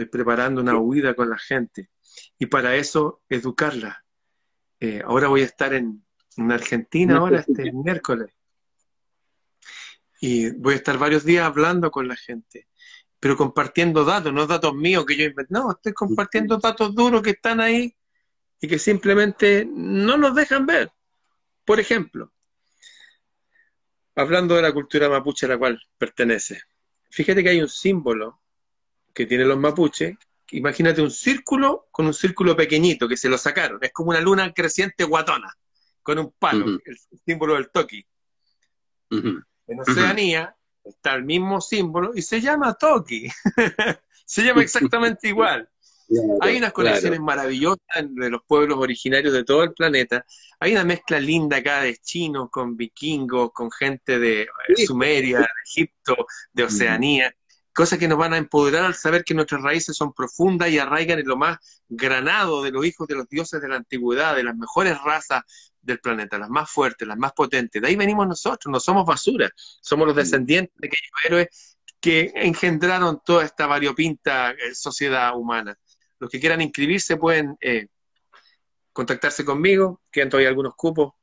estoy 0.00 0.06
preparando 0.06 0.60
una 0.60 0.78
huida 0.78 1.14
con 1.14 1.28
la 1.28 1.38
gente. 1.38 1.90
Y 2.38 2.46
para 2.46 2.76
eso 2.76 3.22
educarla. 3.28 4.04
Eh, 4.78 5.02
ahora 5.04 5.28
voy 5.28 5.42
a 5.42 5.46
estar 5.46 5.74
en, 5.74 6.04
Argentina, 6.48 7.18
ahora 7.18 7.40
este 7.40 7.70
miércoles, 7.70 8.32
y 10.22 10.50
voy 10.52 10.72
a 10.72 10.76
estar 10.76 10.96
varios 10.96 11.22
días 11.22 11.44
hablando 11.44 11.90
con 11.90 12.08
la 12.08 12.16
gente, 12.16 12.66
pero 13.18 13.36
compartiendo 13.36 14.06
datos, 14.06 14.32
no 14.32 14.46
datos 14.46 14.74
míos 14.74 15.04
que 15.04 15.16
yo 15.16 15.24
inventé, 15.24 15.52
no, 15.52 15.72
estoy 15.72 15.92
compartiendo 15.92 16.56
datos 16.56 16.94
duros 16.94 17.20
que 17.20 17.30
están 17.30 17.60
ahí 17.60 17.94
y 18.58 18.68
que 18.68 18.78
simplemente 18.78 19.68
no 19.70 20.16
nos 20.16 20.34
dejan 20.34 20.64
ver. 20.64 20.90
Por 21.66 21.78
ejemplo, 21.78 22.32
hablando 24.14 24.54
de 24.54 24.62
la 24.62 24.72
cultura 24.72 25.10
mapuche 25.10 25.44
a 25.44 25.50
la 25.50 25.58
cual 25.58 25.78
pertenece, 25.98 26.62
fíjate 27.10 27.42
que 27.42 27.50
hay 27.50 27.60
un 27.60 27.68
símbolo 27.68 28.39
que 29.12 29.26
tienen 29.26 29.48
los 29.48 29.58
mapuches, 29.58 30.16
imagínate 30.52 31.02
un 31.02 31.10
círculo 31.10 31.88
con 31.90 32.06
un 32.06 32.14
círculo 32.14 32.56
pequeñito 32.56 33.08
que 33.08 33.16
se 33.16 33.28
lo 33.28 33.38
sacaron. 33.38 33.78
Es 33.82 33.92
como 33.92 34.10
una 34.10 34.20
luna 34.20 34.52
creciente 34.52 35.04
guatona, 35.04 35.54
con 36.02 36.18
un 36.18 36.32
palo, 36.38 36.78
el, 36.84 36.98
símbolo 37.24 37.54
del 37.54 37.70
toki. 37.70 38.04
En 39.10 39.80
Oceanía 39.80 40.54
está 40.84 41.14
el 41.14 41.24
mismo 41.24 41.60
símbolo 41.60 42.12
y 42.14 42.22
se 42.22 42.40
llama 42.40 42.74
toki. 42.74 43.28
se 44.26 44.42
llama 44.42 44.62
exactamente 44.62 45.28
igual. 45.28 45.68
Hay 46.40 46.56
unas 46.56 46.72
conexiones 46.72 47.20
maravillosas 47.20 48.04
de 48.08 48.30
los 48.30 48.42
pueblos 48.44 48.78
originarios 48.78 49.32
de 49.32 49.44
todo 49.44 49.62
el 49.62 49.72
planeta. 49.72 50.24
Hay 50.58 50.72
una 50.72 50.84
mezcla 50.84 51.20
linda 51.20 51.58
acá 51.58 51.82
de 51.82 51.96
chinos 51.98 52.48
con 52.50 52.76
vikingos, 52.76 53.52
con 53.52 53.70
gente 53.70 54.18
de 54.18 54.48
Sumeria, 54.86 55.38
de 55.38 55.46
Egipto, 55.64 56.26
de 56.52 56.64
Oceanía. 56.64 57.34
Cosas 57.80 57.98
que 57.98 58.08
nos 58.08 58.18
van 58.18 58.34
a 58.34 58.36
empoderar 58.36 58.84
al 58.84 58.94
saber 58.94 59.24
que 59.24 59.32
nuestras 59.32 59.62
raíces 59.62 59.96
son 59.96 60.12
profundas 60.12 60.68
y 60.68 60.78
arraigan 60.78 61.18
en 61.18 61.26
lo 61.26 61.38
más 61.38 61.56
granado 61.88 62.62
de 62.62 62.70
los 62.70 62.84
hijos 62.84 63.08
de 63.08 63.14
los 63.14 63.26
dioses 63.26 63.62
de 63.62 63.68
la 63.70 63.76
antigüedad, 63.76 64.36
de 64.36 64.44
las 64.44 64.54
mejores 64.54 65.00
razas 65.02 65.44
del 65.80 65.98
planeta, 65.98 66.38
las 66.38 66.50
más 66.50 66.70
fuertes, 66.70 67.08
las 67.08 67.16
más 67.16 67.32
potentes. 67.32 67.80
De 67.80 67.88
ahí 67.88 67.96
venimos 67.96 68.28
nosotros, 68.28 68.70
no 68.70 68.78
somos 68.80 69.06
basura, 69.06 69.48
somos 69.80 70.06
los 70.06 70.14
descendientes 70.14 70.76
de 70.76 70.88
aquellos 70.88 71.10
héroes 71.24 71.78
que 71.98 72.30
engendraron 72.34 73.22
toda 73.24 73.46
esta 73.46 73.66
variopinta 73.66 74.50
eh, 74.50 74.74
sociedad 74.74 75.34
humana. 75.34 75.74
Los 76.18 76.28
que 76.28 76.38
quieran 76.38 76.60
inscribirse 76.60 77.16
pueden 77.16 77.56
eh, 77.62 77.86
contactarse 78.92 79.42
conmigo, 79.42 80.02
quedan 80.12 80.28
todavía 80.28 80.50
algunos 80.50 80.74
cupos. 80.74 81.14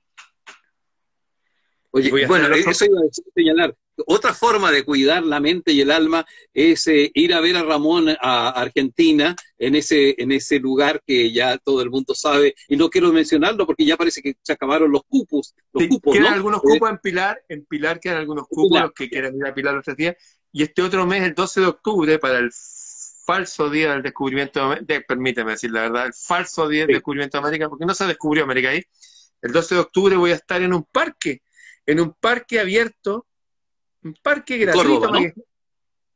Oye, 1.91 2.25
bueno, 2.25 2.47
eso 2.55 2.85
iba 2.85 2.99
a 2.99 3.31
señalar. 3.35 3.77
Otra 4.05 4.33
forma 4.33 4.71
de 4.71 4.83
cuidar 4.83 5.23
la 5.23 5.39
mente 5.39 5.71
y 5.71 5.81
el 5.81 5.91
alma 5.91 6.25
es 6.53 6.87
eh, 6.87 7.11
ir 7.13 7.33
a 7.33 7.41
ver 7.41 7.57
a 7.57 7.63
Ramón 7.63 8.09
a 8.19 8.49
Argentina, 8.49 9.35
en 9.57 9.75
ese, 9.75 10.15
en 10.21 10.31
ese 10.31 10.59
lugar 10.59 11.01
que 11.05 11.31
ya 11.31 11.57
todo 11.57 11.81
el 11.81 11.89
mundo 11.89 12.13
sabe, 12.13 12.55
y 12.67 12.77
no 12.77 12.89
quiero 12.89 13.11
mencionarlo 13.11 13.65
porque 13.65 13.85
ya 13.85 13.97
parece 13.97 14.21
que 14.21 14.35
se 14.41 14.53
acabaron 14.53 14.91
los 14.91 15.01
cupos. 15.07 15.55
Los 15.73 15.87
cupos 15.87 16.15
quedan 16.15 16.33
algunos 16.33 16.61
cupos 16.61 16.89
en 16.89 16.97
Pilar, 16.99 17.41
en 17.49 17.65
Pilar 17.65 17.99
quedan 17.99 18.17
algunos 18.17 18.47
cupos, 18.47 18.81
los 18.81 18.91
que 18.93 19.09
quieran 19.09 19.35
ir 19.35 19.45
a 19.45 19.53
Pilar 19.53 19.73
los 19.73 19.83
tres 19.83 19.97
días, 19.97 20.15
y 20.51 20.63
este 20.63 20.81
otro 20.81 21.05
mes, 21.05 21.23
el 21.23 21.33
12 21.33 21.61
de 21.61 21.67
octubre, 21.67 22.19
para 22.19 22.39
el 22.39 22.51
falso 23.27 23.69
día 23.69 23.91
del 23.91 24.03
descubrimiento 24.03 24.75
de 24.81 25.01
permíteme 25.01 25.51
decir 25.51 25.69
la 25.71 25.81
verdad, 25.81 26.05
el 26.05 26.13
falso 26.13 26.69
día 26.69 26.85
del 26.85 26.95
descubrimiento 26.95 27.37
de 27.37 27.43
América, 27.43 27.69
porque 27.69 27.85
no 27.85 27.93
se 27.93 28.05
descubrió 28.05 28.43
América 28.43 28.69
ahí. 28.69 28.81
El 29.41 29.51
12 29.51 29.75
de 29.75 29.81
octubre 29.81 30.15
voy 30.15 30.31
a 30.31 30.35
estar 30.35 30.61
en 30.61 30.73
un 30.73 30.85
parque, 30.85 31.41
en 31.85 31.99
un 31.99 32.13
parque 32.19 32.59
abierto, 32.59 33.26
un 34.07 34.15
parque 34.21 34.57
gratuito. 34.57 35.11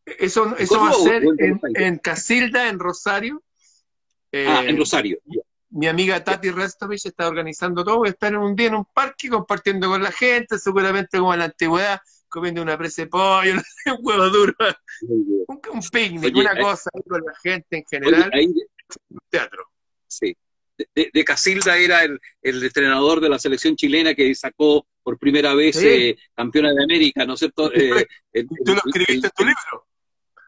Eso, 0.06 0.56
eso 0.58 0.80
va 0.80 0.90
a 0.90 0.94
ser 0.94 1.24
en, 1.76 1.98
Casilda, 1.98 2.70
en 2.70 2.80
Rosario. 2.80 3.44
ah, 4.34 4.64
en 4.66 4.76
eh, 4.76 4.78
Rosario. 4.78 5.20
Mi 5.70 5.88
amiga 5.88 6.22
Tati 6.24 6.52
Restovich 6.52 7.06
está 7.06 7.28
organizando 7.28 7.84
todo. 7.84 7.98
Voy 7.98 8.10
a 8.10 8.12
estar 8.12 8.36
un 8.36 8.56
día 8.56 8.68
en 8.68 8.76
un 8.76 8.86
parque 8.86 9.30
compartiendo 9.30 9.88
con 9.88 10.04
la 10.04 10.12
gente, 10.12 10.58
seguramente 10.58 11.18
como 11.18 11.34
en 11.34 11.40
la 11.40 11.46
antigüedad, 11.46 12.02
comiendo 12.28 12.62
una 12.62 12.78
presa 12.78 13.04
de 13.04 13.08
pollo, 13.08 13.54
un 13.86 13.98
huevo 14.02 14.30
duro, 14.30 14.54
un, 15.48 15.82
picnic, 15.92 16.36
una 16.36 16.58
cosa 16.58 16.90
con 17.08 17.22
la 17.22 17.34
gente 17.42 17.78
en 17.78 17.84
general. 17.90 18.32
un 19.10 19.20
teatro. 19.30 19.66
Sí. 20.08 20.36
De, 20.94 21.24
Casilda 21.24 21.78
era 21.78 22.04
el, 22.04 22.20
entrenador 22.42 23.20
de 23.22 23.30
la 23.30 23.40
selección 23.40 23.76
chilena 23.76 24.14
que 24.14 24.34
sacó 24.36 24.88
por 25.04 25.18
primera 25.18 25.54
vez 25.54 25.78
eh, 25.84 26.16
campeona 26.36 26.74
de 26.74 26.84
América, 26.84 27.26
¿no 27.26 27.34
es 27.34 27.40
cierto? 27.40 27.72
Eh, 27.74 28.08
¿Tú 28.34 28.74
lo 28.74 28.82
escribiste 28.86 29.28
en 29.28 29.34
tu 29.36 29.44
libro? 29.44 29.88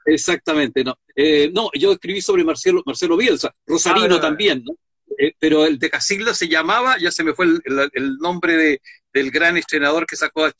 Exactamente, 0.05 0.84
no. 0.84 0.97
Eh, 1.15 1.51
no, 1.53 1.69
yo 1.73 1.93
escribí 1.93 2.21
sobre 2.21 2.43
Marcelo, 2.43 2.84
Marcelo 2.86 3.17
Bielsa, 3.17 3.53
Rosarino 3.65 4.15
ah, 4.15 4.21
también, 4.21 4.63
¿no? 4.63 4.75
pero 5.39 5.65
el 5.65 5.77
de 5.77 5.89
Casilda 5.89 6.34
se 6.34 6.47
llamaba, 6.47 6.97
ya 6.97 7.11
se 7.11 7.23
me 7.23 7.34
fue 7.34 7.45
el, 7.45 8.17
nombre 8.17 8.57
de, 8.57 8.81
del 9.13 9.31
gran 9.31 9.55
entrenador 9.55 10.05
que 10.05 10.15
sacó 10.15 10.45
a, 10.45 10.53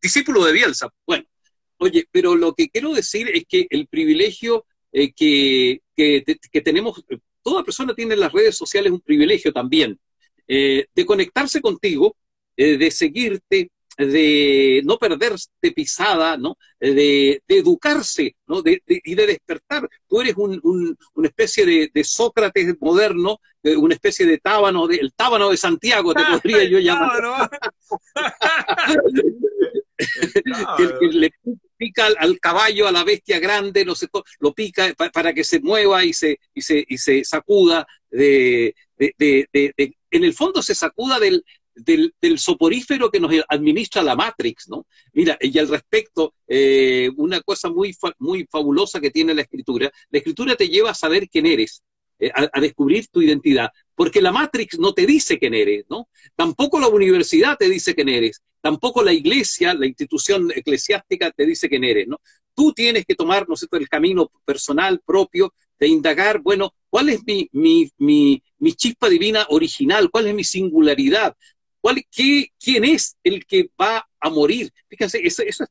discípulo 0.00 0.44
de 0.44 0.52
Bielsa. 0.52 0.88
Bueno, 1.06 1.24
oye, 1.78 2.06
pero 2.10 2.36
lo 2.36 2.54
que 2.54 2.68
quiero 2.68 2.92
decir 2.94 3.30
es 3.34 3.44
que 3.48 3.66
el 3.70 3.86
privilegio 3.88 4.64
eh, 4.92 5.12
que, 5.12 5.82
que, 5.96 6.60
tenemos, 6.62 7.04
toda 7.42 7.64
persona 7.64 7.94
tiene 7.94 8.14
en 8.14 8.20
las 8.20 8.32
redes 8.32 8.56
sociales 8.56 8.92
un 8.92 9.00
privilegio 9.00 9.52
también, 9.52 9.98
eh, 10.46 10.86
de 10.94 11.06
conectarse 11.06 11.60
contigo, 11.60 12.16
eh, 12.56 12.76
de 12.76 12.90
seguirte, 12.90 13.70
de 13.96 14.80
no 14.84 14.96
perderte 14.96 15.72
pisada, 15.74 16.36
¿no? 16.36 16.56
De, 16.78 17.42
educarse, 17.48 18.36
¿no? 18.46 18.62
De, 18.62 18.80
y 18.86 19.14
de 19.14 19.26
despertar. 19.26 19.88
Tú 20.06 20.20
eres 20.20 20.34
un, 20.36 20.96
una 21.14 21.28
especie 21.28 21.90
de, 21.92 22.04
Sócrates 22.04 22.76
moderno, 22.80 23.40
una 23.64 23.94
especie 23.94 24.24
de 24.24 24.38
tábano, 24.38 24.86
de, 24.86 24.96
el 24.96 25.12
tábano 25.14 25.50
de 25.50 25.56
Santiago, 25.56 26.14
te 26.14 26.22
podría 26.30 26.64
yo 26.64 26.78
llamar. 26.78 27.50
que, 30.76 31.06
le 31.10 31.32
pica 31.78 32.08
al, 32.18 32.38
caballo, 32.40 32.86
a 32.86 32.92
la 32.92 33.04
bestia 33.04 33.38
grande, 33.38 33.84
no 33.84 33.94
sé, 33.94 34.08
lo 34.40 34.52
pica 34.52 34.92
para 35.12 35.32
que 35.32 35.44
se 35.44 35.60
mueva 35.60 36.04
y 36.04 36.12
se, 36.12 36.38
y 36.52 36.60
se, 36.60 36.84
y 36.86 36.98
se 36.98 37.24
sacuda 37.24 37.86
de, 38.10 38.74
en 38.98 40.24
el 40.24 40.34
fondo 40.34 40.62
se 40.62 40.74
sacuda 40.74 41.18
del, 41.18 41.44
del, 41.74 42.38
soporífero 42.38 43.10
que 43.10 43.20
nos 43.20 43.32
administra 43.48 44.02
la 44.02 44.16
Matrix, 44.16 44.68
¿no? 44.68 44.86
Mira, 45.12 45.38
y 45.40 45.56
al 45.58 45.68
respecto, 45.68 46.34
eh, 46.46 47.10
una 47.16 47.40
cosa 47.40 47.70
muy, 47.70 47.96
muy 48.18 48.46
fabulosa 48.50 49.00
que 49.00 49.10
tiene 49.10 49.34
la 49.34 49.42
escritura, 49.42 49.90
la 50.10 50.18
escritura 50.18 50.56
te 50.56 50.68
lleva 50.68 50.90
a 50.90 50.94
saber 50.94 51.28
quién 51.28 51.46
eres, 51.46 51.82
eh, 52.18 52.30
a, 52.34 52.60
descubrir 52.60 53.06
tu 53.08 53.22
identidad, 53.22 53.70
porque 53.94 54.20
la 54.20 54.32
Matrix 54.32 54.78
no 54.78 54.92
te 54.92 55.06
dice 55.06 55.38
quién 55.38 55.54
eres, 55.54 55.84
¿no? 55.88 56.08
Tampoco 56.34 56.80
la 56.80 56.88
universidad 56.88 57.56
te 57.56 57.68
dice 57.68 57.94
quién 57.94 58.08
eres, 58.08 58.42
tampoco 58.60 59.02
la 59.02 59.12
iglesia, 59.12 59.74
la 59.74 59.86
institución 59.86 60.50
eclesiástica 60.54 61.30
te 61.30 61.46
dice 61.46 61.68
quién 61.68 61.84
eres, 61.84 62.08
¿no? 62.08 62.20
Tú 62.54 62.72
tienes 62.72 63.04
que 63.06 63.14
tomar, 63.14 63.48
¿no 63.48 63.54
sé, 63.56 63.66
el 63.70 63.88
camino 63.88 64.30
personal 64.44 65.00
propio 65.06 65.54
de 65.78 65.86
indagar, 65.86 66.40
bueno, 66.40 66.74
¿cuál 66.90 67.08
es 67.08 67.24
mi, 67.24 67.48
mi, 67.52 67.88
mi, 67.98 68.42
mi 68.58 68.72
chispa 68.72 69.08
divina 69.08 69.46
original? 69.50 70.10
¿Cuál 70.10 70.26
es 70.26 70.34
mi 70.34 70.44
singularidad? 70.44 71.36
¿Cuál, 71.80 72.04
qué, 72.10 72.48
¿Quién 72.58 72.84
es 72.84 73.16
el 73.22 73.46
que 73.46 73.70
va 73.80 74.08
a 74.18 74.30
morir? 74.30 74.72
Fíjense, 74.88 75.24
eso, 75.24 75.42
eso 75.42 75.64
es 75.64 75.70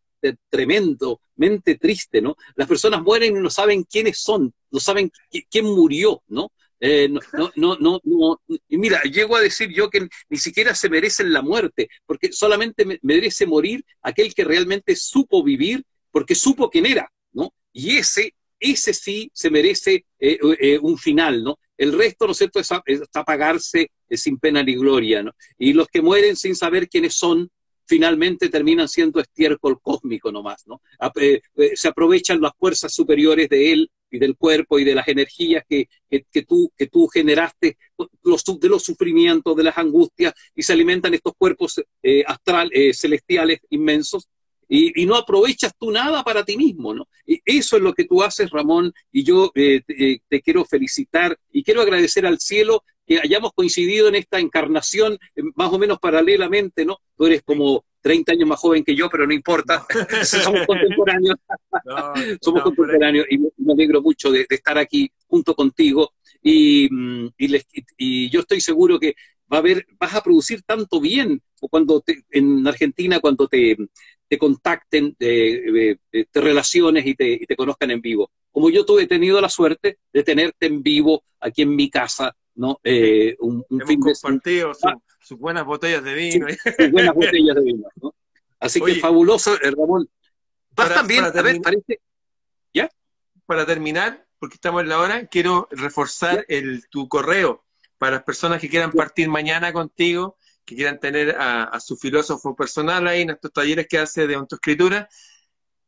tremendamente 0.49 1.75
triste, 1.75 2.21
¿no? 2.21 2.35
Las 2.55 2.67
personas 2.67 3.01
mueren 3.01 3.37
y 3.37 3.39
no 3.39 3.49
saben 3.49 3.83
quiénes 3.83 4.19
son, 4.19 4.53
no 4.71 4.79
saben 4.79 5.11
quién 5.49 5.65
murió, 5.65 6.23
¿no? 6.27 6.51
Eh, 6.79 7.09
no, 7.09 7.51
no, 7.55 7.75
no, 7.79 7.99
no, 8.03 8.41
y 8.67 8.77
mira, 8.77 9.01
llego 9.01 9.35
a 9.35 9.41
decir 9.41 9.69
yo 9.73 9.89
que 9.89 10.07
ni 10.29 10.37
siquiera 10.37 10.75
se 10.75 10.89
merecen 10.89 11.33
la 11.33 11.41
muerte, 11.41 11.89
porque 12.05 12.31
solamente 12.31 12.99
merece 13.01 13.47
morir 13.47 13.83
aquel 14.03 14.33
que 14.35 14.43
realmente 14.43 14.95
supo 14.95 15.43
vivir, 15.43 15.83
porque 16.11 16.35
supo 16.35 16.69
quién 16.69 16.85
era, 16.85 17.11
¿no? 17.31 17.51
Y 17.73 17.97
ese, 17.97 18.35
ese 18.59 18.93
sí 18.93 19.31
se 19.33 19.49
merece 19.49 20.05
eh, 20.19 20.37
eh, 20.59 20.79
un 20.79 20.97
final, 20.99 21.43
¿no? 21.43 21.57
El 21.77 21.93
resto, 21.93 22.25
¿no 22.25 22.33
es 22.33 22.37
cierto?, 22.37 22.59
es, 22.59 22.71
apagarse 23.13 23.91
sin 24.11 24.37
pena 24.37 24.61
ni 24.61 24.75
gloria, 24.75 25.23
¿no? 25.23 25.31
Y 25.57 25.73
los 25.73 25.87
que 25.87 26.01
mueren 26.01 26.35
sin 26.35 26.55
saber 26.55 26.89
quiénes 26.89 27.15
son, 27.15 27.49
finalmente 27.87 28.49
terminan 28.49 28.87
siendo 28.87 29.19
estiércol 29.19 29.79
cósmico 29.81 30.31
nomás, 30.31 30.67
¿no? 30.67 30.81
se 31.73 31.87
aprovechan 31.87 32.41
las 32.41 32.51
fuerzas 32.57 32.93
superiores 32.93 33.49
de 33.49 33.71
él 33.71 33.91
y 34.11 34.19
del 34.19 34.35
cuerpo 34.35 34.79
y 34.79 34.83
de 34.83 34.95
las 34.95 35.07
energías 35.07 35.63
que, 35.67 35.87
que, 36.09 36.41
tú, 36.43 36.71
que 36.77 36.87
tú 36.87 37.07
generaste, 37.07 37.77
de 37.97 38.69
los 38.69 38.83
sufrimientos, 38.83 39.55
de 39.55 39.63
las 39.63 39.77
angustias, 39.77 40.33
y 40.55 40.63
se 40.63 40.73
alimentan 40.73 41.13
estos 41.13 41.33
cuerpos 41.37 41.81
eh, 42.03 42.23
astral, 42.25 42.69
eh, 42.73 42.93
celestiales 42.93 43.59
inmensos, 43.69 44.27
y, 44.69 45.01
y, 45.01 45.05
no 45.05 45.15
aprovechas 45.15 45.71
tú 45.79 45.91
nada 45.91 46.25
para 46.25 46.43
ti 46.43 46.57
mismo, 46.57 46.93
¿no? 46.93 47.07
Eso 47.25 47.77
es 47.77 47.81
lo 47.81 47.93
que 47.93 48.03
tú 48.03 48.21
haces, 48.21 48.49
Ramón, 48.49 48.91
y 49.13 49.23
yo 49.23 49.49
eh, 49.55 49.81
te, 49.87 50.21
te, 50.27 50.41
quiero 50.41 50.65
felicitar 50.65 51.39
y 51.53 51.63
quiero 51.63 51.81
agradecer 51.81 52.25
al 52.25 52.39
cielo 52.41 52.83
que 53.07 53.19
hayamos 53.19 53.53
coincidido 53.53 54.09
en 54.09 54.15
esta 54.15 54.39
encarnación 54.39 55.17
más 55.55 55.71
o 55.71 55.79
menos 55.79 55.97
paralelamente, 55.99 56.85
¿no? 56.85 56.99
Tú 57.15 57.25
eres 57.25 57.41
como 57.41 57.85
30 58.01 58.33
años 58.33 58.49
más 58.49 58.59
joven 58.59 58.83
que 58.83 58.95
yo, 58.95 59.09
pero 59.09 59.25
no 59.25 59.33
importa, 59.33 59.85
somos 60.23 60.65
contemporáneos, 60.67 61.37
somos 62.41 62.63
contemporáneos 62.63 63.25
y 63.29 63.37
me 63.37 63.73
alegro 63.73 64.01
mucho 64.01 64.31
de, 64.31 64.45
estar 64.49 64.77
aquí 64.77 65.09
junto 65.27 65.55
contigo 65.55 66.13
y, 66.43 66.89
mm, 66.91 67.29
y, 67.97 68.29
yo 68.29 68.41
estoy 68.41 68.61
seguro 68.61 68.99
que 68.99 69.15
va 69.51 69.57
a 69.57 69.59
haber, 69.59 69.85
vas 69.97 70.13
a 70.13 70.21
producir 70.21 70.61
tanto 70.63 70.99
bien 70.99 71.41
cuando 71.69 72.03
en 72.31 72.67
Argentina, 72.67 73.19
cuando 73.19 73.47
te, 73.47 73.77
te 74.27 74.37
contacten, 74.37 75.15
te, 75.15 75.97
te 76.11 76.41
relaciones 76.41 77.05
y 77.05 77.15
te, 77.15 77.31
y 77.31 77.45
te 77.45 77.55
conozcan 77.55 77.91
en 77.91 78.01
vivo. 78.01 78.29
Como 78.51 78.69
yo 78.69 78.85
tuve 78.85 79.07
tenido 79.07 79.39
la 79.41 79.49
suerte 79.49 79.97
de 80.11 80.23
tenerte 80.23 80.67
en 80.67 80.83
vivo 80.83 81.23
aquí 81.39 81.61
en 81.61 81.75
mi 81.75 81.89
casa, 81.89 82.35
¿no? 82.57 82.79
Eh, 82.83 83.35
un, 83.39 83.63
fin 83.85 84.01
de 84.01 84.13
compartido 84.13 84.73
sus 85.21 85.37
buenas 85.37 85.65
botellas 85.65 86.03
de 86.03 86.13
vino. 86.13 86.47
buenas 86.91 87.15
botellas 87.15 87.55
de 87.55 87.61
vino, 87.61 87.87
¿no? 88.01 88.13
Así 88.59 88.81
que 88.81 88.95
fabuloso, 88.95 89.55
eh, 89.55 89.71
Ramón. 89.71 90.09
Vas 90.71 90.93
también, 90.93 91.23
a 91.23 91.29
ver, 91.29 91.61
parece. 91.61 92.01
¿Ya? 92.73 92.89
Para 93.45 93.65
terminar, 93.65 94.25
porque 94.39 94.55
estamos 94.55 94.81
en 94.81 94.89
la 94.89 94.99
hora, 94.99 95.27
quiero 95.27 95.67
reforzar 95.71 96.45
el, 96.47 96.87
tu 96.89 97.07
correo 97.07 97.65
para 97.97 98.17
las 98.17 98.23
personas 98.23 98.61
que 98.61 98.69
quieran 98.69 98.91
partir 98.91 99.27
mañana 99.27 99.73
contigo, 99.73 100.37
que 100.65 100.75
quieran 100.75 100.99
tener 100.99 101.35
a, 101.39 101.79
su 101.79 101.97
filósofo 101.97 102.55
personal 102.55 103.07
ahí 103.07 103.21
en 103.21 103.31
estos 103.31 103.51
talleres 103.51 103.87
que 103.87 103.99
hace 103.99 104.27
de 104.27 104.35
autoescritura. 104.35 105.07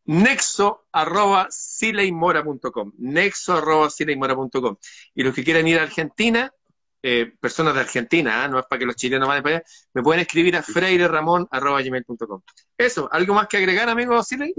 nexo 0.05 0.87
arroba 0.91 1.47
sileimora.com. 1.49 2.93
Nexo 2.97 3.57
arroba 3.57 3.89
sileimora.com. 3.89 4.77
Y 5.13 5.23
los 5.23 5.35
que 5.35 5.43
quieran 5.43 5.67
ir 5.67 5.79
a 5.79 5.83
Argentina, 5.83 6.51
eh, 7.01 7.31
personas 7.39 7.73
de 7.73 7.81
Argentina, 7.81 8.43
¿ah? 8.43 8.47
no 8.47 8.59
es 8.59 8.65
para 8.65 8.79
que 8.79 8.85
los 8.85 8.95
chilenos 8.95 9.27
vayan 9.27 9.43
para 9.43 9.57
allá, 9.57 9.65
me 9.93 10.03
pueden 10.03 10.21
escribir 10.21 10.55
a 10.55 10.63
freireramon.gmail.com. 10.63 12.41
Eso, 12.77 13.09
¿algo 13.11 13.33
más 13.33 13.47
que 13.47 13.57
agregar, 13.57 13.89
amigo 13.89 14.21
Siley? 14.23 14.53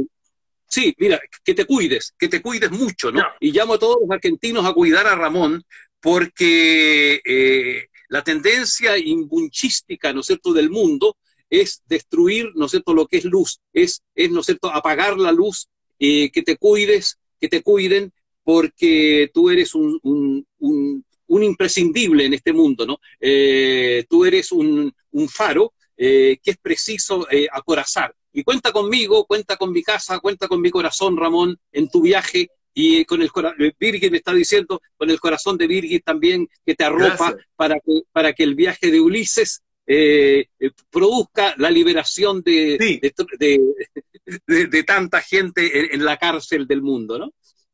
Sí, 0.67 0.95
mira, 0.99 1.21
que 1.43 1.55
te 1.55 1.65
cuides, 1.65 2.15
que 2.17 2.29
te 2.29 2.41
cuides 2.41 2.71
mucho, 2.71 3.11
¿no? 3.11 3.23
Y 3.41 3.51
llamo 3.51 3.75
a 3.75 3.79
todos 3.79 3.97
los 4.01 4.11
argentinos 4.11 4.65
a 4.65 4.73
cuidar 4.73 5.07
a 5.09 5.17
Ramón, 5.17 5.65
porque 6.01 7.21
eh, 7.25 7.89
la 8.09 8.23
tendencia 8.23 8.97
imbunchística, 8.97 10.13
¿no 10.13 10.21
es 10.21 10.27
cierto?, 10.27 10.53
del 10.53 10.71
mundo 10.71 11.17
es 11.51 11.83
destruir, 11.87 12.53
¿no 12.55 12.67
es 12.67 12.71
cierto?, 12.71 12.95
lo 12.95 13.07
que 13.07 13.19
es 13.19 13.25
luz, 13.25 13.61
es, 13.73 14.03
es 14.15 14.31
¿no 14.31 14.41
es 14.41 14.47
cierto?, 14.47 14.71
apagar 14.71 15.19
la 15.19 15.33
luz, 15.33 15.69
eh, 15.99 16.31
que 16.31 16.43
te 16.43 16.57
cuides, 16.57 17.19
que 17.41 17.49
te 17.49 17.63
cuiden, 17.63 18.13
porque 18.45 19.31
tú 19.35 19.51
eres 19.51 19.75
un, 19.75 19.99
un, 20.03 20.47
un, 20.59 21.05
imprescindible 21.31 22.25
en 22.25 22.35
este 22.35 22.53
mundo, 22.53 22.87
¿no? 22.87 22.99
Eh, 23.21 24.05
tú 24.09 24.25
eres 24.25 24.53
un, 24.53 24.93
faro 25.29 25.75
que 25.97 26.41
es 26.43 26.57
preciso 26.57 27.27
acorazar. 27.53 28.15
Y 28.33 28.43
cuenta 28.43 28.73
conmigo, 28.73 29.27
cuenta 29.27 29.57
con 29.57 29.71
mi 29.71 29.83
casa, 29.83 30.19
cuenta 30.19 30.49
con 30.49 30.61
mi 30.61 30.71
corazón, 30.71 31.17
Ramón, 31.17 31.59
en 31.73 31.91
tu 31.91 32.01
viaje 32.01 32.49
y 32.73 33.05
con 33.05 33.21
el 33.21 33.31
corazón, 33.31 33.59
Virgin 33.79 34.13
me 34.13 34.19
está 34.19 34.33
diciendo, 34.33 34.81
con 34.97 35.11
el 35.11 35.21
corazón 35.21 35.59
de 35.59 35.67
Virgin 35.67 36.01
también, 36.01 36.49
que 36.65 36.75
te 36.75 36.85
arropa 36.85 37.37
para 37.57 37.75
que, 37.81 38.03
para 38.13 38.33
que 38.33 38.45
el 38.45 38.55
viaje 38.55 38.91
de 38.91 39.01
Ulises 39.01 39.63
eh, 39.93 40.47
eh, 40.61 40.71
produzca 40.89 41.55
la 41.59 41.69
liberación 41.69 42.43
de, 42.43 42.79
de, 44.47 44.83
tanta 44.85 45.21
gente 45.21 45.93
en, 45.93 46.05
la 46.05 46.17
cárcel 46.17 46.69
del 46.69 46.81
mundo, 46.81 47.19
¿no? 47.19 47.33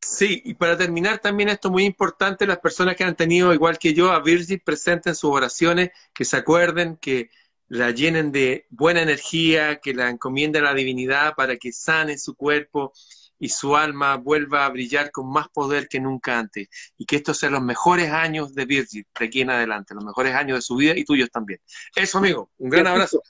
Sí, 0.08 0.40
y 0.44 0.54
para 0.54 0.78
terminar 0.78 1.18
también 1.18 1.48
esto 1.48 1.68
muy 1.68 1.84
importante, 1.84 2.46
las 2.46 2.60
personas 2.60 2.94
que 2.94 3.02
han 3.02 3.16
tenido, 3.16 3.52
igual 3.52 3.76
que 3.76 3.92
yo, 3.92 4.12
a 4.12 4.20
Virgin 4.20 4.62
presente 4.64 5.08
en 5.08 5.16
sus 5.16 5.32
oraciones, 5.32 5.90
que 6.14 6.24
se 6.24 6.36
acuerden, 6.36 6.96
que 6.96 7.30
la 7.66 7.90
llenen 7.90 8.30
de 8.30 8.66
buena 8.70 9.02
energía, 9.02 9.80
que 9.80 9.94
la 9.94 10.08
encomienden 10.08 10.62
a 10.62 10.66
la 10.66 10.74
divinidad 10.74 11.34
para 11.34 11.56
que 11.56 11.72
sane 11.72 12.18
su 12.18 12.36
cuerpo 12.36 12.92
y 13.40 13.48
su 13.48 13.76
alma 13.76 14.14
vuelva 14.14 14.64
a 14.64 14.68
brillar 14.68 15.10
con 15.10 15.28
más 15.28 15.48
poder 15.48 15.88
que 15.88 15.98
nunca 15.98 16.38
antes. 16.38 16.68
Y 16.96 17.04
que 17.04 17.16
estos 17.16 17.38
sean 17.38 17.54
los 17.54 17.62
mejores 17.62 18.12
años 18.12 18.54
de 18.54 18.64
Virgil 18.64 19.04
de 19.18 19.26
aquí 19.26 19.40
en 19.40 19.50
adelante, 19.50 19.92
los 19.92 20.04
mejores 20.04 20.34
años 20.34 20.58
de 20.58 20.62
su 20.62 20.76
vida 20.76 20.96
y 20.96 21.04
tuyos 21.04 21.30
también. 21.32 21.60
Eso, 21.96 22.18
amigo, 22.18 22.52
un 22.58 22.70
gran 22.70 22.86
abrazo. 22.86 23.20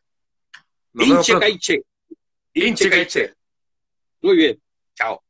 Inche 0.92 1.38
Caiche. 1.40 1.82
Inche 2.52 2.90
Caiche. 2.90 3.34
Muy 4.20 4.36
bien. 4.36 4.62
Chao. 4.94 5.25